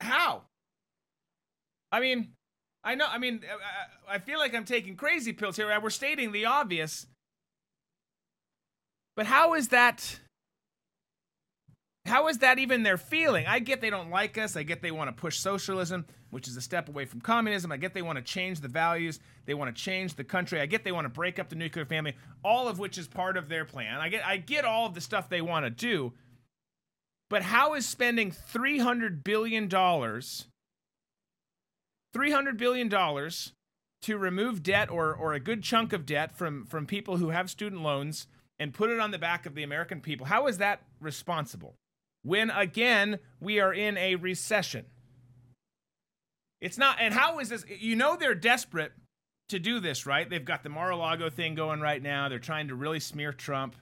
How? 0.00 0.44
I 1.92 2.00
mean, 2.00 2.32
I 2.84 2.94
know, 2.94 3.06
I 3.08 3.18
mean, 3.18 3.42
I 4.08 4.18
feel 4.18 4.38
like 4.38 4.54
I'm 4.54 4.64
taking 4.64 4.96
crazy 4.96 5.32
pills 5.32 5.56
here. 5.56 5.78
We're 5.80 5.90
stating 5.90 6.32
the 6.32 6.46
obvious. 6.46 7.06
But 9.16 9.26
how 9.26 9.54
is 9.54 9.68
that? 9.68 10.20
How 12.06 12.28
is 12.28 12.38
that 12.38 12.58
even 12.58 12.84
their 12.84 12.96
feeling? 12.96 13.46
I 13.46 13.58
get 13.58 13.80
they 13.80 13.90
don't 13.90 14.10
like 14.10 14.38
us. 14.38 14.56
I 14.56 14.62
get 14.62 14.80
they 14.80 14.92
want 14.92 15.14
to 15.14 15.20
push 15.20 15.38
socialism, 15.38 16.06
which 16.30 16.48
is 16.48 16.56
a 16.56 16.60
step 16.60 16.88
away 16.88 17.04
from 17.04 17.20
communism. 17.20 17.72
I 17.72 17.76
get 17.76 17.94
they 17.94 18.02
want 18.02 18.16
to 18.16 18.22
change 18.22 18.60
the 18.60 18.68
values. 18.68 19.20
They 19.46 19.54
want 19.54 19.74
to 19.74 19.82
change 19.82 20.14
the 20.14 20.24
country. 20.24 20.60
I 20.60 20.66
get 20.66 20.84
they 20.84 20.92
want 20.92 21.04
to 21.06 21.10
break 21.10 21.38
up 21.38 21.48
the 21.48 21.56
nuclear 21.56 21.86
family, 21.86 22.14
all 22.44 22.68
of 22.68 22.78
which 22.78 22.98
is 22.98 23.08
part 23.08 23.36
of 23.36 23.48
their 23.48 23.64
plan. 23.64 24.00
I 24.00 24.08
get 24.08 24.26
I 24.26 24.36
get 24.36 24.64
all 24.64 24.86
of 24.86 24.94
the 24.94 25.00
stuff 25.00 25.28
they 25.28 25.40
want 25.40 25.64
to 25.64 25.70
do. 25.70 26.12
But 27.30 27.42
how 27.42 27.74
is 27.74 27.86
spending 27.86 28.30
300 28.30 29.22
billion 29.22 29.68
dollars 29.68 30.46
300 32.14 32.56
billion 32.56 32.88
dollars 32.88 33.52
to 34.02 34.16
remove 34.16 34.62
debt 34.62 34.90
or 34.90 35.14
or 35.14 35.32
a 35.32 35.40
good 35.40 35.62
chunk 35.62 35.92
of 35.92 36.06
debt 36.06 36.36
from 36.36 36.64
from 36.64 36.86
people 36.86 37.16
who 37.16 37.30
have 37.30 37.50
student 37.50 37.82
loans 37.82 38.26
and 38.58 38.74
put 38.74 38.90
it 38.90 38.98
on 38.98 39.10
the 39.10 39.18
back 39.18 39.46
of 39.46 39.54
the 39.54 39.62
American 39.62 40.00
people. 40.00 40.26
How 40.26 40.46
is 40.46 40.58
that 40.58 40.82
responsible? 41.00 41.76
When 42.22 42.50
again 42.50 43.18
we 43.40 43.60
are 43.60 43.72
in 43.72 43.96
a 43.96 44.16
recession. 44.16 44.86
It's 46.60 46.78
not 46.78 46.96
and 47.00 47.14
how 47.14 47.38
is 47.38 47.48
this 47.48 47.64
you 47.68 47.96
know 47.96 48.16
they're 48.16 48.34
desperate 48.34 48.92
to 49.48 49.58
do 49.58 49.80
this, 49.80 50.06
right? 50.06 50.28
They've 50.28 50.44
got 50.44 50.62
the 50.62 50.68
Mar-a-Lago 50.68 51.30
thing 51.30 51.54
going 51.54 51.80
right 51.80 52.02
now. 52.02 52.28
They're 52.28 52.38
trying 52.38 52.68
to 52.68 52.74
really 52.74 53.00
smear 53.00 53.32
Trump. 53.32 53.76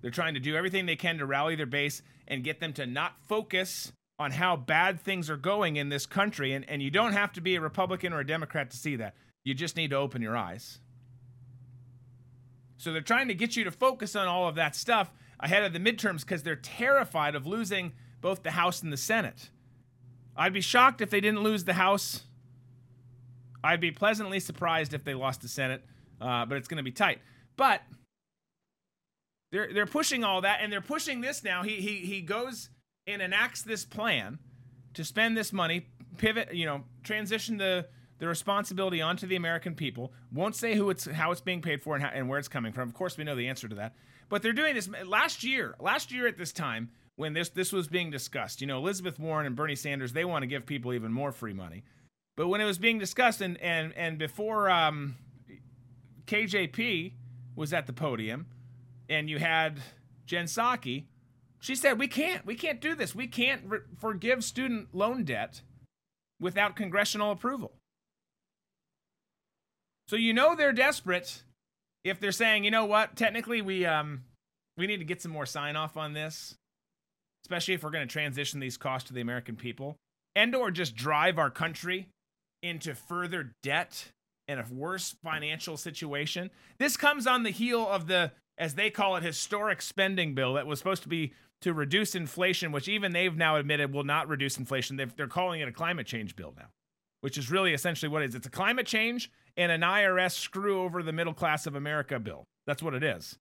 They're 0.00 0.10
trying 0.10 0.34
to 0.34 0.40
do 0.40 0.56
everything 0.56 0.86
they 0.86 0.96
can 0.96 1.18
to 1.18 1.26
rally 1.26 1.54
their 1.54 1.66
base 1.66 2.02
and 2.26 2.42
get 2.42 2.58
them 2.58 2.72
to 2.74 2.86
not 2.86 3.12
focus 3.28 3.92
on 4.18 4.32
how 4.32 4.56
bad 4.56 5.00
things 5.00 5.30
are 5.30 5.36
going 5.36 5.76
in 5.76 5.88
this 5.88 6.06
country. 6.06 6.52
And, 6.52 6.68
and 6.68 6.82
you 6.82 6.90
don't 6.90 7.12
have 7.12 7.32
to 7.34 7.40
be 7.40 7.54
a 7.54 7.60
Republican 7.60 8.12
or 8.12 8.20
a 8.20 8.26
Democrat 8.26 8.70
to 8.70 8.76
see 8.76 8.96
that. 8.96 9.14
You 9.44 9.54
just 9.54 9.76
need 9.76 9.90
to 9.90 9.96
open 9.96 10.22
your 10.22 10.36
eyes. 10.36 10.80
So 12.76 12.92
they're 12.92 13.00
trying 13.00 13.28
to 13.28 13.34
get 13.34 13.54
you 13.54 13.62
to 13.64 13.70
focus 13.70 14.16
on 14.16 14.26
all 14.26 14.48
of 14.48 14.56
that 14.56 14.74
stuff 14.74 15.12
ahead 15.38 15.62
of 15.62 15.72
the 15.72 15.78
midterms 15.78 16.20
because 16.20 16.42
they're 16.42 16.56
terrified 16.56 17.36
of 17.36 17.46
losing 17.46 17.92
both 18.20 18.42
the 18.42 18.52
House 18.52 18.82
and 18.82 18.92
the 18.92 18.96
Senate. 18.96 19.50
I'd 20.36 20.52
be 20.52 20.60
shocked 20.60 21.00
if 21.00 21.10
they 21.10 21.20
didn't 21.20 21.42
lose 21.42 21.64
the 21.64 21.74
House. 21.74 22.22
I'd 23.62 23.80
be 23.80 23.90
pleasantly 23.90 24.40
surprised 24.40 24.94
if 24.94 25.04
they 25.04 25.14
lost 25.14 25.42
the 25.42 25.48
Senate, 25.48 25.84
uh, 26.20 26.46
but 26.46 26.56
it's 26.56 26.68
going 26.68 26.78
to 26.78 26.82
be 26.82 26.90
tight. 26.90 27.20
But 27.56 27.82
they're 29.52 29.72
they're 29.72 29.86
pushing 29.86 30.24
all 30.24 30.40
that, 30.40 30.60
and 30.62 30.72
they're 30.72 30.80
pushing 30.80 31.20
this 31.20 31.44
now. 31.44 31.62
He 31.62 31.76
he 31.76 31.96
he 31.98 32.22
goes 32.22 32.70
and 33.06 33.20
enacts 33.20 33.62
this 33.62 33.84
plan 33.84 34.38
to 34.94 35.04
spend 35.04 35.36
this 35.36 35.52
money, 35.52 35.86
pivot, 36.16 36.54
you 36.54 36.66
know, 36.66 36.84
transition 37.04 37.58
the 37.58 37.86
the 38.18 38.26
responsibility 38.26 39.02
onto 39.02 39.26
the 39.26 39.36
American 39.36 39.74
people. 39.74 40.12
Won't 40.32 40.56
say 40.56 40.74
who 40.74 40.90
it's 40.90 41.04
how 41.06 41.30
it's 41.30 41.40
being 41.40 41.60
paid 41.60 41.82
for 41.82 41.94
and, 41.94 42.04
how, 42.04 42.10
and 42.10 42.28
where 42.28 42.38
it's 42.38 42.48
coming 42.48 42.72
from. 42.72 42.88
Of 42.88 42.94
course, 42.94 43.18
we 43.18 43.24
know 43.24 43.36
the 43.36 43.48
answer 43.48 43.68
to 43.68 43.74
that. 43.76 43.94
But 44.28 44.42
they're 44.42 44.52
doing 44.52 44.74
this 44.74 44.88
last 45.04 45.44
year. 45.44 45.74
Last 45.78 46.10
year 46.10 46.26
at 46.26 46.38
this 46.38 46.52
time, 46.52 46.90
when 47.16 47.34
this 47.34 47.50
this 47.50 47.72
was 47.72 47.88
being 47.88 48.10
discussed, 48.10 48.60
you 48.60 48.66
know, 48.66 48.78
Elizabeth 48.78 49.18
Warren 49.18 49.46
and 49.46 49.56
Bernie 49.56 49.76
Sanders, 49.76 50.12
they 50.12 50.24
want 50.24 50.42
to 50.42 50.46
give 50.46 50.66
people 50.66 50.92
even 50.92 51.12
more 51.12 51.32
free 51.32 51.52
money. 51.52 51.84
But 52.36 52.48
when 52.48 52.60
it 52.60 52.64
was 52.64 52.78
being 52.78 52.98
discussed, 52.98 53.40
and 53.40 53.60
and 53.60 53.92
and 53.94 54.18
before 54.18 54.70
um, 54.70 55.16
KJP 56.26 57.12
was 57.54 57.72
at 57.72 57.86
the 57.86 57.92
podium, 57.92 58.46
and 59.08 59.28
you 59.28 59.38
had 59.38 59.80
Jen 60.24 60.46
Psaki, 60.46 61.04
she 61.60 61.74
said, 61.74 61.98
"We 61.98 62.08
can't, 62.08 62.46
we 62.46 62.54
can't 62.54 62.80
do 62.80 62.94
this. 62.94 63.14
We 63.14 63.26
can't 63.26 63.62
re- 63.66 63.80
forgive 63.98 64.42
student 64.42 64.94
loan 64.94 65.24
debt 65.24 65.60
without 66.40 66.74
congressional 66.74 67.30
approval." 67.30 67.72
So 70.08 70.16
you 70.16 70.32
know 70.32 70.56
they're 70.56 70.72
desperate 70.72 71.42
if 72.02 72.18
they're 72.18 72.32
saying, 72.32 72.64
"You 72.64 72.70
know 72.70 72.86
what? 72.86 73.14
Technically, 73.14 73.60
we 73.60 73.84
um 73.84 74.24
we 74.78 74.86
need 74.86 74.98
to 74.98 75.04
get 75.04 75.20
some 75.20 75.32
more 75.32 75.46
sign 75.46 75.76
off 75.76 75.98
on 75.98 76.14
this, 76.14 76.56
especially 77.44 77.74
if 77.74 77.82
we're 77.82 77.90
going 77.90 78.06
to 78.06 78.12
transition 78.12 78.60
these 78.60 78.76
costs 78.76 79.08
to 79.08 79.14
the 79.14 79.20
American 79.20 79.56
people, 79.56 79.96
and 80.34 80.54
or 80.54 80.70
just 80.70 80.94
drive 80.94 81.38
our 81.38 81.50
country 81.50 82.08
into 82.62 82.94
further 82.94 83.54
debt." 83.62 84.12
and 84.48 84.60
a 84.60 84.74
worse 84.74 85.16
financial 85.22 85.76
situation. 85.76 86.50
This 86.78 86.96
comes 86.96 87.26
on 87.26 87.42
the 87.42 87.50
heel 87.50 87.88
of 87.88 88.06
the, 88.06 88.32
as 88.58 88.74
they 88.74 88.90
call 88.90 89.16
it, 89.16 89.22
historic 89.22 89.82
spending 89.82 90.34
bill 90.34 90.54
that 90.54 90.66
was 90.66 90.78
supposed 90.78 91.02
to 91.04 91.08
be 91.08 91.32
to 91.62 91.72
reduce 91.72 92.14
inflation, 92.14 92.72
which 92.72 92.88
even 92.88 93.12
they've 93.12 93.36
now 93.36 93.56
admitted 93.56 93.92
will 93.92 94.04
not 94.04 94.28
reduce 94.28 94.58
inflation. 94.58 94.96
They've, 94.96 95.14
they're 95.14 95.28
calling 95.28 95.60
it 95.60 95.68
a 95.68 95.72
climate 95.72 96.06
change 96.06 96.34
bill 96.34 96.54
now, 96.56 96.66
which 97.20 97.38
is 97.38 97.50
really 97.50 97.72
essentially 97.72 98.08
what 98.08 98.22
it 98.22 98.30
is. 98.30 98.34
It's 98.34 98.46
a 98.46 98.50
climate 98.50 98.86
change 98.86 99.30
and 99.56 99.70
an 99.70 99.82
IRS 99.82 100.32
screw 100.32 100.82
over 100.82 101.02
the 101.02 101.12
middle 101.12 101.34
class 101.34 101.66
of 101.66 101.76
America 101.76 102.18
bill. 102.18 102.44
That's 102.66 102.82
what 102.82 102.94
it 102.94 103.04
is. 103.04 103.38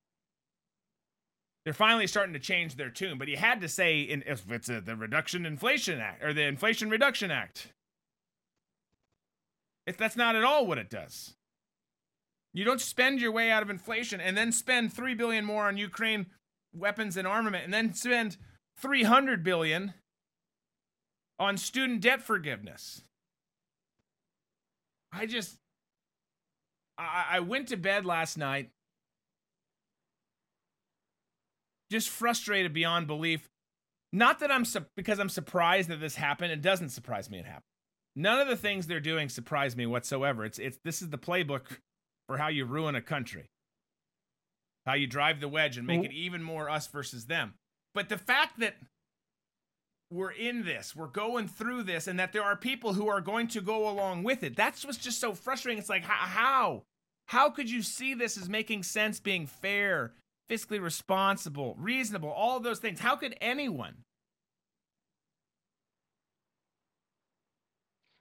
They're 1.64 1.74
finally 1.74 2.08
starting 2.08 2.34
to 2.34 2.40
change 2.40 2.76
their 2.76 2.90
tune. 2.90 3.18
But 3.18 3.28
he 3.28 3.36
had 3.36 3.62
to 3.62 3.68
say 3.68 4.02
in, 4.02 4.24
if 4.26 4.50
it's 4.52 4.70
a, 4.70 4.82
the 4.82 4.96
Reduction 4.96 5.46
Inflation 5.46 6.00
Act 6.00 6.24
or 6.24 6.34
the 6.34 6.44
Inflation 6.44 6.90
Reduction 6.90 7.32
Act. 7.32 7.74
If 9.86 9.98
that's 9.98 10.16
not 10.16 10.36
at 10.36 10.44
all 10.44 10.66
what 10.66 10.78
it 10.78 10.90
does. 10.90 11.36
You 12.54 12.66
don't 12.66 12.82
spend 12.82 13.22
your 13.22 13.32
way 13.32 13.50
out 13.50 13.64
of 13.64 13.70
inflation 13.70 14.20
and 14.20 14.36
then 14.36 14.52
spend 14.52 14.94
3 14.94 15.14
billion 15.14 15.46
more 15.46 15.68
on 15.68 15.78
Ukraine 15.78 16.26
weapons 16.74 17.16
and 17.18 17.28
armament 17.28 17.64
and 17.64 17.74
then 17.74 17.94
spend 17.94 18.38
300 18.78 19.44
billion 19.44 19.94
on 21.40 21.58
student 21.58 22.02
debt 22.02 22.22
forgiveness. 22.22 23.04
I 25.14 25.26
just 25.26 25.58
I, 26.98 27.26
I 27.32 27.40
went 27.40 27.68
to 27.70 27.78
bed 27.78 28.06
last 28.06 28.38
night 28.38 28.70
just 31.92 32.10
frustrated 32.10 32.74
beyond 32.74 33.06
belief. 33.06 33.50
Not 34.14 34.40
that 34.40 34.52
I'm 34.52 34.66
su- 34.66 34.86
because 34.96 35.20
I'm 35.20 35.30
surprised 35.30 35.90
that 35.90 36.00
this 36.00 36.16
happened. 36.16 36.52
It 36.52 36.62
doesn't 36.62 36.90
surprise 36.90 37.30
me 37.30 37.40
it 37.40 37.46
happened. 37.46 37.64
None 38.16 38.40
of 38.40 38.48
the 38.48 38.58
things 38.58 38.88
they're 38.88 39.00
doing 39.00 39.30
surprise 39.30 39.76
me 39.76 39.86
whatsoever. 39.86 40.44
It's 40.44 40.60
it's 40.60 40.80
this 40.84 41.02
is 41.02 41.10
the 41.10 41.18
playbook 41.18 41.80
for 42.28 42.38
how 42.38 42.48
you 42.48 42.66
ruin 42.66 42.96
a 42.96 43.02
country. 43.02 43.50
How 44.86 44.94
you 44.94 45.06
drive 45.06 45.40
the 45.40 45.48
wedge 45.48 45.78
and 45.78 45.86
make 45.86 46.04
it 46.04 46.12
even 46.12 46.42
more 46.42 46.70
us 46.70 46.88
versus 46.88 47.28
them. 47.28 47.54
But 47.94 48.10
the 48.10 48.18
fact 48.18 48.60
that 48.60 48.76
we're 50.10 50.32
in 50.32 50.66
this, 50.66 50.96
we're 50.96 51.08
going 51.08 51.48
through 51.48 51.84
this, 51.84 52.08
and 52.08 52.20
that 52.20 52.34
there 52.34 52.44
are 52.44 52.56
people 52.56 52.94
who 52.94 53.08
are 53.08 53.22
going 53.22 53.48
to 53.50 53.62
go 53.62 53.88
along 53.88 54.24
with 54.24 54.44
it. 54.44 54.56
That's 54.56 54.84
what's 54.84 54.98
just 54.98 55.22
so 55.22 55.34
frustrating. 55.34 55.80
It's 55.80 55.90
like, 55.90 56.04
how? 56.04 56.84
How 57.28 57.50
could 57.50 57.70
you 57.70 57.82
see 57.82 58.14
this 58.14 58.38
as 58.38 58.50
making 58.50 58.84
sense, 58.84 59.20
being 59.20 59.46
fair, 59.46 60.14
fiscally 60.52 60.82
responsible, 60.82 61.76
reasonable, 61.80 62.30
all 62.30 62.58
of 62.58 62.64
those 62.64 62.80
things? 62.80 63.00
How 63.00 63.16
could 63.16 63.36
anyone? 63.40 63.96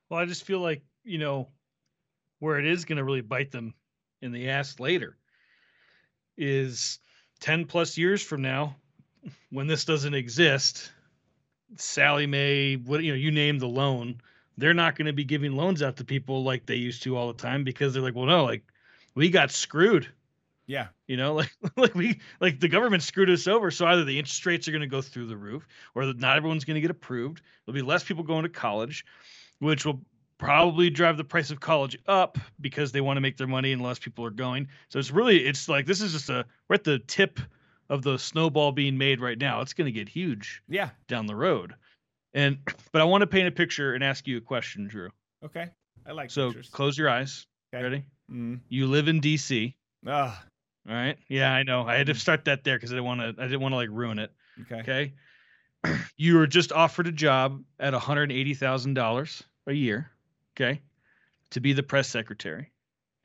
Well, 0.08 0.20
I 0.20 0.26
just 0.26 0.44
feel 0.44 0.60
like, 0.60 0.82
you 1.04 1.18
know, 1.18 1.48
where 2.38 2.58
it 2.58 2.66
is 2.66 2.84
going 2.84 2.98
to 2.98 3.04
really 3.04 3.20
bite 3.20 3.50
them 3.50 3.74
in 4.22 4.32
the 4.32 4.50
ass 4.50 4.78
later 4.78 5.16
is 6.36 6.98
10 7.40 7.66
plus 7.66 7.98
years 7.98 8.22
from 8.22 8.42
now 8.42 8.76
when 9.50 9.66
this 9.66 9.84
doesn't 9.84 10.14
exist 10.14 10.90
Sallie 11.76 12.26
Mae, 12.26 12.76
what 12.76 13.02
you 13.02 13.12
know, 13.12 13.16
you 13.16 13.30
name 13.30 13.58
the 13.58 13.68
loan, 13.68 14.20
they're 14.56 14.74
not 14.74 14.96
going 14.96 15.06
to 15.06 15.12
be 15.12 15.24
giving 15.24 15.52
loans 15.52 15.82
out 15.82 15.96
to 15.96 16.04
people 16.04 16.42
like 16.42 16.66
they 16.66 16.74
used 16.74 17.02
to 17.04 17.16
all 17.16 17.28
the 17.28 17.40
time 17.40 17.64
because 17.64 17.92
they're 17.92 18.02
like, 18.02 18.14
well, 18.14 18.26
no, 18.26 18.44
like 18.44 18.64
we 19.14 19.30
got 19.30 19.50
screwed. 19.50 20.08
Yeah. 20.70 20.86
You 21.08 21.16
know, 21.16 21.34
like 21.34 21.50
like 21.76 21.94
we 21.96 22.20
like 22.40 22.60
the 22.60 22.68
government 22.68 23.02
screwed 23.02 23.28
us 23.28 23.48
over. 23.48 23.72
So 23.72 23.86
either 23.86 24.04
the 24.04 24.16
interest 24.16 24.46
rates 24.46 24.68
are 24.68 24.70
going 24.70 24.82
to 24.82 24.86
go 24.86 25.02
through 25.02 25.26
the 25.26 25.36
roof, 25.36 25.66
or 25.96 26.04
not 26.14 26.36
everyone's 26.36 26.64
going 26.64 26.76
to 26.76 26.80
get 26.80 26.92
approved. 26.92 27.42
There'll 27.66 27.74
be 27.74 27.82
less 27.82 28.04
people 28.04 28.22
going 28.22 28.44
to 28.44 28.48
college, 28.48 29.04
which 29.58 29.84
will 29.84 30.00
probably 30.38 30.88
drive 30.88 31.16
the 31.16 31.24
price 31.24 31.50
of 31.50 31.58
college 31.58 31.98
up 32.06 32.38
because 32.60 32.92
they 32.92 33.00
want 33.00 33.16
to 33.16 33.20
make 33.20 33.36
their 33.36 33.48
money 33.48 33.72
and 33.72 33.82
less 33.82 33.98
people 33.98 34.24
are 34.24 34.30
going. 34.30 34.68
So 34.90 35.00
it's 35.00 35.10
really 35.10 35.38
it's 35.38 35.68
like 35.68 35.86
this 35.86 36.00
is 36.00 36.12
just 36.12 36.30
a 36.30 36.46
we're 36.68 36.74
at 36.74 36.84
the 36.84 37.00
tip 37.00 37.40
of 37.88 38.02
the 38.02 38.16
snowball 38.16 38.70
being 38.70 38.96
made 38.96 39.20
right 39.20 39.38
now. 39.38 39.62
It's 39.62 39.72
going 39.72 39.86
to 39.86 39.92
get 39.92 40.08
huge. 40.08 40.62
Yeah. 40.68 40.90
Down 41.08 41.26
the 41.26 41.34
road. 41.34 41.74
And 42.32 42.58
but 42.92 43.02
I 43.02 43.04
want 43.06 43.22
to 43.22 43.26
paint 43.26 43.48
a 43.48 43.50
picture 43.50 43.94
and 43.94 44.04
ask 44.04 44.28
you 44.28 44.36
a 44.36 44.40
question, 44.40 44.86
Drew. 44.86 45.10
Okay. 45.44 45.66
I 46.06 46.12
like 46.12 46.30
so 46.30 46.50
pictures. 46.50 46.68
close 46.70 46.96
your 46.96 47.08
eyes. 47.08 47.44
Okay. 47.74 47.82
Ready? 47.82 48.04
Mm. 48.30 48.60
You 48.68 48.86
live 48.86 49.08
in 49.08 49.20
DC. 49.20 49.74
Ah. 50.06 50.44
All 50.88 50.94
right. 50.94 51.18
Yeah, 51.28 51.52
I 51.52 51.62
know. 51.62 51.82
I 51.82 51.96
had 51.96 52.06
to 52.06 52.12
mm-hmm. 52.12 52.18
start 52.18 52.44
that 52.46 52.64
there 52.64 52.76
because 52.76 52.90
I 52.90 52.94
didn't 52.94 53.06
want 53.06 53.20
to. 53.20 53.42
I 53.42 53.46
didn't 53.46 53.60
want 53.60 53.72
to 53.72 53.76
like 53.76 53.90
ruin 53.90 54.18
it. 54.18 54.32
Okay. 54.62 54.80
Okay. 54.80 55.94
you 56.16 56.36
were 56.36 56.46
just 56.46 56.72
offered 56.72 57.06
a 57.06 57.12
job 57.12 57.62
at 57.78 57.92
one 57.92 58.02
hundred 58.02 58.32
eighty 58.32 58.54
thousand 58.54 58.94
dollars 58.94 59.42
a 59.66 59.72
year. 59.72 60.10
Okay. 60.56 60.80
To 61.50 61.60
be 61.60 61.72
the 61.72 61.82
press 61.82 62.08
secretary, 62.08 62.72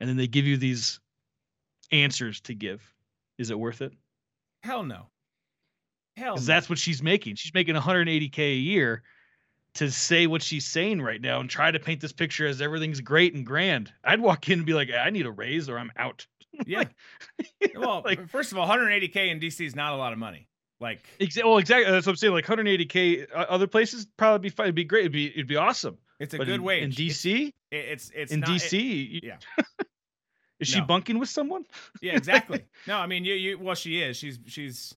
and 0.00 0.08
then 0.08 0.16
they 0.16 0.26
give 0.26 0.46
you 0.46 0.56
these 0.56 1.00
answers 1.92 2.40
to 2.42 2.54
give. 2.54 2.82
Is 3.38 3.50
it 3.50 3.58
worth 3.58 3.82
it? 3.82 3.92
Hell 4.62 4.82
no. 4.82 5.06
Hell. 6.16 6.34
Because 6.34 6.48
no. 6.48 6.54
that's 6.54 6.68
what 6.68 6.78
she's 6.78 7.02
making. 7.02 7.36
She's 7.36 7.54
making 7.54 7.74
180k 7.74 8.38
a 8.38 8.54
year 8.54 9.02
to 9.74 9.90
say 9.90 10.26
what 10.26 10.42
she's 10.42 10.64
saying 10.64 11.02
right 11.02 11.20
now 11.20 11.40
and 11.40 11.50
try 11.50 11.70
to 11.70 11.78
paint 11.78 12.00
this 12.00 12.12
picture 12.12 12.46
as 12.46 12.62
everything's 12.62 13.00
great 13.00 13.34
and 13.34 13.44
grand. 13.44 13.92
I'd 14.02 14.20
walk 14.20 14.48
in 14.48 14.60
and 14.60 14.66
be 14.66 14.72
like, 14.72 14.88
I 14.90 15.10
need 15.10 15.26
a 15.26 15.30
raise 15.30 15.68
or 15.68 15.78
I'm 15.78 15.92
out. 15.96 16.26
Yeah. 16.66 16.84
well, 17.76 18.02
like, 18.04 18.28
first 18.28 18.52
of 18.52 18.58
all, 18.58 18.66
180k 18.68 19.30
in 19.30 19.40
DC 19.40 19.64
is 19.66 19.74
not 19.76 19.92
a 19.92 19.96
lot 19.96 20.12
of 20.12 20.18
money. 20.18 20.46
Like, 20.80 21.06
Exa- 21.20 21.44
well, 21.44 21.58
exactly. 21.58 21.90
That's 21.90 22.06
what 22.06 22.12
I'm 22.12 22.16
saying. 22.16 22.32
Like 22.34 22.44
180k 22.46 23.26
uh, 23.34 23.46
other 23.48 23.66
places 23.66 24.06
probably 24.16 24.50
be 24.50 24.54
fine. 24.54 24.66
It'd 24.66 24.74
be 24.74 24.84
great. 24.84 25.00
It'd 25.00 25.12
be 25.12 25.26
it'd 25.28 25.46
be 25.46 25.56
awesome. 25.56 25.96
it's 26.20 26.34
a 26.34 26.38
But 26.38 26.46
good 26.46 26.56
in, 26.56 26.62
wage. 26.62 26.82
in 27.00 27.06
DC. 27.06 27.48
it- 27.48 27.52
it's 27.70 28.10
it's 28.14 28.32
in 28.32 28.40
not- 28.40 28.50
DC, 28.50 28.72
you- 29.12 29.20
yeah. 29.22 29.36
is 30.60 30.68
she 30.68 30.80
No. 30.80 30.86
bunking 30.86 31.18
with 31.18 31.28
someone? 31.30 31.64
yeah, 32.02 32.14
exactly. 32.16 32.64
No, 32.86 32.96
I 32.98 33.06
mean 33.06 33.24
you 33.24 33.34
you 33.34 33.58
well 33.58 33.74
she 33.74 34.00
is. 34.02 34.16
She's 34.18 34.38
she's 34.46 34.94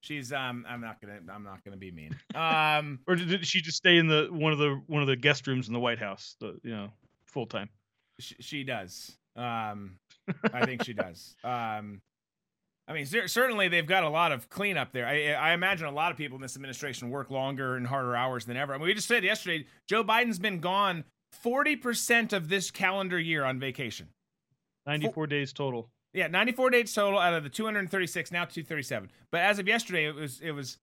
she's 0.00 0.32
um 0.32 0.64
I'm 0.68 0.80
not 0.80 1.00
going 1.00 1.26
to 1.26 1.32
I'm 1.32 1.44
not 1.44 1.62
to 1.64 1.76
be 1.76 1.90
mean. 1.90 2.16
Um 2.34 3.00
or 3.06 3.16
did, 3.16 3.28
did 3.28 3.46
she 3.46 3.60
just 3.60 3.76
stay 3.76 3.98
in 3.98 4.06
the 4.06 4.28
one 4.30 4.52
of 4.52 4.58
the 4.58 4.80
one 4.86 5.02
of 5.02 5.08
the 5.08 5.16
guest 5.16 5.46
rooms 5.46 5.66
in 5.68 5.74
the 5.74 5.80
White 5.80 5.98
House? 5.98 6.36
The 6.40 6.58
you 6.62 6.70
know 6.74 6.88
full 7.26 7.46
time. 7.46 7.68
she, 8.18 8.34
she 8.40 8.64
does. 8.64 9.16
Um 9.36 9.98
I 10.52 10.64
think 10.64 10.84
she 10.84 10.92
does. 10.92 11.34
Um 11.44 12.00
I 12.88 12.94
mean, 12.94 13.04
cer- 13.04 13.28
certainly 13.28 13.68
they've 13.68 13.86
got 13.86 14.02
a 14.02 14.08
lot 14.08 14.32
of 14.32 14.48
cleanup 14.48 14.92
there. 14.92 15.06
I, 15.06 15.32
I 15.32 15.52
imagine 15.52 15.86
a 15.86 15.90
lot 15.92 16.10
of 16.10 16.16
people 16.16 16.36
in 16.36 16.42
this 16.42 16.56
administration 16.56 17.10
work 17.10 17.30
longer 17.30 17.76
and 17.76 17.86
harder 17.86 18.16
hours 18.16 18.46
than 18.46 18.56
ever. 18.56 18.72
I 18.74 18.78
mean, 18.78 18.86
we 18.86 18.94
just 18.94 19.06
said 19.08 19.24
yesterday, 19.24 19.66
Joe 19.86 20.02
Biden's 20.02 20.38
been 20.38 20.58
gone 20.58 21.04
40% 21.44 22.32
of 22.32 22.48
this 22.48 22.70
calendar 22.70 23.18
year 23.18 23.44
on 23.44 23.60
vacation. 23.60 24.08
94 24.86 25.26
days 25.26 25.52
total. 25.52 25.90
Yeah, 26.14 26.28
94 26.28 26.70
days 26.70 26.94
total 26.94 27.18
out 27.18 27.34
of 27.34 27.42
the 27.42 27.50
236, 27.50 28.32
now 28.32 28.46
237. 28.46 29.10
But 29.30 29.42
as 29.42 29.58
of 29.58 29.68
yesterday, 29.68 30.06
it 30.06 30.14
was 30.14 30.40
it 30.40 30.52
was 30.52 30.78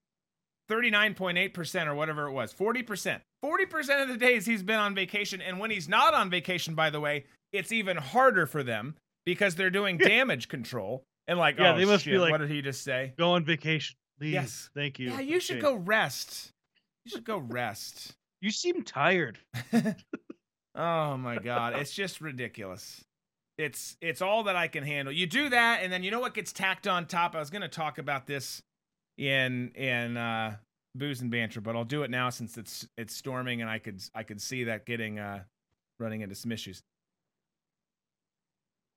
39.8% 0.69 1.87
or 1.87 1.95
whatever 1.95 2.27
it 2.27 2.31
was. 2.31 2.53
40%. 2.53 3.21
40% 3.43 4.01
of 4.01 4.07
the 4.07 4.17
days 4.17 4.45
he's 4.45 4.63
been 4.63 4.79
on 4.79 4.95
vacation. 4.95 5.41
And 5.41 5.59
when 5.59 5.71
he's 5.71 5.89
not 5.89 6.13
on 6.13 6.29
vacation, 6.29 6.75
by 6.75 6.89
the 6.89 6.99
way, 6.99 7.25
it's 7.51 7.71
even 7.71 7.97
harder 7.97 8.45
for 8.45 8.63
them 8.63 8.95
because 9.25 9.55
they're 9.55 9.69
doing 9.69 9.97
damage 9.97 10.47
control. 10.49 11.03
And 11.27 11.39
like, 11.39 11.57
Yeah, 11.57 11.73
oh, 11.73 11.77
they 11.77 11.85
must 11.85 12.05
be 12.05 12.17
like- 12.17 12.31
what 12.31 12.37
did 12.39 12.49
he 12.51 12.61
just 12.61 12.83
say? 12.83 13.13
Go 13.17 13.31
on 13.31 13.43
vacation. 13.45 13.95
Please. 14.19 14.33
Yes. 14.33 14.69
Thank 14.75 14.99
you. 14.99 15.09
Yeah, 15.09 15.19
you 15.19 15.39
should 15.39 15.61
go 15.61 15.73
rest. 15.75 16.51
You 17.03 17.11
should 17.11 17.25
go 17.25 17.37
rest. 17.37 18.13
You 18.41 18.51
seem 18.51 18.83
tired. 18.83 19.39
Oh 20.77 21.15
my 21.15 21.37
god, 21.37 21.75
it's 21.77 21.93
just 21.93 22.19
ridiculous. 22.19 23.01
It's 23.57 23.95
it's 24.01 24.21
all 24.21 24.43
that 24.43 24.57
I 24.57 24.67
can 24.67 24.83
handle. 24.83 25.13
You 25.13 25.25
do 25.25 25.47
that, 25.49 25.79
and 25.81 25.91
then 25.91 26.03
you 26.03 26.11
know 26.11 26.19
what 26.19 26.33
gets 26.33 26.51
tacked 26.51 26.85
on 26.87 27.05
top. 27.05 27.33
I 27.33 27.39
was 27.39 27.49
going 27.49 27.61
to 27.61 27.69
talk 27.69 27.97
about 27.97 28.27
this 28.27 28.61
in 29.17 29.69
in 29.69 30.17
uh, 30.17 30.57
booze 30.93 31.21
and 31.21 31.31
banter, 31.31 31.61
but 31.61 31.77
I'll 31.77 31.85
do 31.85 32.03
it 32.03 32.11
now 32.11 32.29
since 32.29 32.57
it's 32.57 32.85
it's 32.97 33.15
storming, 33.15 33.61
and 33.61 33.69
I 33.69 33.79
could 33.79 34.01
I 34.13 34.23
could 34.23 34.41
see 34.41 34.65
that 34.65 34.85
getting 34.85 35.17
uh, 35.17 35.43
running 35.97 36.19
into 36.21 36.35
some 36.35 36.51
issues. 36.51 36.83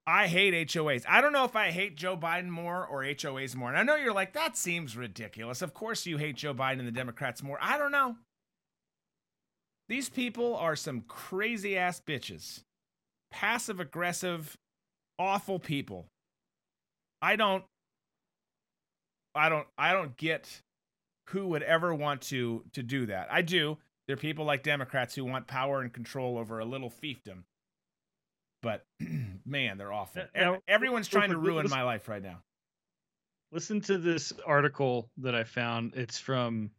I 0.09 0.27
hate 0.27 0.55
HOAs. 0.69 1.05
I 1.07 1.21
don't 1.21 1.35
know 1.35 1.45
if 1.45 1.55
I 1.55 1.71
hate 1.71 1.95
Joe 1.95 2.17
Biden 2.17 2.49
more 2.49 2.87
or 2.87 3.03
HOAs 3.03 3.55
more. 3.55 3.69
And 3.69 3.77
I 3.77 3.83
know 3.83 3.95
you're 3.95 4.15
like, 4.15 4.33
that 4.33 4.57
seems 4.57 4.97
ridiculous. 4.97 5.61
Of 5.61 5.75
course 5.75 6.07
you 6.07 6.17
hate 6.17 6.37
Joe 6.37 6.55
Biden 6.55 6.79
and 6.79 6.89
the 6.89 6.93
Democrats 6.93 7.43
more. 7.43 7.59
I 7.61 7.77
don't 7.77 7.93
know. 7.93 8.17
These 9.91 10.09
people 10.09 10.57
are 10.57 10.77
some 10.77 11.03
crazy 11.03 11.77
ass 11.77 12.01
bitches. 12.01 12.63
Passive 13.31 13.81
aggressive, 13.81 14.57
awful 15.19 15.59
people. 15.59 16.07
I 17.21 17.37
don't 17.37 17.65
I 19.35 19.51
don't 19.51 19.67
I 19.77 19.93
don't 19.93 20.17
get 20.17 20.63
who 21.29 21.49
would 21.49 21.63
ever 21.63 21.95
want 21.95 22.23
to 22.23 22.65
to 22.73 22.83
do 22.83 23.05
that. 23.07 23.29
I 23.31 23.43
do. 23.43 23.77
There 24.07 24.15
are 24.15 24.17
people 24.17 24.47
like 24.47 24.63
Democrats 24.63 25.15
who 25.15 25.27
want 25.27 25.47
power 25.47 25.83
and 25.83 25.93
control 25.93 26.39
over 26.39 26.61
a 26.61 26.65
little 26.65 26.91
fiefdom. 26.91 27.43
But 28.63 28.85
man, 29.47 29.79
they're 29.79 29.93
awful. 29.93 30.23
Now, 30.35 30.59
Everyone's 30.67 31.09
trying 31.09 31.31
to 31.31 31.39
ruin 31.39 31.57
let's- 31.65 31.71
my 31.71 31.83
life 31.83 32.09
right 32.09 32.23
now. 32.23 32.43
Listen 33.51 33.81
to 33.83 33.97
this 33.97 34.33
article 34.47 35.09
that 35.19 35.35
I 35.35 35.45
found. 35.45 35.95
It's 35.97 36.19
from 36.19 36.71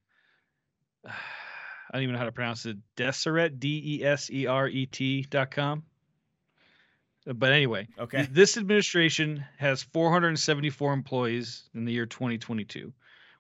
I 1.06 1.12
don't 1.94 2.04
even 2.04 2.14
know 2.14 2.20
how 2.20 2.26
to 2.26 2.32
pronounce 2.32 2.66
it. 2.68 2.78
Deseret 2.96 3.60
D 3.60 3.98
E 4.00 4.06
S 4.06 4.30
E 4.30 4.46
R 4.46 4.68
E 4.68 4.86
T 4.86 5.24
dot 5.24 5.50
com. 5.50 5.84
Uh, 7.28 7.34
But 7.34 7.52
anyway, 7.54 7.88
Okay. 7.98 8.28
this 8.30 8.58
administration 8.58 9.44
has 9.58 9.82
474 9.82 10.94
employees 10.94 11.68
in 11.74 11.86
the 11.86 11.92
year 11.92 12.06
2022, 12.06 12.94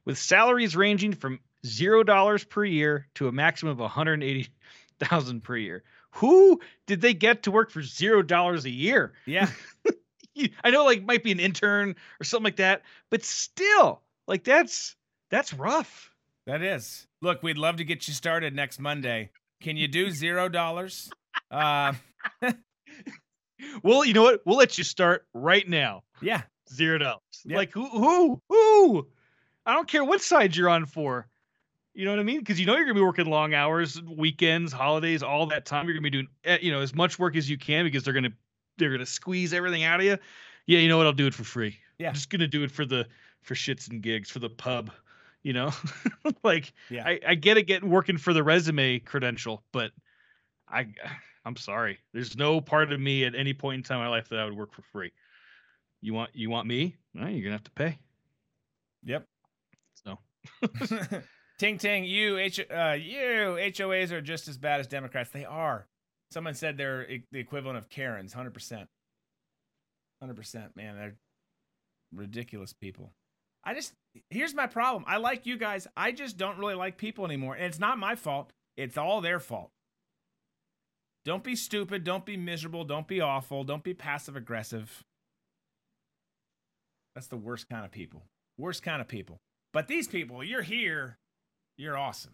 with 0.05 0.17
salaries 0.17 0.75
ranging 0.75 1.13
from 1.13 1.39
zero 1.63 2.01
dollars 2.03 2.43
per 2.43 2.65
year 2.65 3.07
to 3.15 3.27
a 3.27 3.31
maximum 3.31 3.73
of 3.73 3.79
180,000 3.79 5.43
per 5.43 5.55
year. 5.57 5.83
Who 6.19 6.59
did 6.87 7.01
they 7.01 7.13
get 7.13 7.43
to 7.43 7.51
work 7.51 7.71
for 7.71 7.81
zero 7.81 8.21
dollars 8.21 8.65
a 8.65 8.69
year? 8.69 9.13
Yeah. 9.25 9.49
I 10.63 10.69
know 10.71 10.85
like 10.85 11.03
might 11.03 11.23
be 11.23 11.31
an 11.31 11.39
intern 11.39 11.95
or 12.19 12.23
something 12.23 12.45
like 12.45 12.55
that, 12.57 12.83
but 13.09 13.23
still, 13.23 14.01
Like 14.27 14.43
that's 14.43 14.95
that's 15.29 15.53
rough. 15.53 16.11
That 16.45 16.61
is. 16.61 17.05
Look, 17.21 17.43
we'd 17.43 17.57
love 17.57 17.75
to 17.77 17.83
get 17.83 18.07
you 18.07 18.13
started 18.13 18.55
next 18.55 18.79
Monday. 18.79 19.29
Can 19.61 19.75
you 19.77 19.87
do 19.87 20.09
zero 20.11 20.47
dollars? 20.49 21.09
Uh, 21.51 21.93
Well, 23.83 24.05
you 24.05 24.13
know 24.13 24.23
what? 24.23 24.41
We'll 24.45 24.57
let 24.57 24.77
you 24.77 24.83
start 24.85 25.25
right 25.33 25.67
now. 25.67 26.03
yeah. 26.21 26.43
Zero 26.71 26.97
dollars. 26.97 27.19
Yep. 27.45 27.57
Like 27.57 27.71
who 27.73 27.87
who 27.89 28.41
who? 28.47 29.07
I 29.65 29.73
don't 29.73 29.87
care 29.87 30.03
what 30.03 30.21
side 30.21 30.55
you're 30.55 30.69
on 30.69 30.85
for. 30.85 31.27
You 31.93 32.05
know 32.05 32.11
what 32.11 32.19
I 32.19 32.23
mean? 32.23 32.39
Because 32.39 32.59
you 32.59 32.65
know 32.65 32.75
you're 32.75 32.85
gonna 32.85 32.93
be 32.93 33.01
working 33.01 33.25
long 33.25 33.53
hours, 33.53 34.01
weekends, 34.03 34.71
holidays, 34.71 35.23
all 35.23 35.47
that 35.47 35.65
time. 35.65 35.85
You're 35.85 35.95
gonna 35.95 36.03
be 36.03 36.09
doing 36.11 36.27
eh, 36.45 36.59
you 36.61 36.71
know 36.71 36.81
as 36.81 36.93
much 36.93 37.19
work 37.19 37.35
as 37.35 37.49
you 37.49 37.57
can 37.57 37.83
because 37.85 38.03
they're 38.03 38.13
gonna 38.13 38.31
they're 38.77 38.91
gonna 38.91 39.05
squeeze 39.05 39.53
everything 39.53 39.83
out 39.83 39.99
of 39.99 40.05
you. 40.05 40.17
Yeah, 40.67 40.79
you 40.79 40.87
know 40.87 40.97
what? 40.97 41.07
I'll 41.07 41.13
do 41.13 41.27
it 41.27 41.33
for 41.33 41.43
free. 41.43 41.77
Yeah. 41.97 42.09
I'm 42.09 42.13
just 42.13 42.29
gonna 42.29 42.47
do 42.47 42.63
it 42.63 42.71
for 42.71 42.85
the 42.85 43.07
for 43.41 43.55
shits 43.55 43.89
and 43.89 44.01
gigs 44.01 44.29
for 44.29 44.39
the 44.39 44.49
pub. 44.49 44.91
You 45.41 45.53
know, 45.53 45.71
like 46.43 46.73
Yeah. 46.89 47.05
I, 47.07 47.19
I 47.27 47.35
get 47.35 47.57
it 47.57 47.63
getting 47.63 47.89
working 47.89 48.17
for 48.17 48.33
the 48.33 48.43
resume 48.43 48.99
credential, 48.99 49.63
but 49.71 49.91
I 50.67 50.87
I'm 51.45 51.55
sorry. 51.55 51.97
There's 52.13 52.37
no 52.37 52.61
part 52.61 52.91
of 52.91 52.99
me 52.99 53.25
at 53.25 53.35
any 53.35 53.53
point 53.53 53.77
in 53.77 53.83
time 53.83 53.97
in 53.99 54.05
my 54.05 54.09
life 54.09 54.29
that 54.29 54.39
I 54.39 54.45
would 54.45 54.55
work 54.55 54.73
for 54.73 54.83
free. 54.83 55.11
You 56.01 56.13
want 56.13 56.31
you 56.33 56.49
want 56.49 56.67
me? 56.67 56.95
Well, 57.15 57.29
you're 57.29 57.41
gonna 57.41 57.53
have 57.53 57.63
to 57.63 57.71
pay. 57.71 57.97
Yep. 59.03 59.25
So 60.05 60.17
ting 61.59 61.77
ting, 61.77 62.05
you 62.05 62.37
H 62.37 62.59
uh, 62.59 62.95
you 62.99 63.57
HOAs 63.59 64.11
are 64.11 64.21
just 64.21 64.47
as 64.47 64.57
bad 64.57 64.79
as 64.79 64.87
Democrats. 64.87 65.29
They 65.29 65.45
are. 65.45 65.85
Someone 66.31 66.55
said 66.55 66.77
they're 66.77 67.05
the 67.31 67.39
equivalent 67.39 67.77
of 67.77 67.89
Karens. 67.89 68.33
Hundred 68.33 68.53
percent. 68.53 68.87
Hundred 70.21 70.35
percent, 70.35 70.75
man. 70.75 70.95
They're 70.95 71.15
ridiculous 72.13 72.73
people. 72.73 73.11
I 73.63 73.73
just 73.73 73.93
here's 74.29 74.55
my 74.55 74.67
problem. 74.67 75.03
I 75.07 75.17
like 75.17 75.45
you 75.45 75.57
guys. 75.57 75.87
I 75.95 76.11
just 76.11 76.37
don't 76.37 76.57
really 76.57 76.75
like 76.75 76.97
people 76.97 77.25
anymore, 77.25 77.55
and 77.55 77.65
it's 77.65 77.79
not 77.79 77.99
my 77.99 78.15
fault. 78.15 78.51
It's 78.77 78.97
all 78.97 79.21
their 79.21 79.39
fault. 79.39 79.71
Don't 81.25 81.43
be 81.43 81.55
stupid. 81.55 82.03
Don't 82.03 82.25
be 82.25 82.37
miserable. 82.37 82.85
Don't 82.85 83.07
be 83.07 83.21
awful. 83.21 83.63
Don't 83.63 83.83
be 83.83 83.93
passive 83.93 84.35
aggressive. 84.35 85.03
That's 87.13 87.27
the 87.27 87.37
worst 87.37 87.67
kind 87.69 87.83
of 87.83 87.91
people. 87.91 88.23
Worst 88.57 88.83
kind 88.83 89.01
of 89.01 89.07
people. 89.07 89.37
But 89.73 89.87
these 89.87 90.07
people, 90.07 90.43
you're 90.43 90.61
here. 90.61 91.17
You're 91.79 91.97
awesome. 91.97 92.33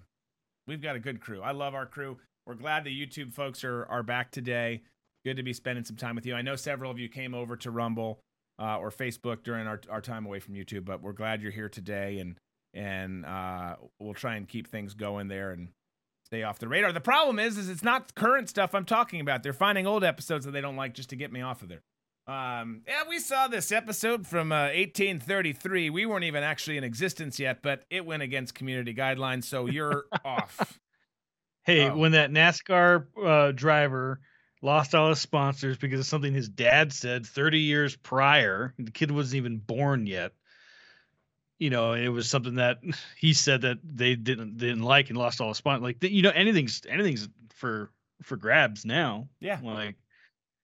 We've 0.68 0.82
got 0.82 0.96
a 0.96 1.00
good 1.00 1.22
crew. 1.22 1.44
I 1.44 1.52
love 1.52 1.76
our 1.76 1.86
crew. 1.86 2.18
We're 2.48 2.56
glad 2.56 2.84
the 2.84 2.90
YouTube 2.90 3.32
folks 3.32 3.64
are 3.64 3.86
are 3.86 4.02
back 4.02 4.32
today. 4.32 4.82
Good 5.24 5.38
to 5.38 5.44
be 5.44 5.54
spending 5.54 5.86
some 5.86 5.98
time 5.98 6.16
with 6.16 6.26
you. 6.26 6.34
I 6.34 6.42
know 6.42 6.56
several 6.56 6.90
of 6.90 6.98
you 6.98 7.08
came 7.08 7.36
over 7.36 7.56
to 7.58 7.70
Rumble 7.70 8.20
uh, 8.60 8.80
or 8.80 8.90
Facebook 8.90 9.44
during 9.44 9.68
our, 9.68 9.80
our 9.88 10.02
time 10.02 10.26
away 10.26 10.40
from 10.40 10.56
YouTube, 10.56 10.84
but 10.84 11.04
we're 11.04 11.14
glad 11.14 11.44
you're 11.44 11.52
here 11.52 11.70
today, 11.70 12.18
and 12.18 12.38
and 12.74 13.24
uh, 13.24 13.76
we'll 14.00 14.16
try 14.16 14.36
and 14.36 14.48
keep 14.48 14.68
things 14.68 14.96
going 14.96 15.28
there 15.28 15.52
and 15.52 15.70
stay 16.26 16.42
off 16.42 16.58
the 16.58 16.68
radar. 16.68 16.92
The 16.92 17.00
problem 17.00 17.38
is, 17.38 17.60
is 17.60 17.70
it's 17.70 17.84
not 17.84 18.16
current 18.16 18.50
stuff 18.50 18.74
I'm 18.74 18.84
talking 18.84 19.22
about. 19.22 19.44
They're 19.44 19.54
finding 19.54 19.86
old 19.86 20.04
episodes 20.04 20.46
that 20.46 20.52
they 20.52 20.62
don't 20.62 20.76
like 20.76 20.96
just 20.96 21.10
to 21.10 21.16
get 21.16 21.32
me 21.32 21.42
off 21.42 21.62
of 21.62 21.70
there. 21.70 21.84
Um, 22.28 22.82
yeah, 22.88 23.04
we 23.08 23.20
saw 23.20 23.48
this 23.48 23.72
episode 23.72 24.26
from 24.26 24.52
uh, 24.52 24.66
1833. 24.74 25.92
We 25.92 26.06
weren't 26.08 26.24
even 26.24 26.44
actually 26.44 26.78
in 26.78 26.84
existence 26.84 27.40
yet, 27.40 27.62
but 27.62 27.84
it 27.90 28.06
went 28.06 28.24
against 28.24 28.56
community 28.56 28.94
guidelines, 28.96 29.44
so 29.44 29.68
you're 29.68 30.06
off. 30.26 30.80
hey, 31.64 31.88
Oh. 31.90 31.96
when 31.98 32.14
that 32.14 32.32
NASCAR 32.32 33.06
uh, 33.24 33.52
driver 33.52 34.20
lost 34.64 34.96
all 34.96 35.10
his 35.10 35.20
sponsors 35.20 35.78
because 35.78 36.00
of 36.00 36.06
something 36.08 36.34
his 36.34 36.50
dad 36.50 36.92
said 36.92 37.26
30 37.28 37.60
years 37.60 37.96
prior, 37.96 38.74
the 38.80 38.90
kid 38.92 39.12
wasn't 39.12 39.36
even 39.38 39.58
born 39.60 40.08
yet. 40.08 40.32
You 41.60 41.70
know, 41.70 41.94
it 41.94 42.08
was 42.08 42.28
something 42.28 42.56
that 42.56 42.80
he 43.18 43.34
said 43.34 43.62
that 43.62 43.78
they 43.84 44.16
didn't 44.16 44.58
didn't 44.58 44.82
like 44.84 45.10
and 45.10 45.18
lost 45.18 45.42
all 45.42 45.50
his 45.50 45.58
sponsors. 45.58 45.84
Like 45.84 46.04
you 46.04 46.24
know, 46.24 46.32
anything's 46.32 46.82
anything's 46.90 47.30
for 47.54 47.92
for 48.24 48.36
grabs 48.36 48.84
now. 48.84 49.30
Yeah. 49.40 49.60
Like, 49.64 49.96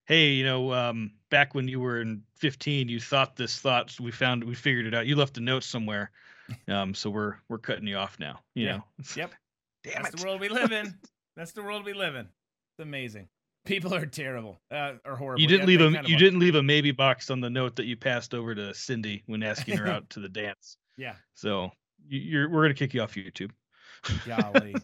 hey, 0.05 0.30
you 0.32 0.43
know, 0.43 0.74
um, 0.74 1.12
back 1.32 1.55
when 1.55 1.67
you 1.67 1.79
were 1.79 1.99
in 2.01 2.21
15, 2.36 2.88
you 2.89 2.99
thought 2.99 3.36
this 3.36 3.57
thought. 3.59 3.89
So 3.89 4.03
we 4.03 4.11
found 4.11 4.43
we 4.43 4.53
figured 4.53 4.86
it 4.86 4.93
out. 4.93 5.07
You 5.07 5.15
left 5.15 5.38
a 5.39 5.41
note 5.41 5.63
somewhere. 5.63 6.11
Um, 6.67 6.93
so 6.93 7.09
we're 7.09 7.36
we're 7.47 7.59
cutting 7.59 7.88
you 7.88 7.95
off 7.95 8.19
now. 8.19 8.41
You 8.55 8.65
Yeah. 8.65 8.71
know. 8.77 8.84
Yep. 9.15 9.32
Damn 9.86 10.03
That's 10.03 10.13
it. 10.15 10.17
the 10.19 10.25
world 10.25 10.41
we 10.41 10.49
live 10.49 10.71
in. 10.73 10.93
That's 11.38 11.53
the 11.53 11.63
world 11.63 11.86
we 11.86 11.93
live 11.93 12.13
in. 12.15 12.25
It's 12.25 12.79
amazing. 12.82 13.29
People 13.65 13.93
are 13.95 14.05
terrible. 14.05 14.59
Uh, 14.69 14.93
or 15.05 15.15
horrible. 15.15 15.39
You 15.41 15.47
didn't 15.47 15.61
Yeah, 15.61 15.67
leave 15.67 15.82
a 15.82 15.93
kind 15.93 16.05
of 16.05 16.09
you 16.11 16.17
didn't 16.17 16.39
leave 16.39 16.55
a 16.55 16.63
maybe 16.63 16.91
box 16.91 17.29
on 17.29 17.39
the 17.39 17.49
note 17.49 17.77
that 17.77 17.86
you 17.86 17.95
passed 17.95 18.34
over 18.34 18.53
to 18.53 18.73
Cindy 18.73 19.23
when 19.27 19.43
asking 19.43 19.77
her 19.77 19.88
out 19.91 20.09
to 20.09 20.19
the 20.19 20.27
dance. 20.27 20.75
Yeah. 20.97 21.15
So 21.36 21.71
you, 22.05 22.19
you're 22.19 22.49
we're 22.49 22.63
gonna 22.63 22.73
kick 22.73 22.93
you 22.93 23.01
off 23.01 23.15
YouTube. 23.15 23.51
Golly. 24.25 24.75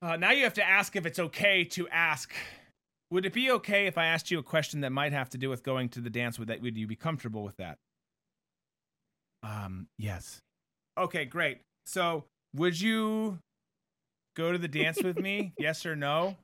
uh, 0.00 0.16
now 0.16 0.30
you 0.30 0.44
have 0.44 0.54
to 0.54 0.64
ask 0.66 0.96
if 0.96 1.04
it's 1.04 1.18
okay 1.18 1.64
to 1.64 1.86
ask. 1.88 2.32
Would 3.10 3.24
it 3.24 3.32
be 3.32 3.50
okay 3.52 3.86
if 3.86 3.96
I 3.96 4.06
asked 4.06 4.30
you 4.30 4.38
a 4.38 4.42
question 4.42 4.82
that 4.82 4.90
might 4.90 5.12
have 5.12 5.30
to 5.30 5.38
do 5.38 5.48
with 5.48 5.62
going 5.62 5.88
to 5.90 6.00
the 6.00 6.10
dance? 6.10 6.38
Would 6.38 6.48
that 6.48 6.60
would 6.60 6.76
you 6.76 6.86
be 6.86 6.96
comfortable 6.96 7.42
with 7.42 7.56
that? 7.56 7.78
Um, 9.42 9.86
yes. 9.98 10.40
Okay, 10.98 11.24
great. 11.24 11.60
So, 11.86 12.24
would 12.54 12.78
you 12.80 13.38
go 14.36 14.52
to 14.52 14.58
the 14.58 14.68
dance 14.68 15.02
with 15.02 15.18
me? 15.18 15.52
yes 15.58 15.86
or 15.86 15.96
no? 15.96 16.36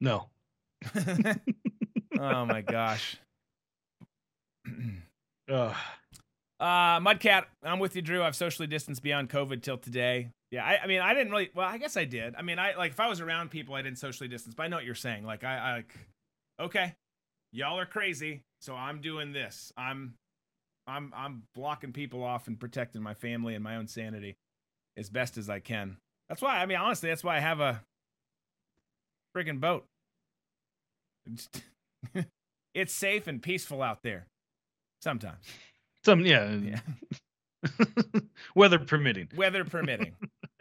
No. 0.00 0.28
oh 2.18 2.44
my 2.44 2.60
gosh. 2.60 3.16
Uh, 6.62 7.00
Mudcat, 7.00 7.44
I'm 7.64 7.80
with 7.80 7.96
you, 7.96 8.02
Drew. 8.02 8.22
I've 8.22 8.36
socially 8.36 8.68
distanced 8.68 9.02
beyond 9.02 9.28
COVID 9.28 9.62
till 9.62 9.76
today. 9.76 10.30
Yeah, 10.52 10.66
I, 10.66 10.80
I 10.84 10.86
mean, 10.86 11.00
I 11.00 11.14
didn't 11.14 11.32
really. 11.32 11.50
Well, 11.54 11.66
I 11.66 11.78
guess 11.78 11.96
I 11.96 12.04
did. 12.04 12.34
I 12.36 12.42
mean, 12.42 12.58
I 12.58 12.74
like 12.74 12.92
if 12.92 13.00
I 13.00 13.08
was 13.08 13.20
around 13.22 13.50
people, 13.50 13.74
I 13.74 13.80
didn't 13.80 13.98
socially 13.98 14.28
distance. 14.28 14.54
But 14.54 14.64
I 14.64 14.68
know 14.68 14.76
what 14.76 14.84
you're 14.84 14.94
saying. 14.94 15.24
Like, 15.24 15.44
I, 15.44 15.56
I 15.56 15.72
like, 15.76 15.94
okay, 16.60 16.94
y'all 17.52 17.78
are 17.78 17.86
crazy, 17.86 18.42
so 18.60 18.74
I'm 18.74 19.00
doing 19.00 19.32
this. 19.32 19.72
I'm, 19.78 20.14
I'm, 20.86 21.10
I'm 21.16 21.44
blocking 21.54 21.92
people 21.92 22.22
off 22.22 22.48
and 22.48 22.60
protecting 22.60 23.02
my 23.02 23.14
family 23.14 23.54
and 23.54 23.64
my 23.64 23.76
own 23.76 23.88
sanity 23.88 24.36
as 24.98 25.08
best 25.08 25.38
as 25.38 25.48
I 25.48 25.58
can. 25.58 25.96
That's 26.28 26.42
why. 26.42 26.58
I 26.60 26.66
mean, 26.66 26.76
honestly, 26.76 27.08
that's 27.08 27.24
why 27.24 27.38
I 27.38 27.40
have 27.40 27.60
a 27.60 27.80
freaking 29.34 29.58
boat. 29.58 29.86
It's, 31.24 31.48
it's 32.74 32.92
safe 32.92 33.26
and 33.26 33.42
peaceful 33.42 33.82
out 33.82 34.02
there. 34.02 34.26
Sometimes. 35.00 35.44
Some 36.04 36.26
yeah. 36.26 36.52
Yeah. 36.52 36.80
Weather 38.54 38.78
permitting. 38.78 39.28
weather 39.34 39.64
permitting. 39.64 40.14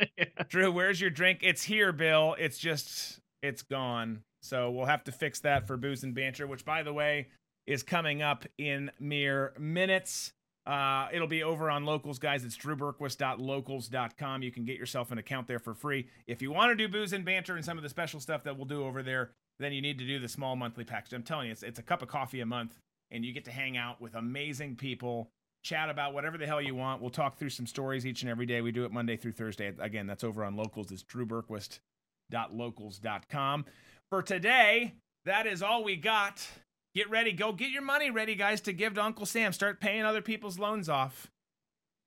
Drew, 0.48 0.72
where's 0.72 1.00
your 1.00 1.10
drink? 1.10 1.40
It's 1.42 1.64
here, 1.64 1.92
Bill. 1.92 2.36
It's 2.40 2.58
just 2.58 3.20
it's 3.42 3.62
gone. 3.62 4.24
So 4.42 4.72
we'll 4.72 4.86
have 4.86 5.04
to 5.06 5.12
fix 5.12 5.40
that 5.42 5.68
for 5.68 5.78
booze 5.78 6.04
and 6.04 6.16
banter, 6.16 6.48
which 6.48 6.66
by 6.66 6.84
the 6.84 6.94
way 6.94 7.28
is 7.68 7.84
coming 7.84 8.22
up 8.22 8.46
in 8.58 8.92
mere 9.00 9.54
minutes. 9.60 10.34
Uh, 10.66 11.08
it'll 11.12 11.28
be 11.28 11.44
over 11.44 11.70
on 11.70 11.86
Locals, 11.86 12.20
guys. 12.20 12.44
It's 12.44 12.58
drewberquist.locals.com. 12.58 14.44
You 14.44 14.52
can 14.52 14.64
get 14.64 14.78
yourself 14.78 15.12
an 15.12 15.18
account 15.18 15.48
there 15.48 15.60
for 15.60 15.74
free. 15.74 16.08
If 16.28 16.42
you 16.42 16.52
want 16.52 16.72
to 16.72 16.76
do 16.76 16.92
booze 16.92 17.14
and 17.14 17.26
banter 17.26 17.56
and 17.56 17.66
some 17.66 17.78
of 17.78 17.84
the 17.84 17.90
special 17.90 18.20
stuff 18.20 18.44
that 18.44 18.58
we'll 18.58 18.66
do 18.66 18.84
over 18.86 19.02
there, 19.02 19.32
then 19.60 19.74
you 19.74 19.82
need 19.82 19.98
to 20.00 20.06
do 20.06 20.20
the 20.20 20.28
small 20.28 20.56
monthly 20.56 20.84
package. 20.84 21.14
I'm 21.14 21.24
telling 21.24 21.48
you, 21.48 21.52
it's, 21.52 21.64
it's 21.64 21.80
a 21.80 21.84
cup 21.84 22.02
of 22.02 22.10
coffee 22.10 22.42
a 22.42 22.46
month, 22.46 22.78
and 23.10 23.26
you 23.26 23.34
get 23.34 23.46
to 23.46 23.52
hang 23.52 23.76
out 23.78 24.02
with 24.02 24.16
amazing 24.16 24.76
people, 24.76 25.30
chat 25.64 25.90
about 25.90 26.14
whatever 26.14 26.38
the 26.38 26.46
hell 26.46 26.62
you 26.62 26.76
want. 26.76 27.02
We'll 27.02 27.10
talk 27.10 27.38
through 27.38 27.50
some 27.50 27.68
stories 27.68 28.06
each 28.06 28.22
and 28.22 28.32
every 28.32 28.46
day. 28.46 28.62
We 28.62 28.72
do 28.72 28.86
it 28.86 28.92
Monday 28.92 29.18
through 29.18 29.34
Thursday. 29.34 29.74
Again, 29.80 30.08
that's 30.08 30.24
over 30.24 30.44
on 30.44 30.56
Locals. 30.56 30.92
It's 30.92 31.04
drewberquist.locals.com. 31.04 33.66
For 34.10 34.22
today, 34.22 34.96
that 35.26 35.48
is 35.48 35.64
all 35.64 35.84
we 35.84 35.96
got. 35.96 36.48
Get 36.94 37.10
ready. 37.10 37.32
Go 37.32 37.54
get 37.54 37.72
your 37.72 37.84
money 37.84 38.12
ready, 38.12 38.36
guys, 38.36 38.60
to 38.62 38.74
give 38.74 38.96
to 38.96 39.04
Uncle 39.04 39.26
Sam. 39.26 39.54
Start 39.54 39.80
paying 39.80 40.04
other 40.04 40.22
people's 40.22 40.60
loans 40.60 40.90
off. 40.90 41.32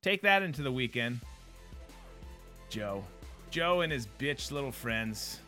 Take 0.03 0.21
that 0.23 0.43
into 0.43 0.63
the 0.63 0.73
weekend. 0.73 1.21
Joe. 2.69 3.05
Joe 3.51 3.83
and 3.83 3.93
his 3.93 4.09
bitch 4.19 4.51
little 4.51 4.73
friends. 4.73 5.39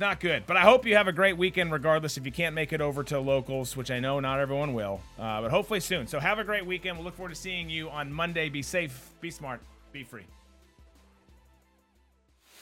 Not 0.00 0.18
good, 0.18 0.44
but 0.46 0.56
I 0.56 0.62
hope 0.62 0.86
you 0.86 0.96
have 0.96 1.08
a 1.08 1.12
great 1.12 1.36
weekend 1.36 1.70
regardless 1.70 2.16
if 2.16 2.24
you 2.24 2.32
can't 2.32 2.54
make 2.54 2.72
it 2.72 2.80
over 2.80 3.04
to 3.04 3.20
locals, 3.20 3.76
which 3.76 3.90
I 3.90 4.00
know 4.00 4.18
not 4.18 4.40
everyone 4.40 4.72
will, 4.72 5.02
uh, 5.18 5.42
but 5.42 5.50
hopefully 5.50 5.80
soon. 5.80 6.06
So 6.06 6.18
have 6.18 6.38
a 6.38 6.44
great 6.44 6.64
weekend. 6.64 6.96
We'll 6.96 7.04
look 7.04 7.16
forward 7.16 7.34
to 7.34 7.40
seeing 7.40 7.68
you 7.68 7.90
on 7.90 8.10
Monday. 8.10 8.48
Be 8.48 8.62
safe, 8.62 9.10
be 9.20 9.30
smart, 9.30 9.60
be 9.92 10.02
free. 10.02 10.24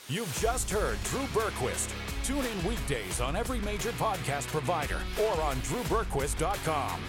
You've 0.08 0.36
just 0.40 0.68
heard 0.68 0.98
Drew 1.04 1.26
Berquist. 1.26 1.92
Tune 2.24 2.44
in 2.44 2.66
weekdays 2.66 3.20
on 3.20 3.36
every 3.36 3.60
major 3.60 3.90
podcast 3.92 4.48
provider 4.48 4.98
or 5.22 5.40
on 5.40 5.56
drewberquist.com. 5.58 7.00